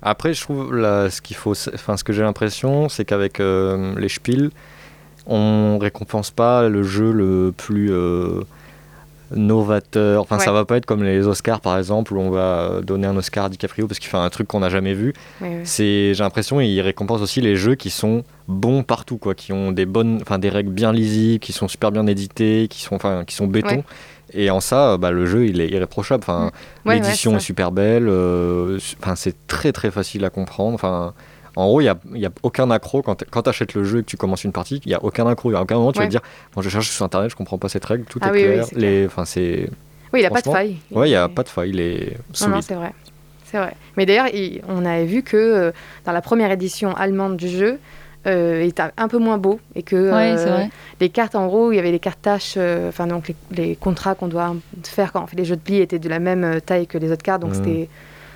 après, 0.01 0.33
je 0.33 0.41
trouve 0.41 0.75
là, 0.75 1.09
ce 1.09 1.21
qu'il 1.21 1.35
faut, 1.35 1.51
enfin, 1.73 1.97
ce 1.97 2.03
que 2.03 2.13
j'ai 2.13 2.21
l'impression, 2.23 2.89
c'est 2.89 3.05
qu'avec 3.05 3.39
euh, 3.39 3.93
les 3.99 4.09
Spiels, 4.09 4.49
on 5.27 5.77
récompense 5.79 6.31
pas 6.31 6.67
le 6.69 6.81
jeu 6.83 7.11
le 7.11 7.53
plus 7.55 7.91
euh, 7.91 8.41
novateur. 9.35 10.21
Enfin, 10.23 10.39
ça 10.39 10.51
Ouais. 10.51 10.57
va 10.59 10.65
pas 10.65 10.77
être 10.77 10.85
comme 10.85 11.03
les 11.03 11.25
Oscars, 11.27 11.61
par 11.61 11.77
exemple, 11.77 12.13
où 12.13 12.19
on 12.19 12.29
va 12.29 12.81
donner 12.83 13.07
un 13.07 13.15
Oscar 13.15 13.45
à 13.45 13.49
DiCaprio 13.49 13.87
parce 13.87 13.99
qu'il 13.99 14.09
fait 14.09 14.17
un 14.17 14.29
truc 14.29 14.47
qu'on 14.47 14.59
n'a 14.59 14.69
jamais 14.69 14.93
vu. 14.93 15.13
C'est, 15.63 16.13
j'ai 16.13 16.23
l'impression, 16.23 16.59
ils 16.59 16.81
récompensent 16.81 17.21
aussi 17.21 17.41
les 17.41 17.55
jeux 17.55 17.75
qui 17.75 17.89
sont 17.89 18.23
bons 18.47 18.83
partout, 18.83 19.17
quoi, 19.17 19.35
qui 19.35 19.53
ont 19.53 19.71
des 19.71 19.85
bonnes, 19.85 20.19
enfin, 20.21 20.39
des 20.39 20.49
règles 20.49 20.71
bien 20.71 20.91
lisibles, 20.91 21.39
qui 21.39 21.53
sont 21.53 21.67
super 21.67 21.91
bien 21.91 22.05
édités, 22.07 22.67
qui 22.69 22.81
sont, 22.81 22.95
enfin, 22.95 23.23
qui 23.25 23.35
sont 23.35 23.47
béton. 23.47 23.83
Et 24.33 24.49
en 24.49 24.59
ça, 24.59 24.97
bah, 24.97 25.11
le 25.11 25.25
jeu, 25.25 25.45
il 25.45 25.59
est 25.61 25.67
irréprochable. 25.69 26.23
Enfin, 26.23 26.51
Ouais, 26.85 26.91
ouais, 26.93 26.95
L'édition 27.01 27.35
est 27.37 27.39
super 27.41 27.71
belle. 27.71 28.07
euh, 28.07 28.79
Enfin, 29.01 29.15
c'est 29.15 29.35
très 29.47 29.71
très 29.71 29.91
facile 29.91 30.23
à 30.25 30.29
comprendre. 30.29 30.73
Enfin, 30.75 31.13
en 31.57 31.65
gros, 31.67 31.81
il 31.81 31.83
n'y 31.83 31.89
a, 31.89 31.97
y 32.13 32.25
a 32.25 32.31
aucun 32.43 32.71
accro 32.71 33.01
quand 33.01 33.15
tu 33.15 33.49
achètes 33.49 33.73
le 33.73 33.83
jeu 33.83 33.99
et 33.99 34.03
que 34.03 34.07
tu 34.09 34.17
commences 34.17 34.43
une 34.45 34.53
partie. 34.53 34.81
Il 34.85 34.89
n'y 34.89 34.95
a 34.95 35.03
aucun 35.03 35.27
accro. 35.27 35.49
N'y 35.51 35.57
a 35.57 35.61
aucun 35.61 35.75
moment 35.75 35.91
tu 35.91 35.99
vas 35.99 36.05
te 36.05 36.11
dire 36.11 36.21
Bon, 36.55 36.61
je 36.61 36.69
cherche 36.69 36.89
sur 36.89 37.03
internet, 37.05 37.29
je 37.31 37.35
comprends 37.35 37.57
pas 37.57 37.67
cette 37.69 37.83
règle. 37.85 38.05
Tout 38.05 38.19
Ah 38.21 38.29
est 38.29 38.31
oui, 38.31 38.39
oui, 38.47 38.53
clair. 38.53 38.65
c'est 38.69 38.75
Les, 38.79 39.05
enfin, 39.05 39.25
c'est. 39.25 39.69
Oui, 40.13 40.21
il 40.21 40.25
a 40.25 40.29
pas 40.29 40.41
de 40.41 40.49
faille. 40.49 40.77
Ouais, 40.91 41.07
il 41.07 41.11
n'y 41.11 41.15
a 41.15 41.27
pas 41.29 41.43
de 41.43 41.49
faille. 41.49 41.69
Il 41.71 41.79
est 41.79 42.17
Non, 42.41 42.47
non, 42.49 42.61
c'est 42.61 42.75
vrai. 42.75 42.93
C'est 43.45 43.57
vrai. 43.57 43.75
Mais 43.97 44.05
d'ailleurs, 44.05 44.27
il- 44.33 44.61
on 44.69 44.85
avait 44.85 45.05
vu 45.05 45.23
que 45.23 45.35
euh, 45.35 45.71
dans 46.05 46.13
la 46.13 46.21
première 46.21 46.51
édition 46.51 46.95
allemande 46.95 47.35
du 47.35 47.49
jeu, 47.49 47.79
euh, 48.27 48.61
il 48.63 48.69
était 48.69 48.83
un 48.97 49.07
peu 49.07 49.17
moins 49.17 49.37
beau 49.37 49.59
et 49.75 49.83
que 49.83 49.95
Ouais, 49.95 50.35
euh, 50.37 50.45
vrai. 50.45 50.69
les 50.99 51.09
cartes, 51.09 51.35
en 51.35 51.47
gros, 51.47 51.71
il 51.71 51.75
y 51.75 51.79
avait 51.79 51.91
les 51.91 51.99
cartes 51.99 52.21
tâches, 52.21 52.53
euh, 52.57 52.89
enfin 52.89 53.07
donc 53.07 53.29
les, 53.29 53.35
les 53.51 53.75
contrats 53.75 54.15
qu'on 54.15 54.27
doit 54.27 54.55
faire 54.83 55.11
quand 55.11 55.23
on 55.23 55.27
fait 55.27 55.37
les 55.37 55.45
jeux 55.45 55.55
de 55.55 55.61
pli 55.61 55.77
étaient 55.77 55.99
de 55.99 56.09
la 56.09 56.19
même 56.19 56.43
euh, 56.43 56.59
taille 56.59 56.87
que 56.87 56.97
les 56.97 57.11
autres 57.11 57.23
cartes, 57.23 57.41
donc 57.41 57.51
Mhm. 57.51 57.55
c'était 57.57 57.89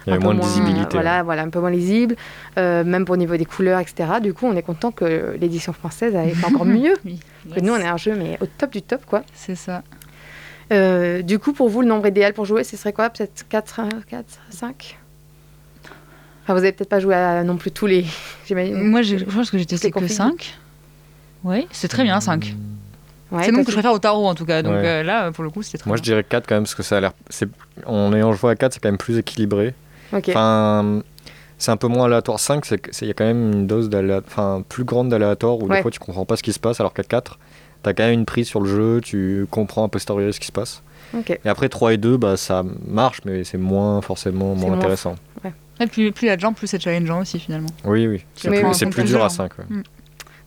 il 0.08 0.10
y 0.10 0.12
un 0.12 0.16
avait 0.18 0.22
peu 0.24 0.34
moins 0.34 0.36
de 0.36 0.42
visibilité. 0.48 0.88
Voilà, 0.92 1.24
voilà, 1.24 1.42
un 1.42 1.50
peu 1.50 1.60
moins 1.60 1.72
lisible, 1.72 2.16
euh, 2.60 2.84
même 2.84 3.06
pour 3.06 3.14
au 3.14 3.18
niveau 3.18 3.36
des 3.38 3.46
couleurs, 3.46 3.80
etc. 3.80 4.06
Du 4.22 4.34
coup, 4.36 4.46
on 4.46 4.56
est 4.56 4.62
content 4.62 4.92
que 4.92 5.36
l'édition 5.42 5.74
française 5.74 6.16
a 6.16 6.26
été 6.26 6.46
encore 6.46 6.66
mieux. 6.66 6.94
Oui. 7.06 7.20
Que 7.56 7.60
nous, 7.60 7.74
on 7.74 7.78
est 7.78 7.88
un 7.88 7.98
jeu, 7.98 8.14
mais 8.16 8.38
au 8.40 8.46
top 8.46 8.72
du 8.72 8.84
top, 8.84 9.04
quoi. 9.08 9.24
C'est 9.34 9.56
ça. 9.56 9.82
Euh, 10.74 11.22
du 11.22 11.40
coup, 11.40 11.54
pour 11.54 11.70
vous, 11.70 11.82
le 11.82 11.88
nombre 11.88 12.08
idéal 12.08 12.34
pour 12.34 12.46
jouer, 12.46 12.64
ce 12.64 12.78
serait 12.78 12.94
quoi? 12.94 13.10
Peut-être 13.10 13.48
4, 13.50 13.82
4, 14.10 14.26
5 14.50 14.98
Enfin, 16.46 16.54
vous 16.54 16.60
avez 16.60 16.72
peut-être 16.72 16.90
pas 16.90 17.00
joué 17.00 17.16
à 17.16 17.44
non 17.44 17.58
plus 17.58 17.72
tous 17.72 17.88
les. 17.88 18.06
Moi, 18.52 19.02
je 19.02 19.18
pense 19.26 19.50
que 19.50 19.58
j'ai 19.58 19.66
testé 19.66 19.90
que 19.90 19.96
configs. 20.00 20.12
5. 20.16 20.56
Oui, 21.44 21.68
c'est 21.72 21.88
très 21.88 22.04
bien 22.04 22.20
5. 22.22 22.56
Ouais, 23.32 23.44
c'est 23.44 23.52
toi, 23.52 23.64
que 23.64 23.72
je 23.72 23.76
préfère 23.76 23.92
au 23.94 24.00
tarot 24.00 24.28
en 24.28 24.36
tout 24.36 24.46
cas. 24.46 24.62
Donc 24.62 24.74
Ouais. 24.74 24.86
euh, 24.86 25.04
là, 25.04 25.32
pour 25.32 25.44
le 25.44 25.50
coup, 25.50 25.64
c'était 25.64 25.80
très 25.80 25.90
Moi, 25.90 25.98
je 25.98 26.04
dirais 26.04 26.24
4 26.24 26.46
quand 26.48 26.56
même, 26.56 26.64
parce 26.64 26.76
que 26.76 26.84
ça 26.84 26.98
a 26.98 27.00
l'air. 27.02 27.14
En 27.88 28.14
ayant 28.14 28.32
joué 28.34 28.52
à 28.52 28.56
4, 28.56 28.74
c'est 28.74 28.80
quand 28.80 28.90
même 28.90 28.98
plus 29.00 29.18
équilibré. 29.18 29.74
Enfin. 30.14 31.02
C'est 31.58 31.72
un 31.72 31.78
peu 31.78 31.88
moins 31.88 32.06
aléatoire. 32.06 32.38
5, 32.40 32.66
c'est 32.66 32.78
que- 32.78 32.90
c'est- 32.94 33.06
il 33.06 33.08
y 33.08 33.12
a 33.12 33.14
quand 33.14 33.24
même 33.26 33.54
une 33.54 33.66
dose 33.66 33.90
d'aléa- 33.90 34.22
enfin, 34.28 34.62
plus 34.68 34.84
grande 34.84 35.08
d'aléatoire 35.08 35.58
où 35.58 35.68
Ouais. 35.68 35.78
des 35.78 35.82
fois 35.84 35.90
tu 35.90 36.00
comprends 36.00 36.26
pas 36.26 36.36
ce 36.36 36.44
qui 36.44 36.52
se 36.52 36.60
passe, 36.60 36.82
alors 36.82 36.94
qu'à 36.94 37.04
4, 37.04 37.40
tu 37.82 37.90
as 37.90 37.94
quand 37.94 38.04
même 38.04 38.14
une 38.14 38.26
prise 38.26 38.46
sur 38.48 38.60
le 38.60 38.70
jeu, 38.70 39.00
tu 39.02 39.48
comprends 39.50 39.86
a 39.86 39.88
posteriori 39.88 40.34
ce 40.34 40.40
qui 40.42 40.48
se 40.48 40.52
passe. 40.52 40.84
Et 41.30 41.48
après 41.48 41.70
3 41.70 41.94
et 41.94 41.98
2, 41.98 42.18
bah, 42.18 42.36
ça 42.36 42.62
marche, 42.86 43.22
mais 43.24 43.46
c'est 43.46 43.58
moins 43.58 44.02
forcément 44.02 44.54
moins- 44.54 44.74
intéressant. 44.78 45.16
Et 45.80 45.88
plus, 45.88 46.12
plus 46.12 46.26
il 46.28 46.30
y 46.30 46.32
a 46.32 46.36
de 46.36 46.42
gens, 46.42 46.54
plus 46.54 46.68
c'est 46.68 46.82
challengeant 46.82 47.20
aussi 47.22 47.40
finalement. 47.40 47.70
Oui, 47.84 48.08
oui. 48.08 48.24
C'est 48.36 48.50
Oui, 48.50 48.60
plus, 48.92 49.04
dur 49.04 49.24
à 49.24 49.28
jeu, 49.30 49.36
5. 49.36 49.52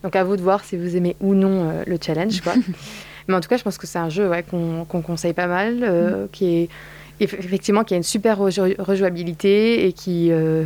Donc 0.03 0.15
à 0.15 0.23
vous 0.23 0.37
de 0.37 0.41
voir 0.41 0.63
si 0.63 0.77
vous 0.77 0.95
aimez 0.95 1.15
ou 1.19 1.35
non 1.35 1.69
euh, 1.69 1.83
le 1.85 1.97
challenge, 2.01 2.41
quoi. 2.41 2.53
Mais 3.27 3.35
en 3.35 3.41
tout 3.41 3.49
cas, 3.49 3.57
je 3.57 3.63
pense 3.63 3.77
que 3.77 3.85
c'est 3.85 3.99
un 3.99 4.09
jeu 4.09 4.27
ouais, 4.29 4.43
qu'on 4.43 4.85
qu'on 4.85 5.01
conseille 5.01 5.33
pas 5.33 5.45
mal, 5.47 5.79
euh, 5.83 6.25
qui 6.31 6.45
est 6.63 6.69
eff- 7.21 7.37
effectivement 7.37 7.83
qui 7.83 7.93
a 7.93 7.97
une 7.97 8.03
super 8.03 8.39
rejou- 8.39 8.75
rejouabilité 8.81 9.85
et 9.85 9.93
qui 9.93 10.29
euh, 10.31 10.63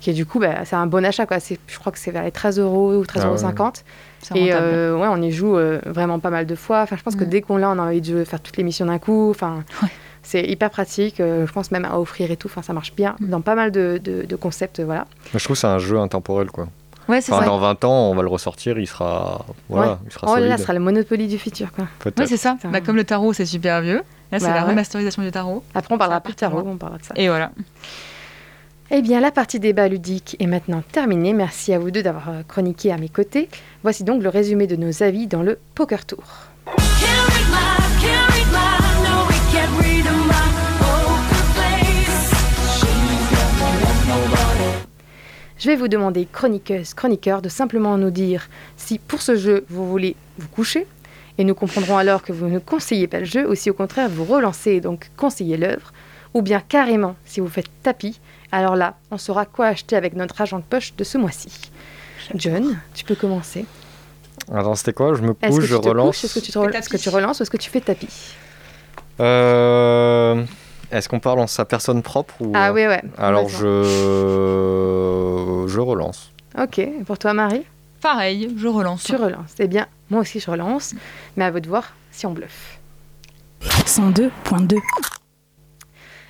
qui 0.00 0.10
est 0.10 0.14
du 0.14 0.24
coup, 0.26 0.38
bah, 0.40 0.64
c'est 0.64 0.76
un 0.76 0.86
bon 0.86 1.04
achat, 1.04 1.26
quoi. 1.26 1.36
Je 1.68 1.78
crois 1.78 1.92
que 1.92 1.98
c'est 1.98 2.10
vers 2.10 2.24
les 2.24 2.32
13 2.32 2.58
euros 2.58 2.94
ou 2.96 3.02
13,50 3.04 3.20
Ah 3.20 3.24
euros. 3.26 3.32
ouais. 3.34 3.38
50. 3.38 3.84
C'est 4.22 4.36
Et 4.38 4.52
rentable. 4.52 4.66
euh, 4.72 4.96
ouais, 4.98 5.08
on 5.10 5.20
y 5.22 5.30
joue 5.30 5.56
euh, 5.56 5.78
vraiment 5.84 6.18
pas 6.18 6.30
mal 6.30 6.46
de 6.46 6.54
fois. 6.54 6.80
Enfin, 6.82 6.96
je 6.96 7.02
pense 7.02 7.16
que 7.16 7.24
Mm. 7.24 7.28
dès 7.28 7.40
qu'on 7.42 7.58
l'a, 7.58 7.68
on 7.70 7.78
a 7.78 7.82
envie 7.82 8.00
de 8.00 8.24
faire 8.24 8.40
toutes 8.40 8.56
les 8.56 8.64
missions 8.64 8.86
d'un 8.86 8.98
coup. 8.98 9.28
Enfin, 9.30 9.62
Ouais. 9.82 9.88
C'est 10.22 10.42
hyper 10.44 10.70
pratique. 10.70 11.20
euh, 11.20 11.46
je 11.46 11.52
pense 11.52 11.70
même 11.70 11.84
à 11.84 11.98
offrir 11.98 12.30
et 12.30 12.36
tout. 12.36 12.48
Enfin, 12.48 12.62
ça 12.62 12.72
marche 12.72 12.94
bien 12.94 13.16
Mm. 13.20 13.28
dans 13.28 13.40
pas 13.40 13.54
mal 13.54 13.70
de, 13.72 14.00
de- 14.02 14.22
de 14.22 14.36
concepts. 14.36 14.80
Voilà. 14.80 15.06
Je 15.34 15.38
trouve 15.42 15.56
que 15.56 15.60
c'est 15.60 15.66
un 15.66 15.78
jeu 15.78 15.98
intemporel. 15.98 16.50
Quoi. 16.50 16.68
Ouais, 17.08 17.20
c'est 17.20 17.32
Enfin, 17.32 17.42
ça. 17.42 17.46
dans 17.48 17.58
20 17.58 17.84
ans, 17.84 18.10
on 18.10 18.14
va 18.14 18.22
le 18.22 18.28
ressortir, 18.28 18.78
il 18.78 18.86
sera, 18.86 19.44
voilà, 19.68 19.92
Ouais. 19.92 19.96
il 20.06 20.12
sera 20.12 20.26
Oh 20.28 20.30
là 20.30 20.36
solide. 20.36 20.48
là, 20.50 20.56
ce 20.58 20.62
sera 20.62 20.72
le 20.74 20.80
Monopoly 20.80 21.26
du 21.26 21.38
futur. 21.38 21.68
Ouais, 21.78 22.26
c'est 22.26 22.36
ça. 22.36 22.56
Bah, 22.64 22.80
comme 22.80 22.94
le 22.96 23.02
tarot, 23.04 23.32
c'est 23.32 23.46
super 23.46 23.80
vieux. 23.80 24.02
Là, 24.30 24.38
c'est 24.38 24.46
Bah 24.46 24.54
la 24.54 24.62
ouais. 24.64 24.70
remasterisation 24.70 25.22
du 25.22 25.32
tarot. 25.32 25.64
Après, 25.74 25.92
on 25.92 25.98
parlera 25.98 26.20
plus 26.20 26.34
part 26.34 26.50
tarot. 26.50 26.62
On 26.64 26.76
parlera 26.76 26.98
de 27.00 27.04
ça. 27.04 27.14
Et 27.16 27.28
voilà. 27.28 27.50
Eh 28.92 29.02
bien, 29.02 29.18
la 29.20 29.32
partie 29.32 29.58
débat 29.58 29.88
ludique 29.88 30.36
est 30.38 30.46
maintenant 30.46 30.82
terminée. 30.92 31.32
Merci 31.32 31.72
à 31.72 31.78
vous 31.80 31.90
deux 31.90 32.02
d'avoir 32.04 32.28
euh, 32.28 32.42
chroniqué 32.46 32.92
à 32.92 32.96
mes 32.96 33.08
côtés. 33.08 33.48
Voici 33.82 34.04
donc 34.04 34.22
le 34.22 34.28
résumé 34.28 34.66
de 34.68 34.76
nos 34.76 35.02
avis 35.02 35.26
dans 35.26 35.42
le 35.42 35.58
Poker 35.74 36.04
Tour. 36.06 36.22
Je 45.60 45.66
vais 45.66 45.76
vous 45.76 45.88
demander, 45.88 46.26
chroniqueuse, 46.32 46.94
chroniqueur, 46.94 47.42
de 47.42 47.50
simplement 47.50 47.98
nous 47.98 48.10
dire 48.10 48.48
si 48.78 48.98
pour 48.98 49.20
ce 49.20 49.36
jeu 49.36 49.66
vous 49.68 49.86
voulez 49.86 50.16
vous 50.38 50.48
coucher, 50.48 50.86
et 51.36 51.44
nous 51.44 51.54
comprendrons 51.54 51.98
alors 51.98 52.22
que 52.22 52.32
vous 52.32 52.46
ne 52.46 52.58
conseillez 52.58 53.06
pas 53.06 53.18
le 53.18 53.26
jeu, 53.26 53.46
ou 53.46 53.54
si 53.54 53.68
au 53.68 53.74
contraire 53.74 54.08
vous 54.08 54.24
relancez 54.24 54.70
et 54.70 54.80
donc 54.80 55.10
conseillez 55.18 55.58
l'œuvre, 55.58 55.92
ou 56.32 56.40
bien 56.40 56.62
carrément 56.66 57.14
si 57.26 57.40
vous 57.40 57.48
faites 57.48 57.68
tapis, 57.82 58.20
alors 58.52 58.74
là, 58.74 58.94
on 59.10 59.18
saura 59.18 59.44
quoi 59.44 59.66
acheter 59.66 59.96
avec 59.96 60.14
notre 60.14 60.40
argent 60.40 60.60
de 60.60 60.64
poche 60.64 60.94
de 60.96 61.04
ce 61.04 61.18
mois-ci. 61.18 61.70
John, 62.34 62.78
tu 62.94 63.04
peux 63.04 63.14
commencer. 63.14 63.66
Attends, 64.50 64.74
c'était 64.76 64.94
quoi? 64.94 65.12
Je 65.12 65.20
me 65.20 65.34
couche, 65.34 65.64
je 65.66 65.74
relance. 65.74 66.24
Est-ce 66.24 66.40
que 66.40 66.40
tu, 66.40 66.74
est-ce 66.74 66.88
que 66.88 67.10
relances 67.10 67.40
ou 67.40 67.42
est-ce 67.42 67.50
que 67.50 67.58
tu 67.58 67.68
fais 67.68 67.82
tapis? 67.82 68.32
Euh, 69.20 70.42
Est-ce 70.90 71.08
qu'on 71.08 71.20
parle 71.20 71.38
en 71.38 71.46
sa 71.46 71.64
personne 71.64 72.02
propre 72.02 72.34
ou... 72.40 72.50
Ah 72.54 72.72
oui, 72.72 72.86
ouais. 72.86 73.02
Alors 73.18 73.48
je... 73.48 74.89
je 75.70 75.80
relance. 75.80 76.30
Ok, 76.60 76.78
et 76.78 77.04
pour 77.06 77.18
toi 77.18 77.32
Marie 77.32 77.64
Pareil, 78.00 78.52
je 78.56 78.66
relance. 78.66 79.04
Tu 79.04 79.14
relances. 79.14 79.54
Eh 79.58 79.68
bien, 79.68 79.86
moi 80.08 80.22
aussi 80.22 80.40
je 80.40 80.50
relance, 80.50 80.94
mais 81.36 81.44
à 81.44 81.50
vous 81.50 81.60
de 81.60 81.68
voir 81.68 81.92
si 82.10 82.26
on 82.26 82.32
bluffe. 82.32 82.78
102.2 83.62 84.78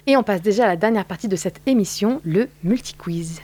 Et 0.06 0.16
on 0.16 0.22
passe 0.22 0.42
déjà 0.42 0.64
à 0.64 0.68
la 0.68 0.76
dernière 0.76 1.04
partie 1.04 1.28
de 1.28 1.36
cette 1.36 1.60
émission, 1.66 2.20
le 2.24 2.48
multi-quiz. 2.64 3.40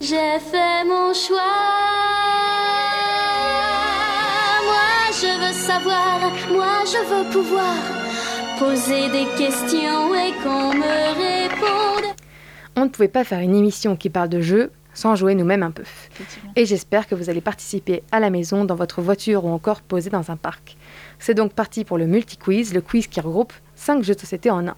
J'ai 0.00 0.38
fait 0.38 0.84
mon 0.86 1.12
choix. 1.12 1.36
Moi, 4.64 5.10
je 5.12 5.46
veux 5.46 5.52
savoir, 5.52 6.20
moi, 6.50 6.84
je 6.86 7.04
veux 7.12 7.30
pouvoir 7.30 7.76
poser 8.58 9.08
des 9.08 9.26
questions 9.36 10.14
et 10.14 10.32
qu'on 10.42 10.72
me 10.74 11.48
réponde. 11.48 12.14
On 12.76 12.84
ne 12.84 12.88
pouvait 12.88 13.08
pas 13.08 13.24
faire 13.24 13.40
une 13.40 13.54
émission 13.54 13.96
qui 13.96 14.08
parle 14.08 14.28
de 14.28 14.40
jeux 14.40 14.70
sans 14.94 15.14
jouer 15.16 15.34
nous-mêmes 15.34 15.62
un 15.62 15.70
peu. 15.70 15.84
Et 16.56 16.66
j'espère 16.66 17.06
que 17.06 17.14
vous 17.14 17.30
allez 17.30 17.40
participer 17.40 18.02
à 18.12 18.20
la 18.20 18.30
maison, 18.30 18.64
dans 18.64 18.74
votre 18.74 19.00
voiture 19.02 19.44
ou 19.44 19.48
encore 19.50 19.80
posé 19.82 20.10
dans 20.10 20.30
un 20.30 20.36
parc. 20.36 20.76
C'est 21.18 21.34
donc 21.34 21.52
parti 21.52 21.84
pour 21.84 21.98
le 21.98 22.06
multi-quiz, 22.06 22.74
le 22.74 22.80
quiz 22.80 23.06
qui 23.06 23.20
regroupe 23.20 23.52
5 23.76 24.02
jeux 24.02 24.14
de 24.14 24.20
société 24.20 24.50
en 24.50 24.66
un. 24.66 24.76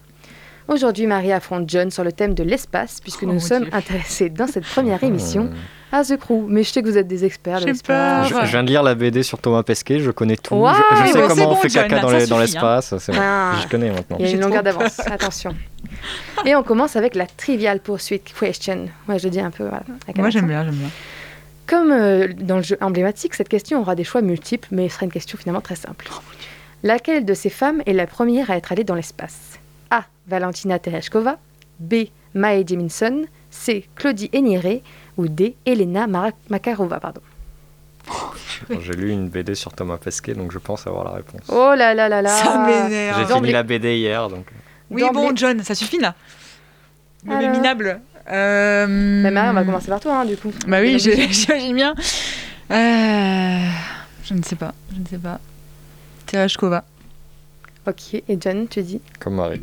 Aujourd'hui, 0.68 1.06
Marie 1.06 1.32
affronte 1.32 1.68
John 1.68 1.90
sur 1.90 2.04
le 2.04 2.12
thème 2.12 2.34
de 2.34 2.42
l'espace, 2.44 3.00
puisque 3.00 3.24
Oh 3.24 3.32
nous 3.32 3.40
sommes 3.40 3.64
Dieu. 3.64 3.74
intéressés 3.74 4.30
dans 4.30 4.46
cette 4.46 4.64
première 4.64 5.02
émission 5.02 5.50
à 5.92 6.02
The 6.04 6.16
Crew. 6.16 6.46
Mais 6.48 6.62
je 6.64 6.70
sais 6.72 6.82
que 6.82 6.88
vous 6.88 6.96
êtes 6.98 7.06
des 7.06 7.24
experts 7.24 7.58
J'ai 7.60 7.66
l'espace. 7.66 8.28
Je, 8.28 8.34
je 8.34 8.50
viens 8.50 8.62
de 8.64 8.68
lire 8.68 8.82
la 8.82 8.94
BD 8.94 9.22
sur 9.22 9.38
Thomas 9.38 9.62
Pesquet, 9.62 10.00
je 10.00 10.10
connais 10.10 10.36
tout. 10.36 10.54
Je, 10.66 11.06
je 11.06 11.12
sais 11.12 11.20
bon, 11.20 11.28
comment 11.28 11.46
on 11.46 11.48
bon, 11.50 11.56
fait 11.56 11.68
John, 11.68 11.86
caca 11.88 12.00
dans 12.02 12.10
les- 12.10 12.32
hein. 12.32 12.38
l'espace. 12.40 12.98
c'est 12.98 13.12
bon. 13.12 13.18
Ah. 13.20 13.54
Je 13.62 13.68
connais 13.68 13.90
maintenant. 13.90 14.16
Il 14.18 14.22
y 14.22 14.28
a 14.28 14.30
J'ai 14.30 14.34
une 14.36 14.42
longueur 14.42 14.62
d'avance, 14.62 14.98
attention. 15.00 15.54
Et 16.44 16.56
on 16.56 16.62
commence 16.62 16.96
avec 16.96 17.14
la 17.14 17.26
Trivial 17.26 17.78
Pursuit 17.80 18.20
Question. 18.20 18.86
Ouais, 19.08 19.18
je 19.18 19.24
le 19.24 19.30
dis 19.30 19.40
un 19.40 19.50
peu. 19.50 19.64
Voilà, 19.64 19.84
Moi, 20.16 20.30
j'aime 20.30 20.46
bien, 20.46 20.64
j'aime 20.64 20.74
bien. 20.74 20.88
Comme 21.66 21.92
euh, 21.92 22.28
dans 22.40 22.56
le 22.56 22.62
jeu 22.62 22.76
emblématique, 22.80 23.34
cette 23.34 23.48
question 23.48 23.80
aura 23.80 23.94
des 23.94 24.04
choix 24.04 24.20
multiples, 24.22 24.68
mais 24.72 24.88
ce 24.88 24.96
sera 24.96 25.06
une 25.06 25.12
question 25.12 25.38
finalement 25.38 25.60
très 25.60 25.76
simple. 25.76 26.08
Laquelle 26.82 27.24
de 27.24 27.34
ces 27.34 27.50
femmes 27.50 27.82
est 27.86 27.92
la 27.92 28.06
première 28.06 28.50
à 28.50 28.56
être 28.56 28.72
allée 28.72 28.84
dans 28.84 28.96
l'espace? 28.96 29.58
A. 29.90 30.04
Valentina 30.26 30.78
Tereshkova, 30.78 31.38
B. 31.78 32.06
Mae 32.34 32.64
Jemison, 32.66 33.22
C. 33.50 33.86
Claudie 33.94 34.30
Héniré 34.32 34.82
ou 35.16 35.28
D. 35.28 35.54
Elena 35.66 36.06
Mara- 36.06 36.32
Makarova. 36.48 37.00
Pardon. 37.00 37.20
J'ai 38.80 38.92
lu 38.94 39.10
une 39.10 39.28
BD 39.28 39.54
sur 39.54 39.72
Thomas 39.72 39.96
Pesquet, 39.96 40.34
donc 40.34 40.52
je 40.52 40.58
pense 40.58 40.86
avoir 40.86 41.04
la 41.04 41.12
réponse. 41.12 41.42
Oh 41.48 41.72
là 41.76 41.94
là 41.94 42.08
là 42.08 42.20
là 42.22 42.30
Ça 42.30 42.58
m'énerve. 42.58 43.26
J'ai 43.28 43.34
fini 43.34 43.52
la 43.52 43.62
BD 43.62 43.96
hier, 43.98 44.28
donc. 44.28 44.46
Oui, 44.90 45.02
bon, 45.12 45.34
John, 45.34 45.62
ça 45.62 45.74
suffit 45.74 45.98
là. 45.98 46.14
Le 47.24 47.32
Alors. 47.34 47.50
minable. 47.50 48.00
Euh... 48.30 48.86
Mais 48.88 49.30
Marie, 49.30 49.50
on 49.50 49.54
va 49.54 49.64
commencer 49.64 49.88
par 49.88 50.00
toi, 50.00 50.20
hein, 50.20 50.24
du 50.24 50.36
coup. 50.36 50.52
Bah 50.66 50.80
oui, 50.80 50.98
j'imagine 51.30 51.74
bien. 51.74 51.94
Euh, 52.70 53.68
Je 54.24 54.34
ne 54.34 54.42
sais 54.42 54.56
pas, 54.56 54.72
je 54.94 55.00
ne 55.00 55.06
sais 55.06 55.18
pas. 55.18 55.38
Tereshkova. 56.26 56.84
Ok, 57.86 58.14
et 58.14 58.38
John, 58.40 58.68
tu 58.68 58.82
dis 58.82 59.00
Comme 59.18 59.34
Marie. 59.36 59.62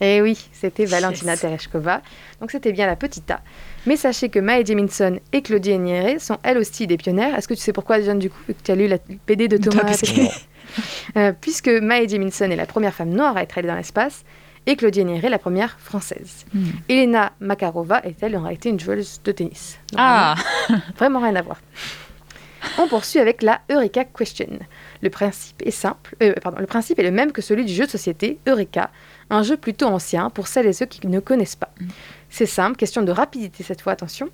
Eh 0.00 0.22
oui, 0.22 0.38
c'était 0.52 0.86
Valentina 0.86 1.36
Tereshkova. 1.36 2.00
Donc 2.40 2.50
c'était 2.50 2.72
bien 2.72 2.86
la 2.86 2.96
petite 2.96 3.30
A. 3.30 3.40
Mais 3.86 3.96
sachez 3.96 4.28
que 4.28 4.38
Mae 4.38 4.64
Jemison 4.64 5.18
et 5.32 5.42
Claudie 5.42 5.70
Héniré 5.72 6.18
sont 6.18 6.38
elles 6.42 6.58
aussi 6.58 6.86
des 6.86 6.96
pionnières. 6.96 7.36
Est-ce 7.36 7.48
que 7.48 7.54
tu 7.54 7.60
sais 7.60 7.72
pourquoi, 7.72 8.00
John, 8.02 8.18
du 8.18 8.30
coup, 8.30 8.38
vu 8.46 8.54
que 8.54 8.62
tu 8.62 8.70
as 8.70 8.74
lu 8.74 8.86
la 8.86 8.98
BD 9.26 9.48
de 9.48 9.56
Thomas 9.56 9.84
Pesquet 9.84 10.30
Euh, 11.16 11.32
Puisque 11.40 11.68
Mae 11.68 12.08
Jemison 12.08 12.48
est 12.50 12.56
la 12.56 12.66
première 12.66 12.94
femme 12.94 13.10
noire 13.10 13.36
à 13.36 13.42
être 13.42 13.58
allée 13.58 13.66
dans 13.66 13.74
l'espace 13.74 14.24
et 14.66 14.76
Claudie 14.76 15.00
Héniré 15.00 15.28
la 15.28 15.38
première 15.38 15.78
française. 15.80 16.44
Hmm. 16.54 16.66
Elena 16.88 17.32
Makarova 17.40 18.00
est-elle 18.04 18.36
en 18.36 18.42
réalité 18.42 18.68
une 18.68 18.78
joueuse 18.78 19.20
de 19.24 19.32
tennis 19.32 19.78
Ah 19.96 20.34
Vraiment 20.96 21.20
rien 21.20 21.34
à 21.34 21.42
voir. 21.42 21.60
On 22.78 22.86
poursuit 22.88 23.18
avec 23.18 23.42
la 23.42 23.60
Eureka 23.70 24.04
Question. 24.04 24.58
Le 25.02 25.10
principe 25.10 25.62
est 25.64 25.70
simple, 25.70 26.14
euh, 26.22 26.34
pardon, 26.42 26.58
le 26.60 26.66
principe 26.66 26.98
est 26.98 27.02
le 27.02 27.10
même 27.10 27.32
que 27.32 27.40
celui 27.40 27.64
du 27.64 27.72
jeu 27.72 27.86
de 27.86 27.90
société 27.90 28.38
Eureka, 28.46 28.90
un 29.30 29.42
jeu 29.42 29.56
plutôt 29.56 29.86
ancien 29.86 30.28
pour 30.28 30.46
celles 30.46 30.66
et 30.66 30.72
ceux 30.72 30.86
qui 30.86 31.06
ne 31.06 31.20
connaissent 31.20 31.56
pas. 31.56 31.72
C'est 32.30 32.46
simple, 32.46 32.76
question 32.76 33.02
de 33.02 33.12
rapidité 33.12 33.62
cette 33.64 33.80
fois, 33.80 33.92
attention. 33.92 34.28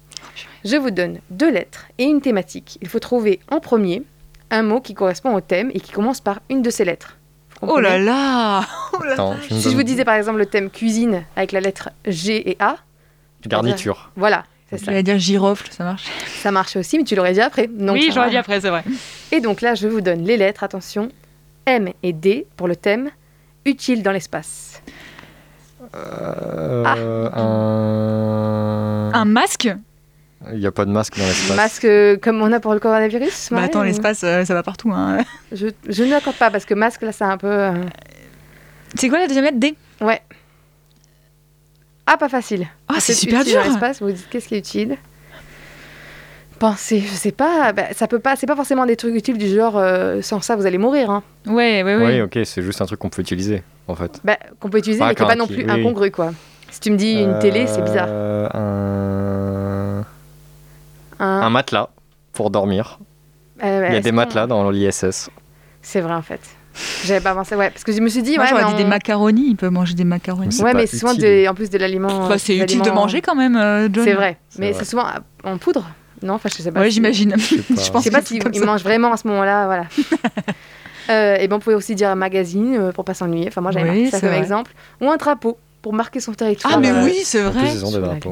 Je 0.64 0.76
vous 0.76 0.90
donne 0.90 1.18
deux 1.30 1.50
lettres 1.50 1.86
et 1.98 2.04
une 2.04 2.20
thématique. 2.20 2.78
Il 2.82 2.88
faut 2.88 2.98
trouver 2.98 3.40
en 3.50 3.58
premier 3.58 4.02
un 4.50 4.62
mot 4.62 4.80
qui 4.80 4.94
correspond 4.94 5.34
au 5.34 5.40
thème 5.40 5.70
et 5.74 5.80
qui 5.80 5.92
commence 5.92 6.20
par 6.20 6.40
une 6.50 6.62
de 6.62 6.70
ces 6.70 6.84
lettres. 6.84 7.16
Oh 7.62 7.80
là 7.80 7.98
là 7.98 8.58
Attends, 9.12 9.36
je 9.48 9.54
me 9.54 9.60
Si 9.60 9.70
je 9.70 9.74
vous 9.76 9.82
disais 9.82 10.04
par 10.04 10.14
exemple 10.14 10.38
le 10.38 10.46
thème 10.46 10.70
cuisine 10.70 11.24
avec 11.36 11.52
la 11.52 11.60
lettre 11.60 11.90
G 12.04 12.50
et 12.50 12.56
A, 12.60 12.76
Garniture. 13.46 14.10
voilà, 14.14 14.44
c'est 14.68 14.78
ça. 14.78 15.02
dire 15.02 15.18
girofle, 15.18 15.70
ça 15.70 15.84
marche. 15.84 16.04
Ça 16.26 16.50
marche 16.50 16.76
aussi, 16.76 16.98
mais 16.98 17.04
tu 17.04 17.14
l'aurais 17.14 17.32
dit 17.32 17.40
après. 17.40 17.66
Donc 17.66 17.94
oui, 17.94 18.10
j'aurais 18.12 18.30
dit 18.30 18.36
après, 18.36 18.60
c'est 18.60 18.68
vrai. 18.68 18.84
Et 19.32 19.40
donc 19.40 19.60
là, 19.62 19.74
je 19.74 19.86
vous 19.88 20.00
donne 20.00 20.24
les 20.24 20.36
lettres, 20.36 20.64
attention, 20.64 21.08
M 21.64 21.90
et 22.02 22.12
D 22.12 22.46
pour 22.56 22.68
le 22.68 22.76
thème 22.76 23.10
utile 23.64 24.02
dans 24.02 24.12
l'espace. 24.12 24.82
Euh, 25.94 26.82
Ah. 26.86 27.40
un... 27.40 29.10
Un 29.14 29.24
masque 29.24 29.68
Il 30.52 30.58
n'y 30.58 30.66
a 30.66 30.72
pas 30.72 30.84
de 30.84 30.90
masque 30.90 31.16
dans 31.18 31.24
l'espace. 31.24 31.56
Masque 31.56 31.84
euh, 31.84 32.16
comme 32.18 32.40
on 32.42 32.52
a 32.52 32.60
pour 32.60 32.74
le 32.74 32.80
coronavirus 32.80 33.48
Bah 33.52 33.62
attends, 33.62 33.80
ou- 33.80 33.84
l'espace, 33.84 34.22
euh, 34.24 34.44
ça 34.44 34.54
va 34.54 34.62
partout. 34.62 34.90
Hein. 34.92 35.18
Je, 35.52 35.68
je 35.88 36.02
ne 36.04 36.10
l'accorde 36.10 36.36
pas 36.36 36.50
parce 36.50 36.64
que 36.64 36.74
masque, 36.74 37.02
là, 37.02 37.12
c'est 37.12 37.24
un 37.24 37.36
peu. 37.38 37.46
euh, 37.46 37.72
C'est 38.94 39.08
quoi 39.08 39.18
la 39.18 39.26
deuxième 39.26 39.44
lettre 39.44 39.58
D? 39.58 39.74
Ouais. 40.00 40.20
Ah, 42.06 42.16
pas 42.16 42.28
facile. 42.28 42.66
Ah, 42.88 42.94
c'est 43.00 43.14
super 43.14 43.40
utile 43.40 43.54
dur 43.54 43.62
dans 43.62 43.68
l'espace, 43.68 44.00
vous 44.00 44.10
dites 44.12 44.28
qu'est-ce 44.30 44.46
qui 44.48 44.54
est 44.54 44.58
utile? 44.58 44.96
Pensez, 46.58 47.00
je 47.00 47.12
sais 47.14 47.32
pas, 47.32 47.72
bah, 47.72 47.82
ça 47.92 48.08
peut 48.08 48.18
pas, 48.18 48.34
c'est 48.36 48.46
pas 48.46 48.56
forcément 48.56 48.86
des 48.86 48.96
trucs 48.96 49.14
utiles 49.14 49.36
du 49.36 49.46
genre 49.48 49.76
euh, 49.76 50.22
sans 50.22 50.40
ça 50.40 50.56
vous 50.56 50.64
allez 50.64 50.78
mourir, 50.78 51.10
hein. 51.10 51.22
Ouais, 51.46 51.82
ouais, 51.82 51.96
Oui, 51.96 52.02
ouais. 52.04 52.22
ok, 52.22 52.38
c'est 52.44 52.62
juste 52.62 52.80
un 52.80 52.86
truc 52.86 52.98
qu'on 52.98 53.10
peut 53.10 53.20
utiliser, 53.20 53.62
en 53.88 53.94
fait. 53.94 54.20
Bah, 54.24 54.38
qu'on 54.58 54.70
peut 54.70 54.78
utiliser, 54.78 55.00
Pas 55.00 55.08
mais 55.08 55.14
qui 55.14 55.22
est 55.22 55.26
pas 55.26 55.34
non 55.36 55.46
plus 55.46 55.64
oui. 55.64 55.70
incongru, 55.70 56.10
quoi. 56.10 56.32
Si 56.70 56.80
tu 56.80 56.90
me 56.90 56.96
dis 56.96 57.20
une 57.20 57.38
télé, 57.40 57.66
c'est 57.66 57.82
bizarre. 57.82 58.08
Euh, 58.08 58.48
un... 58.54 60.04
Un- 61.18 61.42
un 61.42 61.50
matelas 61.50 61.88
pour 62.32 62.50
dormir. 62.50 62.98
Euh, 63.62 63.86
Il 63.88 63.94
y 63.94 63.96
a 63.96 64.00
des 64.00 64.12
matelas 64.12 64.46
dans 64.46 64.70
l'ISS. 64.70 65.30
C'est 65.82 66.00
vrai 66.00 66.14
en 66.14 66.22
fait. 66.22 66.40
J'avais 67.04 67.20
pas 67.22 67.32
pensé, 67.34 67.54
ouais, 67.54 67.70
parce 67.70 67.84
que 67.84 67.92
je 67.92 68.00
me 68.00 68.08
suis 68.08 68.22
dit, 68.22 68.34
Moi, 68.36 68.44
ouais, 68.44 68.50
j'aurais 68.50 68.64
mais 68.64 68.70
dit 68.72 68.76
des 68.76 68.84
on- 68.84 68.88
macaronis, 68.88 69.46
il 69.48 69.56
peut 69.56 69.70
manger 69.70 69.94
des 69.94 70.04
macaronis. 70.04 70.60
Ouais, 70.62 70.74
mais 70.74 70.86
c'est 70.86 70.98
souvent 70.98 71.12
en 71.12 71.54
plus 71.54 71.70
de 71.70 71.78
l'aliment. 71.78 72.28
Bah, 72.28 72.38
c'est 72.38 72.56
utile 72.56 72.82
de 72.82 72.90
manger 72.90 73.20
quand 73.22 73.34
même, 73.34 73.56
euh, 73.56 73.88
John. 73.90 74.04
C'est 74.04 74.12
vrai, 74.14 74.38
mais 74.58 74.72
c'est 74.74 74.84
souvent 74.84 75.04
en 75.44 75.56
poudre. 75.58 75.86
Non, 76.22 76.34
enfin, 76.34 76.48
je 76.54 76.62
sais 76.62 76.72
pas. 76.72 76.80
Ouais, 76.80 76.86
si- 76.88 76.94
j'imagine. 76.94 77.30
pas. 77.32 77.36
Je 77.38 77.90
pense 77.90 78.04
sais 78.04 78.10
pas 78.10 78.20
que 78.20 78.28
c'est 78.28 78.40
s'ils 78.42 78.54
ça. 78.60 78.64
mangent 78.66 78.82
vraiment 78.82 79.12
à 79.12 79.16
ce 79.16 79.26
moment-là, 79.28 79.66
voilà. 79.66 79.84
Euh, 81.08 81.36
et 81.36 81.46
ben, 81.46 81.54
on 81.54 81.60
pouvait 81.60 81.76
aussi 81.76 81.94
dire 81.94 82.08
un 82.10 82.16
magazine 82.16 82.76
euh, 82.76 82.90
pour 82.90 83.04
pas 83.04 83.14
s'ennuyer. 83.14 83.46
Enfin, 83.46 83.60
moi, 83.60 83.70
j'avais 83.70 83.88
Oui, 83.90 84.02
marqué 84.02 84.10
ça 84.10 84.18
comme 84.18 84.30
vrai. 84.30 84.38
exemple. 84.40 84.72
Ou 85.00 85.08
un 85.08 85.16
drapeau 85.16 85.56
pour 85.80 85.92
marquer 85.92 86.18
son 86.18 86.32
territoire. 86.34 86.72
Ah, 86.74 86.80
mais 86.80 86.90
euh, 86.90 87.04
oui, 87.04 87.20
c'est 87.22 87.42
vrai. 87.42 87.68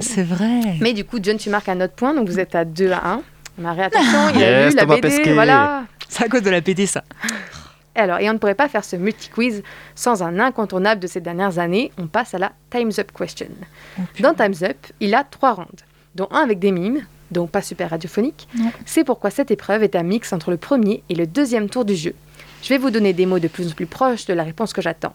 C'est 0.01 0.25
vrai. 0.25 0.75
Mais 0.81 0.93
du 0.93 1.05
coup, 1.05 1.19
John, 1.23 1.37
tu 1.37 1.51
marques 1.51 1.69
un 1.69 1.81
autre 1.81 1.93
point, 1.95 2.13
donc 2.15 2.29
vous 2.29 2.41
êtes 2.41 2.57
à 2.57 2.65
2 2.65 2.91
à 2.91 3.11
1. 3.11 3.23
Marie, 3.59 3.83
attention, 3.83 4.19
il 4.35 4.43
a 4.43 4.51
Yes, 4.65 4.73
lu 4.73 4.77
la 4.81 4.87
BD, 4.87 5.01
Pesquet. 5.03 5.35
voilà. 5.35 5.85
C'est 6.09 6.25
à 6.25 6.29
cause 6.29 6.43
de 6.43 6.51
la 6.51 6.61
BD, 6.61 6.87
ça. 6.87 7.05
Et 7.95 8.01
Alors, 8.01 8.19
et 8.19 8.29
on 8.29 8.33
ne 8.33 8.39
pourrait 8.39 8.57
pas 8.57 8.69
faire 8.69 8.85
ce 8.85 8.97
multi-quiz 8.97 9.63
sans 9.95 10.25
un 10.25 10.41
incontournable 10.41 11.01
de 11.01 11.07
ces 11.07 11.21
dernières 11.21 11.61
années. 11.61 11.93
On 11.97 12.09
passe 12.09 12.35
à 12.35 12.39
la 12.39 12.51
Time's 12.71 12.99
Up 12.99 13.13
question. 13.17 13.47
Dans 14.19 14.35
Time's 14.35 14.65
Up, 14.65 14.77
il 14.99 15.15
a 15.15 15.23
trois 15.23 15.53
rounds, 15.53 15.85
dont 16.17 16.27
un 16.33 16.41
avec 16.43 16.59
des 16.59 16.73
mimes, 16.73 17.03
donc 17.35 17.51
pas 17.51 17.61
super 17.61 17.91
radiophonique. 17.91 18.49
C'est 18.87 19.05
pourquoi 19.05 19.29
cette 19.31 19.51
épreuve 19.51 19.83
est 19.83 19.95
un 19.97 20.03
mix 20.03 20.33
entre 20.33 20.51
le 20.51 20.57
premier 20.57 21.03
et 21.11 21.15
le 21.15 21.27
deuxième 21.27 21.69
tour 21.69 21.85
du 21.85 21.95
jeu. 21.95 22.15
Je 22.63 22.71
vais 22.71 22.79
vous 22.79 22.91
donner 22.91 23.13
des 23.13 23.27
mots 23.27 23.39
de 23.39 23.49
plus 23.49 23.69
en 23.69 23.73
plus 23.75 23.85
proches 23.87 24.25
de 24.25 24.33
la 24.33 24.43
réponse 24.43 24.73
que 24.73 24.81
j'attends. 24.81 25.13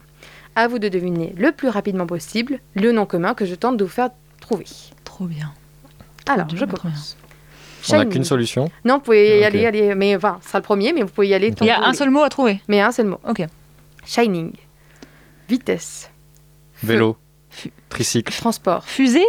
À 0.55 0.67
vous 0.67 0.77
de 0.77 0.87
deviner 0.89 1.33
le 1.37 1.51
plus 1.51 1.69
rapidement 1.69 2.05
possible 2.05 2.59
le 2.75 2.91
nom 2.91 3.05
commun 3.07 3.33
que 3.33 3.45
je 3.45 3.55
tente 3.55 3.77
de 3.77 3.83
vous 3.83 3.89
faire 3.89 4.09
trouver. 4.39 4.65
Trop 5.03 5.25
bien. 5.25 5.51
Alors, 6.27 6.45
bien, 6.45 6.57
je 6.57 6.65
commence. 6.65 7.17
On 7.89 7.93
n'a 7.93 7.99
Shining. 7.99 8.13
qu'une 8.13 8.23
solution. 8.25 8.69
Non, 8.85 8.95
vous 8.95 9.01
pouvez 9.01 9.37
y 9.37 9.39
Ok. 9.39 9.45
aller, 9.45 9.65
aller, 9.65 9.95
mais 9.95 10.15
enfin, 10.15 10.37
ce 10.43 10.47
sera 10.49 10.59
le 10.59 10.63
premier, 10.63 10.91
mais 10.93 11.01
vous 11.01 11.07
pouvez 11.09 11.29
y 11.29 11.33
aller. 11.33 11.51
tant 11.53 11.63
Il 11.65 11.69
y 11.69 11.71
a 11.71 11.81
un 11.87 11.93
seul 11.93 12.09
mot 12.09 12.21
à 12.21 12.29
trouver. 12.29 12.61
Mais 12.67 12.81
un 12.81 12.91
seul 12.91 13.07
mot. 13.07 13.19
Ok. 13.27 13.41
Shining. 14.05 14.51
Vitesse. 15.47 16.09
Vélo. 16.83 17.17
Tricycle. 17.89 18.33
Transport. 18.33 18.83
Fusée? 18.85 19.25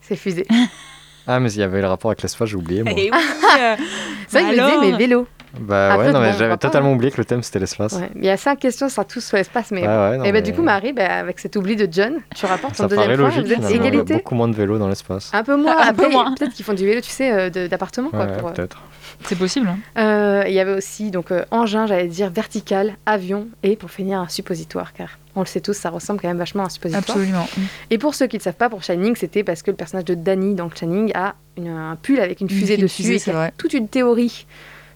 C'est 0.00 0.16
fusée. 0.16 0.46
Ah, 1.28 1.38
mais 1.40 1.52
il 1.52 1.60
y 1.60 1.62
avait 1.62 1.80
le 1.80 1.86
rapport 1.86 2.10
avec 2.10 2.22
l'espace, 2.22 2.48
j'ai 2.48 2.56
oublié, 2.56 2.82
moi. 2.82 2.92
Eh 2.96 3.10
oui, 3.12 3.18
euh, 3.60 3.76
C'est 4.28 4.40
vrai 4.42 4.50
que 4.50 4.56
je 4.56 4.60
me 4.62 4.66
alors 4.66 4.80
disais, 4.80 4.92
mais 4.92 4.98
vélo. 4.98 5.26
Bah 5.60 5.92
Après, 5.94 6.06
ouais, 6.08 6.12
non, 6.12 6.20
mais 6.20 6.32
j'avais 6.38 6.56
totalement 6.58 6.92
oublié 6.92 7.10
que 7.10 7.16
le 7.16 7.24
thème 7.24 7.42
c'était 7.42 7.58
l'espace. 7.58 7.94
Ouais. 7.94 8.10
Il 8.16 8.24
y 8.24 8.28
a 8.28 8.36
cinq 8.36 8.58
questions, 8.58 8.88
sera 8.90 9.04
tous 9.04 9.24
sur 9.24 9.36
l'espace. 9.38 9.70
Mais 9.70 9.80
Ouais, 9.80 9.86
ouais, 9.86 10.16
non, 10.18 10.24
et 10.24 10.26
ben, 10.28 10.32
mais 10.34 10.42
du 10.42 10.52
coup, 10.52 10.62
Marie, 10.62 10.92
ben, 10.92 11.10
avec 11.10 11.38
cet 11.38 11.56
oubli 11.56 11.74
de 11.74 11.88
John, 11.90 12.18
tu 12.36 12.44
rapportes 12.44 12.76
ton 12.76 12.82
Ça 12.82 12.88
deuxième 12.88 13.06
paraît 13.06 13.16
point. 13.16 13.42
logique. 13.42 13.56
Il 13.58 13.64
a 13.64 13.70
égalité. 13.70 14.14
beaucoup 14.14 14.34
moins 14.34 14.48
de 14.48 14.54
vélos 14.54 14.78
dans 14.78 14.88
l'espace. 14.88 15.30
Un 15.32 15.42
peu 15.42 15.56
moins. 15.56 15.76
Un 15.88 15.94
peu 15.94 16.10
moins. 16.10 16.34
peut-être 16.34 16.52
qu'ils 16.52 16.64
font 16.66 16.74
du 16.74 16.84
vélo, 16.84 17.00
tu 17.00 17.10
sais, 17.10 17.32
euh, 17.32 17.48
de- 17.50 17.66
d'appartement. 17.66 18.10
quoi, 18.10 18.26
Ouais, 18.26 18.36
pour, 18.38 18.48
euh, 18.48 18.52
peut-être. 18.52 18.82
C'est 19.24 19.38
possible. 19.38 19.68
hein. 19.68 19.78
Euh, 19.98 20.44
Il 20.46 20.52
y 20.52 20.60
avait 20.60 20.74
aussi 20.74 21.10
donc 21.10 21.32
euh, 21.32 21.44
engin, 21.50 21.86
j'allais 21.86 22.06
dire 22.08 22.30
vertical, 22.30 22.92
avion 23.06 23.48
et 23.62 23.74
pour 23.74 23.90
finir 23.90 24.20
un 24.20 24.28
suppositoire, 24.28 24.92
car 24.92 25.18
on 25.38 25.42
le 25.42 25.46
sait 25.46 25.60
tous, 25.60 25.72
ça 25.74 25.90
ressemble 25.90 26.20
quand 26.20 26.28
même 26.28 26.38
vachement 26.38 26.62
à 26.64 26.66
un 26.66 26.68
suppositoire. 26.68 27.02
Absolument. 27.16 27.48
Et 27.90 27.98
pour 27.98 28.14
ceux 28.14 28.26
qui 28.26 28.36
ne 28.36 28.42
savent 28.42 28.54
pas, 28.54 28.68
pour 28.68 28.82
Shining, 28.82 29.16
c'était 29.16 29.42
parce 29.44 29.62
que 29.62 29.70
le 29.70 29.76
personnage 29.76 30.04
de 30.04 30.14
Danny 30.14 30.54
dans 30.54 30.68
Shining 30.70 31.10
a 31.14 31.34
une- 31.56 31.68
un 31.68 31.96
pull 31.96 32.20
avec 32.20 32.40
une 32.40 32.50
fusée 32.50 32.76
dessus. 32.76 33.02
fusée, 33.02 33.14
et 33.14 33.18
c'est 33.18 33.24
qu'il 33.24 33.32
y 33.32 33.36
a 33.36 33.40
vrai. 33.40 33.52
toute 33.56 33.72
une 33.72 33.88
théorie 33.88 34.46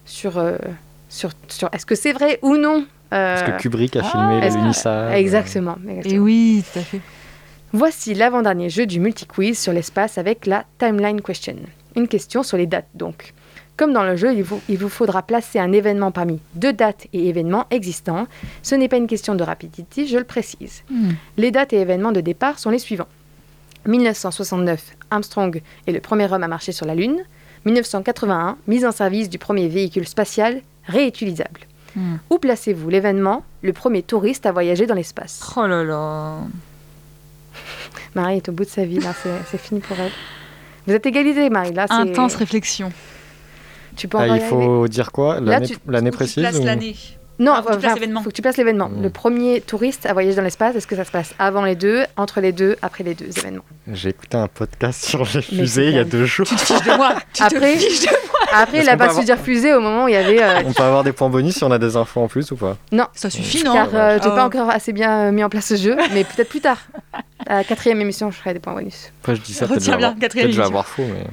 sur, 0.05 0.37
euh, 0.37 0.57
sur, 1.09 1.31
sur 1.47 1.69
est-ce 1.73 1.85
que 1.85 1.95
c'est 1.95 2.13
vrai 2.13 2.39
ou 2.41 2.57
non. 2.57 2.85
euh, 3.13 3.39
Parce 3.39 3.51
que 3.51 3.61
Kubrick 3.61 3.95
a 3.95 4.01
ah, 4.03 4.09
filmé 4.09 4.41
les 4.41 4.55
Unisab. 4.55 5.13
Exactement. 5.13 5.77
Et 5.87 5.91
exactement. 5.97 6.23
oui, 6.23 6.63
tout 6.73 6.79
à 6.79 6.81
fait. 6.83 7.01
Voici 7.71 8.13
l'avant-dernier 8.13 8.69
jeu 8.69 8.85
du 8.85 8.99
multi-quiz 8.99 9.57
sur 9.59 9.73
l'espace 9.73 10.17
avec 10.17 10.45
la 10.45 10.63
Timeline 10.77 11.21
Question. 11.21 11.55
Une 11.95 12.07
question 12.07 12.43
sur 12.43 12.57
les 12.57 12.67
dates 12.67 12.87
donc. 12.93 13.33
Comme 13.75 13.91
dans 13.91 14.03
le 14.03 14.15
jeu, 14.15 14.33
il 14.33 14.43
vous, 14.43 14.61
il 14.69 14.77
vous 14.77 14.89
faudra 14.89 15.23
placer 15.23 15.57
un 15.59 15.71
événement 15.71 16.11
parmi 16.11 16.39
deux 16.53 16.73
dates 16.73 17.07
et 17.11 17.27
événements 17.27 17.65
existants. 17.71 18.27
Ce 18.61 18.75
n'est 18.75 18.87
pas 18.87 18.97
une 18.97 19.07
question 19.07 19.33
de 19.33 19.43
rapidité, 19.43 20.05
je 20.05 20.17
le 20.17 20.23
précise. 20.23 20.83
Hmm. 20.91 21.11
Les 21.37 21.49
dates 21.49 21.73
et 21.73 21.77
événements 21.77 22.11
de 22.11 22.21
départ 22.21 22.59
sont 22.59 22.69
les 22.69 22.79
suivants. 22.79 23.07
1969, 23.87 24.95
Armstrong 25.09 25.61
est 25.87 25.91
le 25.91 25.99
premier 25.99 26.31
homme 26.31 26.43
à 26.43 26.47
marcher 26.47 26.71
sur 26.71 26.85
la 26.85 26.93
Lune. 26.93 27.23
1981, 27.65 28.57
mise 28.67 28.85
en 28.85 28.91
service 28.91 29.29
du 29.29 29.39
premier 29.39 29.67
véhicule 29.67 30.07
spatial 30.07 30.61
réutilisable. 30.85 31.61
Hmm. 31.95 32.17
Où 32.29 32.37
placez-vous 32.37 32.89
l'événement, 32.89 33.43
le 33.61 33.73
premier 33.73 34.03
touriste 34.03 34.45
à 34.45 34.51
voyager 34.51 34.85
dans 34.85 34.95
l'espace? 34.95 35.41
Oh 35.57 35.65
là 35.65 35.83
là. 35.83 36.37
Marie 38.13 38.37
est 38.37 38.49
au 38.49 38.51
bout 38.51 38.65
de 38.65 38.69
sa 38.69 38.85
vie, 38.85 38.99
là, 38.99 39.13
c'est 39.49 39.59
fini 39.59 39.79
pour 39.79 39.97
elle. 39.99 40.11
Vous 40.85 40.93
êtes 40.93 41.05
égalisée, 41.05 41.49
Marie, 41.49 41.73
là. 41.73 41.87
Intense 41.89 42.35
réflexion. 42.35 42.91
Tu 43.95 44.07
peux 44.07 44.17
Ah, 44.19 44.27
il 44.27 44.41
faut 44.41 44.87
dire 44.87 45.11
quoi 45.11 45.39
L'année 45.39 45.67
Tu 45.67 46.11
précise 46.11 46.37
l'année. 46.63 46.95
Non, 47.39 47.53
Ah, 47.55 47.63
faut 47.63 47.69
que 47.69 47.73
tu 47.73 47.79
places 47.79 47.91
enfin, 47.93 47.99
l'événement. 47.99 48.21
faut 48.21 48.29
que 48.29 48.35
tu 48.35 48.41
places 48.43 48.57
l'événement. 48.57 48.89
Mm. 48.89 49.01
Le 49.01 49.09
premier 49.09 49.59
touriste 49.59 50.05
à 50.05 50.13
voyager 50.13 50.35
dans 50.35 50.43
l'espace, 50.43 50.75
est-ce 50.75 50.85
que 50.85 50.95
ça 50.95 51.03
se 51.03 51.09
passe 51.09 51.33
avant 51.39 51.65
les 51.65 51.75
deux, 51.75 52.03
entre 52.15 52.41
les 52.41 52.51
deux, 52.51 52.75
après 52.83 53.03
les 53.03 53.15
deux 53.15 53.27
événements? 53.39 53.63
J'ai 53.91 54.09
écouté 54.09 54.37
un 54.37 54.47
podcast 54.47 55.03
sur 55.09 55.23
les 55.33 55.41
fusées 55.41 55.87
il 55.87 55.95
y 55.95 55.99
a 55.99 56.03
deux 56.03 56.25
jours. 56.25 56.45
Tu 56.45 56.55
te 56.55 56.61
fiches 56.61 56.83
de 56.83 56.95
moi. 56.95 57.15
Tu 57.33 57.41
Après- 57.41 57.73
te 57.73 57.79
fiches 57.79 58.01
de 58.01 58.09
moi. 58.11 58.19
Après, 58.53 58.77
Est-ce 58.77 58.85
il 58.85 58.89
a 58.89 58.91
qu'on 58.93 58.97
pas 58.99 59.07
peut 59.07 59.19
su 59.19 59.25
dire 59.25 59.39
fusée 59.39 59.73
au 59.73 59.79
moment 59.81 60.05
où 60.05 60.07
il 60.09 60.13
y 60.13 60.15
avait. 60.15 60.43
euh, 60.43 60.61
On 60.67 60.73
peut 60.73 60.83
avoir 60.83 61.03
des 61.03 61.11
points 61.11 61.29
bonus 61.29 61.55
si 61.55 61.63
on 61.63 61.71
a 61.71 61.79
des 61.79 61.95
infos 61.97 62.21
en 62.21 62.27
plus 62.27 62.51
ou 62.51 62.55
pas? 62.55 62.77
Non, 62.91 63.07
Ça 63.15 63.31
suffit, 63.31 63.63
non 63.63 63.73
car 63.73 63.89
euh, 63.95 64.19
j'ai 64.21 64.29
Oh. 64.29 64.35
pas 64.35 64.45
encore 64.45 64.69
assez 64.69 64.93
bien 64.93 65.11
euh, 65.27 65.31
mis 65.31 65.43
en 65.43 65.49
place 65.49 65.65
ce 65.65 65.75
jeu, 65.75 65.97
mais 66.13 66.23
peut-être 66.23 66.49
plus 66.49 66.61
tard. 66.61 66.77
À 67.47 67.55
la 67.55 67.63
quatrième 67.63 67.99
émission, 67.99 68.29
je 68.29 68.37
ferai 68.37 68.53
des 68.53 68.59
points 68.59 68.73
bonus. 68.75 69.11
Après, 69.23 69.35
je 69.35 69.41
dis 69.41 69.53
ça, 69.53 69.65
Retiens 69.65 69.75
peut-être 69.75 69.83
je 69.85 69.89
vais 69.89 69.95
avoir- 69.95 70.15
peut-être 70.15 70.51
je 70.51 70.57
vais 70.57 70.63
avoir 70.63 70.85
faux, 70.87 71.03
mais. 71.03 71.25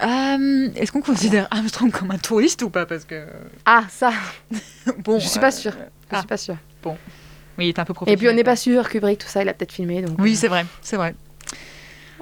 Euh, 0.00 0.68
Est-ce 0.76 0.92
qu'on 0.92 1.00
considère 1.00 1.48
Armstrong 1.50 1.90
comme 1.90 2.10
un 2.10 2.18
touriste 2.18 2.62
ou 2.62 2.70
pas 2.70 2.86
Parce 2.86 3.04
que. 3.04 3.26
Ah, 3.66 3.84
ça, 3.90 4.12
Bon. 5.04 5.18
je 5.18 5.26
suis 5.26 5.40
pas 5.40 5.48
euh, 5.48 5.50
sûre. 5.50 5.72
Je 5.72 6.06
ah. 6.10 6.18
suis 6.18 6.26
pas 6.26 6.36
sûre. 6.36 6.56
Oui, 7.58 7.66
il 7.66 7.68
est 7.68 7.78
un 7.78 7.84
peu 7.84 7.92
Et 8.06 8.16
puis 8.16 8.28
on 8.28 8.32
n'est 8.32 8.44
pas 8.44 8.56
sûr, 8.56 8.88
Kubrick, 8.88 9.18
tout 9.18 9.26
ça, 9.26 9.42
il 9.42 9.48
a 9.48 9.54
peut-être 9.54 9.72
filmé. 9.72 10.00
Donc... 10.00 10.16
Oui, 10.20 10.32
euh. 10.32 10.36
c'est 10.36 10.48
vrai, 10.48 10.64
c'est 10.80 10.96
vrai. 10.96 11.14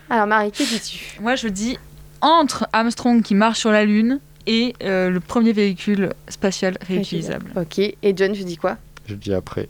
Alors, 0.09 0.27
Marie, 0.27 0.51
que 0.51 0.63
dis-tu? 0.63 1.21
Moi, 1.21 1.37
je 1.37 1.49
dis 1.49 1.79
entre 2.23 2.67
Armstrong 2.73 3.23
qui 3.23 3.35
marche 3.35 3.59
sur 3.59 3.71
la 3.71 3.85
Lune 3.85 4.21
et 4.47 4.75
euh, 4.83 5.11
le 5.11 5.21
premier 5.21 5.53
véhicule 5.53 6.15
spatial 6.29 6.79
réutilisable. 6.81 7.51
Ok, 7.57 7.79
et 7.79 8.17
John, 8.17 8.33
tu 8.33 8.45
dis 8.45 8.57
quoi? 8.57 8.79
Je 9.07 9.15
dis 9.15 9.35
après. 9.35 9.69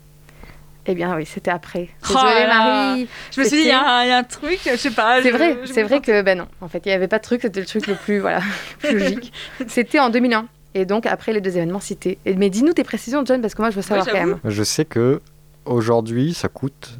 Eh 0.88 0.94
bien, 0.94 1.16
oui, 1.16 1.26
c'était 1.26 1.50
après. 1.50 1.88
Oh 2.04 2.08
Désolée. 2.14 2.46
Marie. 2.46 3.08
Je 3.34 3.40
me 3.40 3.46
suis 3.46 3.56
dit, 3.56 3.62
il 3.64 3.68
y, 3.68 3.72
a 3.72 3.80
un 3.98 4.04
il 4.04 4.08
y 4.08 4.12
a 4.12 4.18
un 4.18 4.22
truc, 4.24 4.60
je 4.64 4.76
sais 4.76 4.90
pas. 4.90 5.20
C'est 5.22 5.30
vrai, 5.30 5.58
c'est 5.64 5.82
vrai 5.82 6.00
que 6.00 6.22
ben 6.22 6.38
non, 6.38 6.46
en 6.60 6.68
fait, 6.68 6.82
il 6.84 6.88
n'y 6.88 6.94
avait 6.94 7.08
pas 7.08 7.18
de 7.18 7.24
truc, 7.24 7.42
c'était 7.42 7.60
le 7.60 7.66
truc 7.66 7.86
le 7.86 7.94
plus 7.94 8.18
voilà, 8.20 8.40
plus 8.78 8.98
logique. 8.98 9.32
C'était 9.66 9.98
en 9.98 10.10
2001 10.10 10.46
et 10.74 10.84
donc 10.84 11.06
après 11.06 11.32
les 11.32 11.40
deux 11.40 11.56
événements 11.56 11.80
cités. 11.80 12.18
Et, 12.24 12.34
mais 12.34 12.50
dis-nous 12.50 12.72
tes 12.72 12.84
précisions, 12.84 13.24
John, 13.24 13.40
parce 13.40 13.54
que 13.54 13.62
moi 13.62 13.70
je 13.70 13.76
veux 13.76 13.82
savoir 13.82 14.06
quand 14.06 14.12
même. 14.14 14.38
Je 14.44 14.62
sais 14.62 14.84
que 14.84 15.20
aujourd'hui, 15.64 16.34
ça 16.34 16.48
coûte 16.48 16.98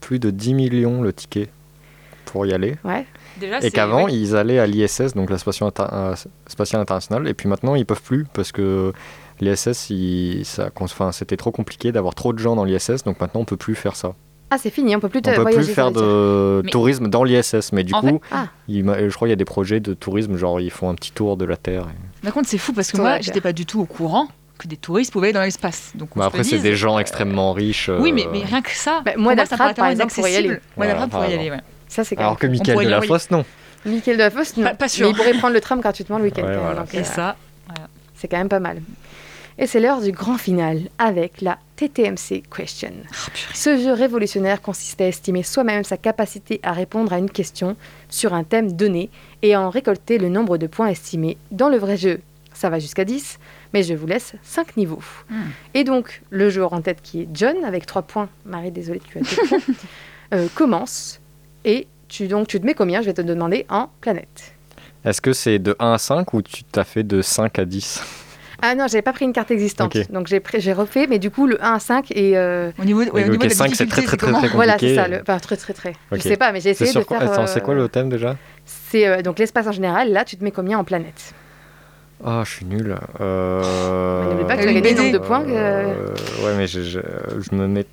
plus 0.00 0.18
de 0.18 0.30
10 0.30 0.54
millions 0.54 1.02
le 1.02 1.12
ticket 1.12 1.48
pour 2.26 2.46
y 2.46 2.52
aller. 2.52 2.76
Ouais. 2.84 3.06
Déjà, 3.38 3.58
Et 3.60 3.70
qu'avant, 3.70 4.06
ils 4.08 4.36
allaient 4.36 4.58
à 4.58 4.66
l'ISS, 4.66 5.14
donc 5.14 5.30
la 5.30 5.38
Station 5.38 5.66
Inter- 5.66 5.86
euh, 5.92 6.14
Spatiale 6.46 6.82
Internationale, 6.82 7.26
et 7.26 7.34
puis 7.34 7.48
maintenant, 7.48 7.74
ils 7.74 7.86
peuvent 7.86 8.02
plus 8.02 8.24
parce 8.32 8.52
que 8.52 8.92
l'ISS, 9.40 9.90
il- 9.90 10.44
ça- 10.44 10.70
enfin, 10.80 11.12
c'était 11.12 11.36
trop 11.36 11.50
compliqué 11.50 11.92
d'avoir 11.92 12.14
trop 12.14 12.32
de 12.32 12.38
gens 12.38 12.56
dans 12.56 12.64
l'ISS, 12.64 13.04
donc 13.04 13.20
maintenant, 13.20 13.40
on 13.40 13.44
peut 13.44 13.56
plus 13.56 13.74
faire 13.74 13.96
ça. 13.96 14.14
Ah, 14.52 14.56
c'est 14.58 14.70
fini, 14.70 14.96
on 14.96 15.00
peut 15.00 15.08
plus 15.08 15.22
te 15.22 15.30
On 15.30 15.34
peut 15.34 15.42
voyager. 15.42 15.64
plus 15.66 15.74
faire 15.74 15.92
de 15.92 16.60
Mais- 16.64 16.70
tourisme 16.70 17.08
dans 17.08 17.22
l'ISS, 17.22 17.72
mais 17.72 17.84
du 17.84 17.94
En 17.94 18.00
coup, 18.00 18.06
fait- 18.08 18.20
Ah. 18.32 18.46
il 18.66 18.84
je 18.84 19.14
crois 19.14 19.26
qu'il 19.26 19.30
y 19.30 19.32
a 19.32 19.36
des 19.36 19.44
projets 19.44 19.78
de 19.78 19.94
tourisme, 19.94 20.36
genre 20.36 20.60
ils 20.60 20.72
font 20.72 20.88
un 20.90 20.94
petit 20.96 21.12
tour 21.12 21.36
de 21.36 21.44
la 21.44 21.56
Terre. 21.56 21.86
et- 21.88 22.24
Par 22.24 22.32
contre, 22.34 22.48
c'est 22.48 22.58
fou 22.58 22.72
parce 22.72 22.88
que 22.88 22.96
Tour 22.96 23.04
de 23.04 23.08
moi, 23.10 23.16
la 23.18 23.22
j'étais 23.22 23.40
pas 23.40 23.52
du 23.52 23.64
tout 23.64 23.80
au 23.80 23.84
courant 23.86 24.26
que 24.58 24.66
des 24.66 24.76
touristes 24.76 25.12
pouvaient 25.12 25.28
aller 25.28 25.34
dans 25.34 25.42
l'espace. 25.42 25.92
Donc, 25.94 26.16
on 26.16 26.18
Bah, 26.20 26.26
après, 26.26 26.42
c'est 26.42 26.58
des 26.58 26.74
gens 26.74 26.96
euh, 26.96 27.00
extrêmement 27.00 27.52
riches. 27.52 27.88
Oui, 28.00 28.10
euh, 28.10 28.14
mais, 28.14 28.26
mais 28.32 28.44
rien 28.44 28.60
que 28.60 28.72
ça. 28.72 29.02
Bah, 29.04 29.12
moi, 29.16 29.34
paraît 29.36 29.72
par 29.74 29.86
exemple, 29.86 30.12
pourrait 30.12 30.32
y 30.32 30.36
aller. 30.36 30.46
inaccessible. 30.46 30.72
Moi, 30.76 30.86
Voilà, 30.86 30.92
d'Altrad, 31.00 31.10
pour 31.10 31.30
y 31.30 31.34
aller, 31.38 31.50
ouais. 31.50 31.60
Ça, 31.88 32.02
c'est 32.04 32.16
quand 32.16 32.22
Alors 32.22 32.38
que. 32.38 32.46
Michael 32.48 32.74
pourrait 32.74 32.84
y 32.84 32.88
Delafosse, 32.88 33.30
non. 33.30 33.44
Michael 33.86 34.16
Delafosse, 34.16 34.56
non. 34.56 34.64
Pas- 34.64 34.74
pas 34.74 34.88
sûr. 34.88 35.06
Mais 35.06 35.12
il 35.12 35.16
pourrait 35.16 35.32
prendre 35.38 35.54
le 35.54 35.60
tram 35.60 35.80
gratuitement 35.80 36.18
le 36.18 36.24
week-end. 36.24 36.42
Et 36.92 36.98
euh, 36.98 37.04
ça, 37.04 37.36
c'est 38.16 38.28
quand 38.28 38.36
même 38.36 38.48
pas 38.50 38.60
mal. 38.60 38.82
Et 39.62 39.66
c'est 39.66 39.78
l'heure 39.78 40.00
du 40.00 40.10
grand 40.10 40.38
final 40.38 40.88
avec 40.96 41.42
la 41.42 41.58
TTMC 41.76 42.44
Question. 42.50 42.92
Ce 43.52 43.76
jeu 43.76 43.92
révolutionnaire 43.92 44.62
consiste 44.62 45.02
à 45.02 45.06
estimer 45.06 45.42
soi-même 45.42 45.84
sa 45.84 45.98
capacité 45.98 46.60
à 46.62 46.72
répondre 46.72 47.12
à 47.12 47.18
une 47.18 47.30
question 47.30 47.76
sur 48.08 48.32
un 48.32 48.42
thème 48.42 48.72
donné 48.72 49.10
et 49.42 49.52
à 49.52 49.60
en 49.60 49.68
récolter 49.68 50.16
le 50.16 50.30
nombre 50.30 50.56
de 50.56 50.66
points 50.66 50.86
estimés. 50.86 51.36
Dans 51.50 51.68
le 51.68 51.76
vrai 51.76 51.98
jeu, 51.98 52.22
ça 52.54 52.70
va 52.70 52.78
jusqu'à 52.78 53.04
10, 53.04 53.38
mais 53.74 53.82
je 53.82 53.92
vous 53.92 54.06
laisse 54.06 54.32
5 54.44 54.78
niveaux. 54.78 55.02
Hmm. 55.28 55.50
Et 55.74 55.84
donc, 55.84 56.22
le 56.30 56.48
joueur 56.48 56.72
en 56.72 56.80
tête 56.80 57.02
qui 57.02 57.20
est 57.20 57.28
John, 57.34 57.62
avec 57.62 57.84
3 57.84 58.00
points, 58.00 58.30
Marie, 58.46 58.70
désolée, 58.70 59.02
tu 59.06 59.18
as 59.18 59.20
2 59.20 59.26
points, 59.46 59.74
euh, 60.36 60.48
commence. 60.54 61.20
Et 61.66 61.86
tu, 62.08 62.28
donc, 62.28 62.48
tu 62.48 62.58
te 62.58 62.64
mets 62.64 62.74
combien? 62.74 63.02
Je 63.02 63.06
vais 63.06 63.14
te 63.14 63.20
demander 63.20 63.66
en 63.68 63.90
planète. 64.00 64.54
Est-ce 65.04 65.20
que 65.20 65.34
c'est 65.34 65.58
de 65.58 65.76
1 65.78 65.92
à 65.92 65.98
5 65.98 66.32
ou 66.32 66.40
tu 66.40 66.64
t'as 66.64 66.84
fait 66.84 67.02
de 67.02 67.20
5 67.20 67.58
à 67.58 67.66
10 67.66 68.02
Ah 68.62 68.74
non, 68.74 68.86
j'avais 68.88 69.02
pas 69.02 69.12
pris 69.12 69.24
une 69.24 69.32
carte 69.32 69.50
existante. 69.50 69.96
Ok. 69.96 70.10
Donc 70.10 70.26
j'ai 70.28 70.72
refait, 70.72 71.06
mais 71.08 71.18
du 71.18 71.30
coup, 71.30 71.46
le 71.46 71.62
1 71.64 71.72
à 71.74 71.78
5 71.78 72.10
et. 72.12 72.36
euh, 72.36 72.70
au 72.78 72.84
niveau, 72.84 73.00
ouais, 73.00 73.10
Oui, 73.12 73.20
au 73.22 73.24
niveau 73.24 73.34
ok, 73.36 73.42
de 73.44 73.48
la 73.48 73.54
cinq, 73.54 73.74
c'est 73.74 73.86
très, 73.88 74.02
très, 74.02 74.16
très, 74.16 74.32
très 74.32 74.48
Voilà, 74.48 74.72
c'est 74.78 74.86
compliqué. 74.86 74.94
ça. 74.96 75.08
Le... 75.08 75.20
Enfin, 75.22 75.38
très, 75.38 75.56
très, 75.56 75.72
très. 75.72 75.90
Ok. 75.90 76.18
Je 76.18 76.20
sais 76.20 76.36
pas, 76.36 76.52
mais 76.52 76.60
j'ai 76.60 76.70
essayé 76.70 76.92
de 76.92 77.00
quoi 77.04 77.18
faire. 77.20 77.32
Attends, 77.32 77.42
euh, 77.42 77.46
c'est 77.46 77.62
quoi 77.62 77.74
le 77.74 77.88
thème 77.88 78.08
déjà? 78.10 78.36
C'est 78.64 79.06
euh, 79.06 79.22
donc 79.22 79.38
l'espace 79.38 79.66
en 79.66 79.72
général. 79.72 80.12
Là, 80.12 80.24
tu 80.24 80.36
te 80.36 80.44
mets 80.44 80.50
combien 80.50 80.78
en 80.78 80.84
planète? 80.84 81.32
Ah, 82.24 82.42
je 82.44 82.50
suis 82.50 82.66
nul. 82.66 82.94
Euh... 83.20 84.22
Mais 84.24 84.30
n'oublie 84.34 84.44
pas 84.46 84.56
que 84.58 84.62
tu 84.62 84.68
as 84.68 84.72
gagné 84.74 84.94
nombre 84.94 85.12
de 85.12 85.18
points. 85.18 85.42
que- 85.42 85.50
Euh, 85.50 86.14
Ouais, 86.44 86.54
mais 86.56 86.66
je, 86.66 86.82
je, 86.82 87.00
je 87.38 87.54
me 87.54 87.66
mets. 87.66 87.86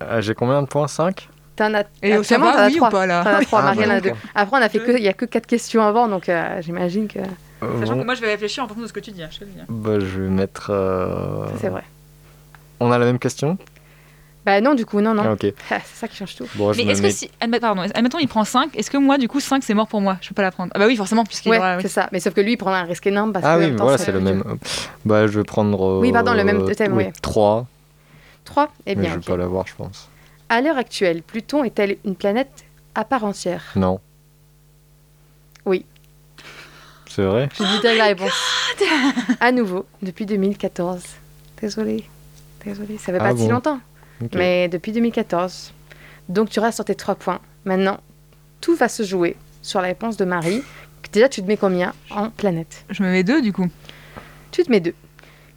Ah, 0.00 0.20
J'ai 0.20 0.34
combien 0.34 0.62
de 0.62 0.68
points? 0.68 0.86
5 0.88 1.28
T'en 1.56 1.74
as. 1.74 1.82
Et 2.04 2.10
t'en 2.10 2.42
as 2.44 2.66
oui 2.68 2.74
ou 2.74 2.76
trois. 2.76 2.90
pas, 2.90 3.06
là? 3.06 3.24
T'en 3.24 3.30
as 3.34 3.40
trois, 3.44 3.58
Ah, 3.62 3.64
Marianne 3.74 3.88
bah, 3.88 3.94
a 3.96 4.00
deux. 4.00 4.08
d'accord. 4.10 4.22
Après, 4.36 4.56
on 4.58 4.62
a 4.62 4.68
fait 4.68 4.78
que. 4.78 4.92
Il 4.96 5.02
y 5.02 5.08
a 5.08 5.12
que 5.12 5.24
4 5.24 5.44
questions 5.46 5.82
avant, 5.82 6.06
donc 6.06 6.28
euh, 6.28 6.62
j'imagine 6.62 7.08
que. 7.08 7.18
Sachant 7.60 7.98
que 7.98 8.04
moi, 8.04 8.14
je 8.14 8.20
vais 8.20 8.28
réfléchir 8.28 8.62
en 8.64 8.68
fonction 8.68 8.82
de 8.82 8.88
ce 8.88 8.92
que 8.92 9.00
tu 9.00 9.10
dis. 9.10 9.22
hein, 9.22 9.28
je 9.30 9.38
te 9.40 9.44
le 9.44 9.50
dis. 9.50 9.58
bah, 9.68 9.98
Je 10.00 10.20
vais 10.22 10.28
mettre. 10.28 10.70
euh, 10.70 11.46
Ça, 11.48 11.52
C'est 11.60 11.68
vrai. 11.68 11.82
On 12.80 12.92
a 12.92 12.98
la 12.98 13.04
même 13.06 13.18
question? 13.18 13.58
Bah 14.46 14.60
non, 14.60 14.74
du 14.74 14.86
coup, 14.86 15.00
non, 15.00 15.12
non. 15.14 15.24
Ah, 15.26 15.32
ok. 15.32 15.52
Ah, 15.70 15.78
c'est 15.84 15.96
ça 16.00 16.08
qui 16.08 16.16
change 16.16 16.36
tout. 16.36 16.46
Bon, 16.54 16.72
je 16.72 16.78
Mais 16.78 16.84
me 16.86 16.90
est-ce 16.92 17.02
mets. 17.02 17.08
que 17.08 17.14
si. 17.14 17.30
Pardon, 17.60 17.82
admettons, 17.94 18.18
il 18.20 18.28
prend 18.28 18.44
5. 18.44 18.76
Est-ce 18.76 18.90
que 18.90 18.96
moi, 18.96 19.18
du 19.18 19.28
coup, 19.28 19.40
5, 19.40 19.62
c'est 19.64 19.74
mort 19.74 19.88
pour 19.88 20.00
moi? 20.00 20.16
Je 20.20 20.28
peux 20.28 20.34
pas 20.34 20.42
la 20.42 20.52
prendre. 20.52 20.70
Ah 20.74 20.78
bah 20.78 20.86
oui, 20.86 20.96
forcément, 20.96 21.24
puisqu'il 21.24 21.50
Ouais, 21.50 21.58
aura. 21.58 21.76
oui. 21.76 21.82
c'est 21.82 21.88
ça. 21.88 22.08
Mais 22.12 22.20
sauf 22.20 22.32
que 22.34 22.40
lui, 22.40 22.52
il 22.52 22.56
prend 22.56 22.72
un 22.72 22.84
risque 22.84 23.06
énorme 23.08 23.32
parce 23.32 23.44
Ah 23.44 23.56
que. 23.58 23.64
oui, 23.64 23.70
voilà, 23.76 23.98
c'est 23.98 24.12
le 24.12 24.20
même. 24.20 24.44
Bah, 25.04 25.26
je 25.26 25.38
vais 25.38 25.44
prendre. 25.44 25.98
Oui, 25.98 26.12
pardon, 26.12 26.32
le 26.34 26.44
même 26.44 26.64
thème, 26.74 26.96
oui. 26.96 27.06
3. 27.20 27.66
3 28.44 28.72
Eh 28.86 28.94
mais 28.94 29.02
bien, 29.02 29.10
je 29.10 29.14
vais 29.16 29.20
ok. 29.20 29.26
pas 29.26 29.36
l'avoir, 29.36 29.66
je 29.66 29.74
pense. 29.74 30.08
À 30.48 30.62
l'heure 30.62 30.78
actuelle, 30.78 31.22
Pluton 31.22 31.64
est-elle 31.64 31.98
une 32.06 32.14
planète 32.14 32.64
à 32.94 33.04
part 33.04 33.24
entière? 33.24 33.64
Non. 33.76 34.00
Oui. 35.66 35.84
C'est 37.18 37.24
vrai 37.24 37.48
Je 37.52 37.64
dis 37.64 37.80
direct 37.80 37.98
la 37.98 38.04
réponse. 38.04 38.30
À 39.40 39.50
nouveau, 39.50 39.86
depuis 40.02 40.24
2014. 40.24 41.02
Désolée. 41.60 42.04
Désolée, 42.64 42.96
ça 42.96 43.06
fait 43.12 43.18
Ah 43.20 43.30
pas 43.30 43.36
si 43.36 43.42
bon 43.42 43.54
longtemps. 43.54 43.80
Mais 44.34 44.68
depuis 44.68 44.92
2014. 44.92 45.72
Donc 46.28 46.48
tu 46.48 46.60
restes 46.60 46.76
sur 46.76 46.84
tes 46.84 46.94
3 46.94 47.16
points. 47.16 47.40
Maintenant, 47.64 47.98
tout 48.60 48.76
va 48.76 48.86
se 48.86 49.02
jouer 49.02 49.34
sur 49.62 49.80
la 49.80 49.88
réponse 49.88 50.16
de 50.16 50.24
Marie. 50.24 50.62
Déjà, 51.12 51.28
tu 51.28 51.42
te 51.42 51.48
mets 51.48 51.56
combien 51.56 51.92
en 52.10 52.30
planète? 52.30 52.84
Je 52.88 53.02
me 53.02 53.10
mets 53.10 53.24
2, 53.24 53.42
du 53.42 53.52
coup. 53.52 53.66
Tu 54.52 54.62
te 54.62 54.70
mets 54.70 54.78
2. 54.78 54.94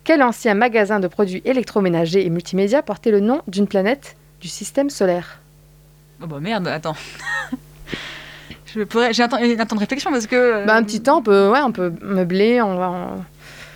Quel 0.04 0.24
ancien 0.24 0.56
magasin 0.56 1.00
de 1.00 1.08
produits 1.08 1.44
électroménagers 1.46 2.26
et 2.26 2.32
multimédia 2.32 2.82
portait 2.82 3.12
le 3.12 3.20
nom 3.20 3.44
d'une 3.48 3.68
planète 3.68 4.16
du 4.40 4.48
système 4.48 4.90
solaire? 4.90 5.40
Oh 6.24 6.26
bah 6.26 6.40
merde, 6.40 6.68
attends. 6.68 6.96
Je 8.76 8.84
pourrais... 8.84 9.14
J'ai 9.14 9.24
un 9.24 9.28
temps, 9.28 9.38
un 9.38 9.66
temps 9.66 9.76
de 9.76 9.80
réflexion 9.82 10.12
parce 10.12 10.28
que. 10.28 10.36
euh, 10.36 10.66
Bah, 10.66 10.76
un 10.76 10.84
petit 10.84 11.02
temps, 11.02 11.20
on 11.20 11.22
peut, 11.24 11.50
ouais, 11.50 11.60
on 11.64 11.72
peut 11.72 11.94
meubler, 12.02 12.62
on 12.62 12.76
va 12.76 12.90
en- 12.90 13.26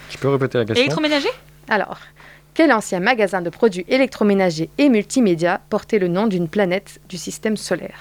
Tu 0.09 0.17
peux 0.17 0.29
répéter 0.29 0.57
la 0.57 0.65
question? 0.65 0.83
Électroménager? 0.83 1.29
Alors, 1.69 1.97
quel 2.53 2.71
ancien 2.71 2.99
magasin 2.99 3.41
de 3.41 3.49
produits 3.49 3.85
électroménagers 3.89 4.69
et 4.77 4.89
multimédia 4.89 5.59
portait 5.69 5.99
le 5.99 6.07
nom 6.07 6.27
d'une 6.27 6.47
planète 6.47 6.99
du 7.09 7.17
système 7.17 7.57
solaire? 7.57 7.97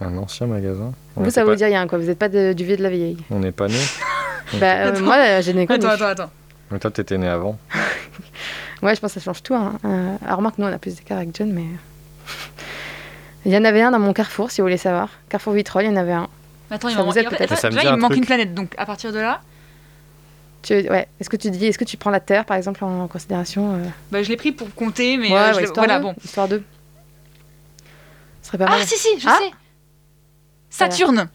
Un 0.00 0.16
ancien 0.18 0.46
magasin? 0.46 0.92
On 1.16 1.22
Vous, 1.22 1.30
ça 1.30 1.44
vous 1.44 1.50
pas- 1.50 1.56
dit 1.56 1.64
rien, 1.64 1.86
quoi. 1.86 1.98
Vous 1.98 2.06
n'êtes 2.06 2.18
pas 2.18 2.28
de- 2.28 2.52
du 2.52 2.64
vieux 2.64 2.76
de 2.76 2.82
la 2.82 2.90
vieille. 2.90 3.18
On 3.30 3.38
n'est 3.40 3.52
pas 3.52 3.68
nés. 3.68 3.74
Bah, 4.60 4.66
euh, 4.66 4.88
Attends. 4.90 5.00
moi, 5.04 5.16
euh, 5.16 5.40
j'ai 5.42 5.54
né. 5.54 5.66
Attends, 5.68 5.88
attends, 5.88 6.04
attends. 6.06 6.30
Mais 6.70 6.78
toi, 6.78 6.90
t'étais 6.90 7.16
né 7.18 7.28
avant. 7.28 7.58
Ouais, 8.82 8.96
je 8.96 9.00
pense 9.00 9.14
que 9.14 9.20
ça 9.20 9.24
change 9.24 9.42
tout. 9.44 9.54
Hein. 9.54 9.78
Euh, 9.84 10.16
alors, 10.24 10.38
remarque, 10.38 10.58
nous, 10.58 10.66
on 10.66 10.72
a 10.72 10.76
plus 10.78 10.96
d'écart 10.96 11.18
avec 11.18 11.34
John, 11.36 11.52
mais. 11.52 11.62
Il 13.44 13.52
y 13.52 13.56
en 13.56 13.64
avait 13.64 13.82
un 13.82 13.90
dans 13.90 13.98
mon 13.98 14.12
carrefour, 14.12 14.50
si 14.50 14.60
vous 14.60 14.66
voulez 14.66 14.76
savoir. 14.76 15.08
Carrefour 15.28 15.52
Vitrolles, 15.52 15.84
il 15.84 15.90
y 15.90 15.92
en 15.92 15.96
avait 15.96 16.12
un. 16.12 16.28
Attends, 16.70 16.88
il 16.88 16.94
Ça 16.94 17.00
vous 17.00 17.06
manque. 17.06 17.16
aide 17.16 17.26
en 17.26 17.30
fait. 17.30 17.46
Ça 17.56 17.68
déjà, 17.68 17.80
dit 17.82 17.86
il 17.86 17.92
un 17.92 17.96
me 17.96 18.00
manque 18.00 18.10
truc. 18.12 18.18
une 18.22 18.26
planète, 18.26 18.54
donc 18.54 18.72
à 18.78 18.86
partir 18.86 19.12
de 19.12 19.18
là, 19.18 19.40
Tu, 20.62 20.74
ouais. 20.74 21.08
Est-ce 21.20 21.28
que 21.28 21.36
tu 21.36 21.50
dis, 21.50 21.66
est-ce 21.66 21.76
que 21.78 21.84
tu 21.84 21.96
prends 21.96 22.10
la 22.10 22.20
Terre, 22.20 22.44
par 22.44 22.56
exemple, 22.56 22.84
en 22.84 23.08
considération 23.08 23.74
euh, 23.74 23.84
bah, 24.12 24.22
je 24.22 24.28
l'ai 24.28 24.36
pris 24.36 24.52
pour 24.52 24.72
compter, 24.74 25.16
mais 25.16 25.28
Ouais, 25.30 25.36
euh, 25.36 25.52
je 25.54 25.58
ouais, 25.60 25.66
voilà, 25.74 25.98
de. 25.98 26.02
bon. 26.04 26.14
Histoire 26.24 26.46
de. 26.48 26.62
Ce 28.42 28.48
serait 28.48 28.58
pas 28.58 28.66
Ah, 28.68 28.78
mal. 28.78 28.86
si, 28.86 28.96
si, 28.96 29.18
je 29.20 29.26
Ah 29.28 29.38
sais. 29.40 29.50
Saturne. 30.70 31.28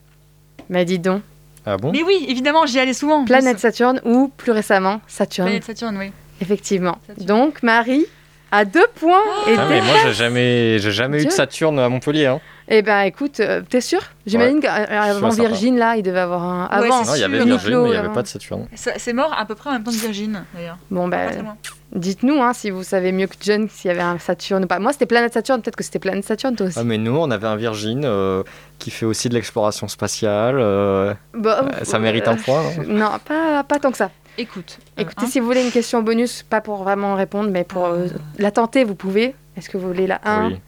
Mais 0.70 0.86
dis 0.86 1.00
donc. 1.00 1.22
Ah 1.66 1.78
bon? 1.78 1.92
Mais 1.92 2.04
oui, 2.04 2.26
évidemment, 2.30 2.66
j'y 2.66 2.80
allais 2.80 2.94
souvent. 2.94 3.26
Planète 3.26 3.60
Saturne 3.60 4.00
ou 4.06 4.30
plus 4.36 4.52
récemment 4.54 5.02
Saturne. 5.08 5.48
Planète 5.48 5.66
Saturne, 5.66 5.98
oui. 5.98 6.12
Effectivement. 6.42 6.98
Saturne. 7.08 7.26
Donc, 7.28 7.62
Marie 7.64 8.06
a 8.52 8.66
deux 8.66 8.88
points. 8.96 9.22
et 9.48 9.56
Ah, 9.58 9.66
mais 9.70 9.82
moi, 9.82 9.96
j'ai 10.06 10.14
jamais, 10.14 10.80
j'ai 10.80 10.92
jamais 10.92 11.22
eu 11.22 11.26
de. 11.26 11.32
Saturne 11.32 11.80
à 11.80 11.90
Montpellier. 11.90 12.28
Hein. 12.28 12.40
Eh 12.70 12.82
ben, 12.82 13.02
écoute, 13.04 13.40
euh, 13.40 13.62
t'es 13.70 13.80
sûr? 13.80 14.02
J'imagine 14.26 14.60
qu'avant 14.60 15.32
sympa. 15.32 15.48
Virgine, 15.50 15.78
là, 15.78 15.96
il 15.96 16.04
devait 16.04 16.20
avoir 16.20 16.44
un. 16.44 16.64
Ouais, 16.82 16.88
Avant, 16.88 17.04
Non, 17.06 17.16
il 17.16 17.22
y 17.22 17.24
avait. 17.24 17.44
Virgin, 17.44 17.78
mais 17.82 17.88
il 17.90 17.92
n'y 17.92 17.98
avait 17.98 18.14
pas 18.14 18.22
de 18.24 18.28
Saturne. 18.28 18.68
C'est 18.76 19.14
mort 19.14 19.34
à 19.38 19.46
peu 19.46 19.56
près 19.56 19.70
en 19.70 19.74
même 19.74 19.84
temps 19.84 19.92
que 19.92 19.98
Virgin, 19.98 20.44
d'ailleurs. 20.54 20.78
Bon, 20.92 21.08
ben, 21.08 21.56
dites-nous 21.96 22.42
hein, 22.42 22.52
si 22.54 22.70
vous 22.70 22.84
savez 22.84 23.14
mieux 23.14 23.28
que 23.28 23.36
John 23.40 23.70
s'il 23.70 23.88
y 23.90 23.92
avait 23.94 24.02
un 24.02 24.20
Saturne 24.20 24.66
ou 24.66 24.68
pas. 24.68 24.80
Moi, 24.80 24.92
c'était 24.92 25.06
Planète 25.06 25.34
Saturne, 25.34 25.62
peut-être 25.62 25.78
que 25.78 25.84
c'était 25.84 26.00
Planète 26.00 26.26
Saturne, 26.26 26.56
toi 26.58 26.68
aussi. 26.68 26.78
Ah, 26.78 26.84
mais 26.84 26.98
nous, 26.98 27.16
on 27.16 27.32
avait 27.32 27.48
un 27.48 27.56
Virgin 27.56 28.02
euh, 28.04 28.44
qui 28.80 28.92
fait 28.92 29.06
aussi 29.06 29.30
de 29.30 29.34
l'exploration 29.34 29.88
spatiale. 29.88 30.58
euh, 30.60 31.14
Bah, 31.34 31.64
euh, 31.64 31.84
ça 31.86 32.00
mérite 32.00 32.28
un 32.28 32.36
point, 32.36 32.64
non? 32.64 32.84
Non, 32.88 33.12
pas, 33.26 33.64
pas 33.64 33.80
tant 33.80 33.92
que 33.92 33.98
ça. 33.98 34.12
Écoute. 34.38 34.80
Écoutez, 34.98 35.26
hein. 35.26 35.28
si 35.28 35.40
vous 35.40 35.46
voulez 35.48 35.64
une 35.66 35.72
question 35.72 36.02
bonus, 36.04 36.44
pas 36.44 36.62
pour 36.62 36.78
vraiment 36.84 37.16
répondre, 37.16 37.50
mais 37.52 37.64
pour 37.64 37.86
euh, 37.86 38.08
la 38.38 38.52
tenter, 38.52 38.84
vous 38.84 38.96
pouvez. 38.96 39.34
Est-ce 39.56 39.70
que 39.70 39.78
vous 39.78 39.88
voulez 39.88 40.06
la 40.08 40.20
1 40.24 40.48
Oui. 40.50 40.60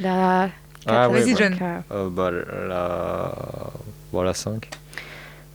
La 0.00 0.50
4 0.86 0.94
Ah, 0.96 1.08
Vas-y, 1.08 1.32
ouais, 1.32 1.36
John. 1.36 1.56
Euh, 1.92 2.08
bah, 2.08 2.30
la... 2.30 3.32
Voilà, 4.12 4.34
5. 4.34 4.68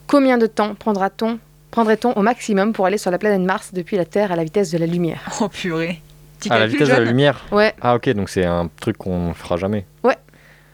Combien 0.08 0.38
de 0.38 0.46
temps 0.48 0.76
prendra-t-on 0.76 1.40
prendrait-on 1.72 2.12
au 2.14 2.22
maximum 2.22 2.72
pour 2.72 2.86
aller 2.86 3.00
sur 3.00 3.10
la 3.10 3.18
planète 3.18 3.42
Mars 3.42 3.72
depuis 3.74 3.98
la 3.98 4.06
Terre 4.06 4.32
à 4.32 4.36
la 4.36 4.44
vitesse 4.44 4.70
de 4.70 4.78
la 4.78 4.86
lumière? 4.86 5.22
Oh 5.42 5.50
purée. 5.50 6.02
Petit 6.38 6.52
À 6.52 6.60
la 6.60 6.68
vitesse 6.68 6.90
de 6.90 6.94
la 6.94 7.00
lumière? 7.00 7.46
Ouais. 7.52 7.74
Ah, 7.82 7.96
ok, 7.96 8.10
donc 8.10 8.30
c'est 8.30 8.46
un 8.46 8.70
truc 8.80 8.98
qu'on 8.98 9.34
fera 9.34 9.58
jamais. 9.58 9.86
Bah, 10.04 10.14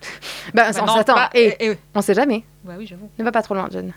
Bah 0.54 0.64
on 0.82 0.86
non, 0.86 0.96
s'attend. 0.96 1.14
pas- 1.16 1.30
Et 1.34 1.56
eh, 1.60 1.72
eh. 1.72 1.78
on 1.96 2.02
sait 2.02 2.14
jamais. 2.14 2.44
Ouais, 2.66 2.76
oui, 2.78 2.88
j'avoue. 2.88 3.10
Ne 3.18 3.24
va 3.24 3.32
pas 3.32 3.42
trop 3.42 3.54
loin, 3.54 3.68
John. 3.72 3.94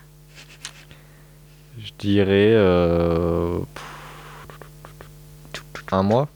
Je 1.79 1.91
dirais. 1.99 2.51
euh, 2.53 3.59
Un 5.91 6.03
mois 6.03 6.27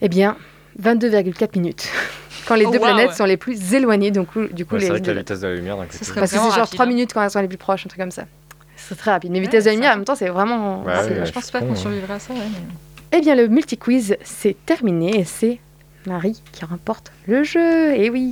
Eh 0.00 0.08
bien, 0.08 0.36
22,4 0.82 1.58
minutes. 1.58 1.88
Quand 2.46 2.54
les 2.54 2.64
Oh, 2.64 2.70
deux 2.70 2.78
wow, 2.78 2.84
planètes 2.84 3.08
ouais. 3.10 3.14
sont 3.14 3.24
les 3.24 3.36
plus 3.36 3.74
éloignées, 3.74 4.10
donc 4.12 4.28
du 4.52 4.64
coup 4.64 4.74
Ouais, 4.74 4.80
les 4.80 4.86
C'est 4.86 4.92
vrai 4.92 5.00
que 5.02 5.10
la 5.10 5.14
vitesse 5.18 5.40
de 5.40 5.48
la 5.48 5.54
lumière 5.54 5.76
côté. 5.76 5.98
serait 6.04 6.20
Parce 6.20 6.30
que 6.32 6.36
c'est 6.38 6.42
genre 6.44 6.52
rapide, 6.52 6.72
3 6.74 6.84
hein. 6.84 6.88
minutes 6.88 7.12
quand 7.12 7.22
elles 7.22 7.30
sont 7.30 7.40
les 7.40 7.48
plus 7.48 7.56
proches, 7.58 7.84
un 7.84 7.88
truc 7.88 8.00
comme 8.00 8.10
ça. 8.12 8.24
C'est 8.76 8.94
très 8.96 9.10
rapide. 9.10 9.32
Mais 9.32 9.40
vitesse 9.40 9.64
de 9.64 9.70
la 9.70 9.74
lumière, 9.74 9.92
en 9.92 9.96
même 9.96 10.04
temps, 10.04 10.14
c'est 10.14 10.28
vraiment. 10.28 10.82
Ouais, 10.84 10.92
c'est- 11.02 11.18
ouais, 11.20 11.26
je 11.26 11.32
pense 11.32 11.50
pas 11.50 11.60
qu'on 11.60 11.74
survivra 11.74 12.14
à 12.14 12.18
ça. 12.20 12.32
Ouais, 12.32 12.38
mais... 12.40 13.18
Eh 13.18 13.20
bien, 13.20 13.34
le 13.34 13.48
multi-quiz, 13.48 14.16
c'est 14.22 14.54
terminé 14.64 15.18
et 15.18 15.24
c'est 15.24 15.58
Marie 16.06 16.40
qui 16.52 16.64
remporte 16.64 17.10
le 17.26 17.42
jeu. 17.42 17.94
Et 17.96 18.10
oui, 18.10 18.30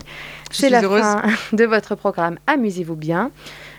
Je 0.52 0.58
c'est 0.58 0.70
la 0.70 0.82
heureuse. 0.82 1.02
fin 1.02 1.22
de 1.52 1.64
votre 1.64 1.94
programme. 1.96 2.38
Amusez-vous 2.46 2.94
bien. 2.96 3.30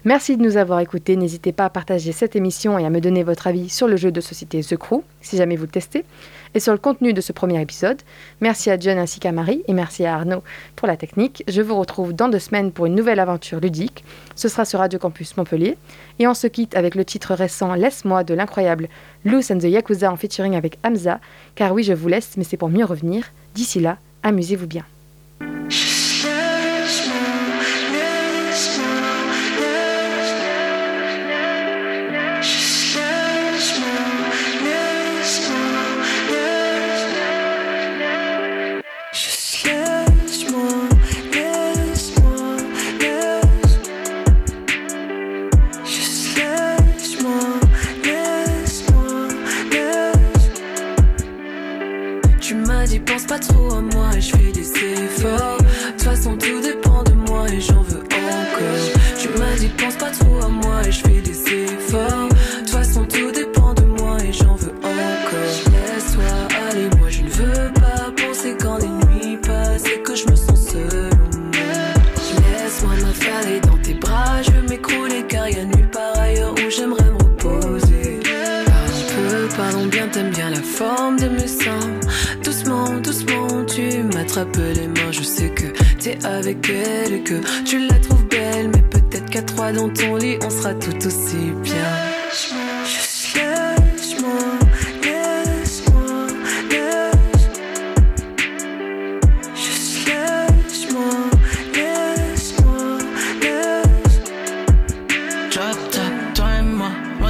Merci 0.07 0.37
de 0.37 0.43
nous 0.43 0.55
avoir 0.55 0.79
écoutés. 0.81 1.15
N'hésitez 1.15 1.51
pas 1.51 1.65
à 1.65 1.69
partager 1.71 2.11
cette 2.11 2.35
émission 2.35 2.77
et 2.77 2.85
à 2.85 2.91
me 2.91 3.01
donner 3.01 3.23
votre 3.23 3.47
avis 3.47 3.69
sur 3.69 3.87
le 3.87 3.97
jeu 3.97 4.11
de 4.11 4.21
société 4.21 4.61
The 4.61 4.77
Crew, 4.77 5.01
si 5.19 5.35
jamais 5.35 5.55
vous 5.55 5.63
le 5.63 5.69
testez, 5.71 6.05
et 6.53 6.59
sur 6.59 6.73
le 6.73 6.77
contenu 6.77 7.11
de 7.11 7.21
ce 7.21 7.31
premier 7.31 7.59
épisode. 7.59 8.03
Merci 8.39 8.69
à 8.69 8.77
John 8.77 8.99
ainsi 8.99 9.19
qu'à 9.19 9.31
Marie, 9.31 9.63
et 9.67 9.73
merci 9.73 10.05
à 10.05 10.13
Arnaud 10.13 10.43
pour 10.75 10.87
la 10.87 10.95
technique. 10.95 11.43
Je 11.47 11.63
vous 11.63 11.75
retrouve 11.75 12.13
dans 12.13 12.29
deux 12.29 12.37
semaines 12.37 12.71
pour 12.71 12.85
une 12.85 12.93
nouvelle 12.93 13.19
aventure 13.19 13.59
ludique. 13.59 14.03
Ce 14.35 14.47
sera 14.47 14.63
sur 14.63 14.77
Radio 14.77 14.99
Campus 14.99 15.35
Montpellier. 15.37 15.75
Et 16.19 16.27
on 16.27 16.35
se 16.35 16.45
quitte 16.45 16.75
avec 16.75 16.93
le 16.93 17.03
titre 17.03 17.33
récent 17.33 17.73
Laisse-moi 17.73 18.23
de 18.23 18.35
l'incroyable 18.35 18.89
Loose 19.23 19.49
and 19.49 19.57
the 19.57 19.63
Yakuza 19.63 20.11
en 20.11 20.17
featuring 20.17 20.55
avec 20.55 20.77
Hamza. 20.83 21.19
Car 21.55 21.73
oui, 21.73 21.81
je 21.81 21.93
vous 21.93 22.09
laisse, 22.09 22.37
mais 22.37 22.43
c'est 22.43 22.57
pour 22.57 22.69
mieux 22.69 22.85
revenir. 22.85 23.31
D'ici 23.55 23.79
là, 23.79 23.97
amusez-vous 24.21 24.67
bien. 24.67 24.85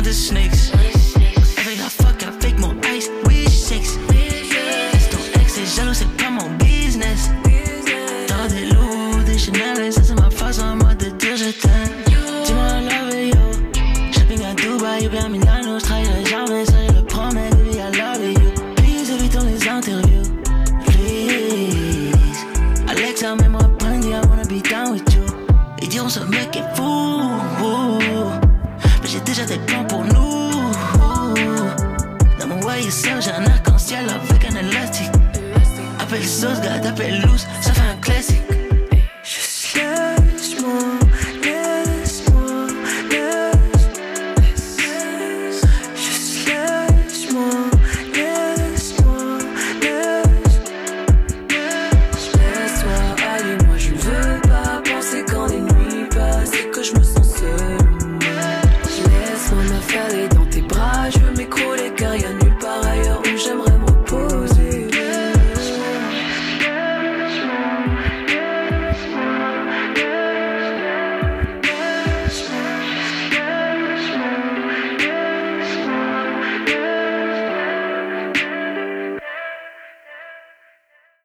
Moi, 0.05 0.11
loin 0.11 0.11
des 0.11 0.13
snakes. 0.13 0.94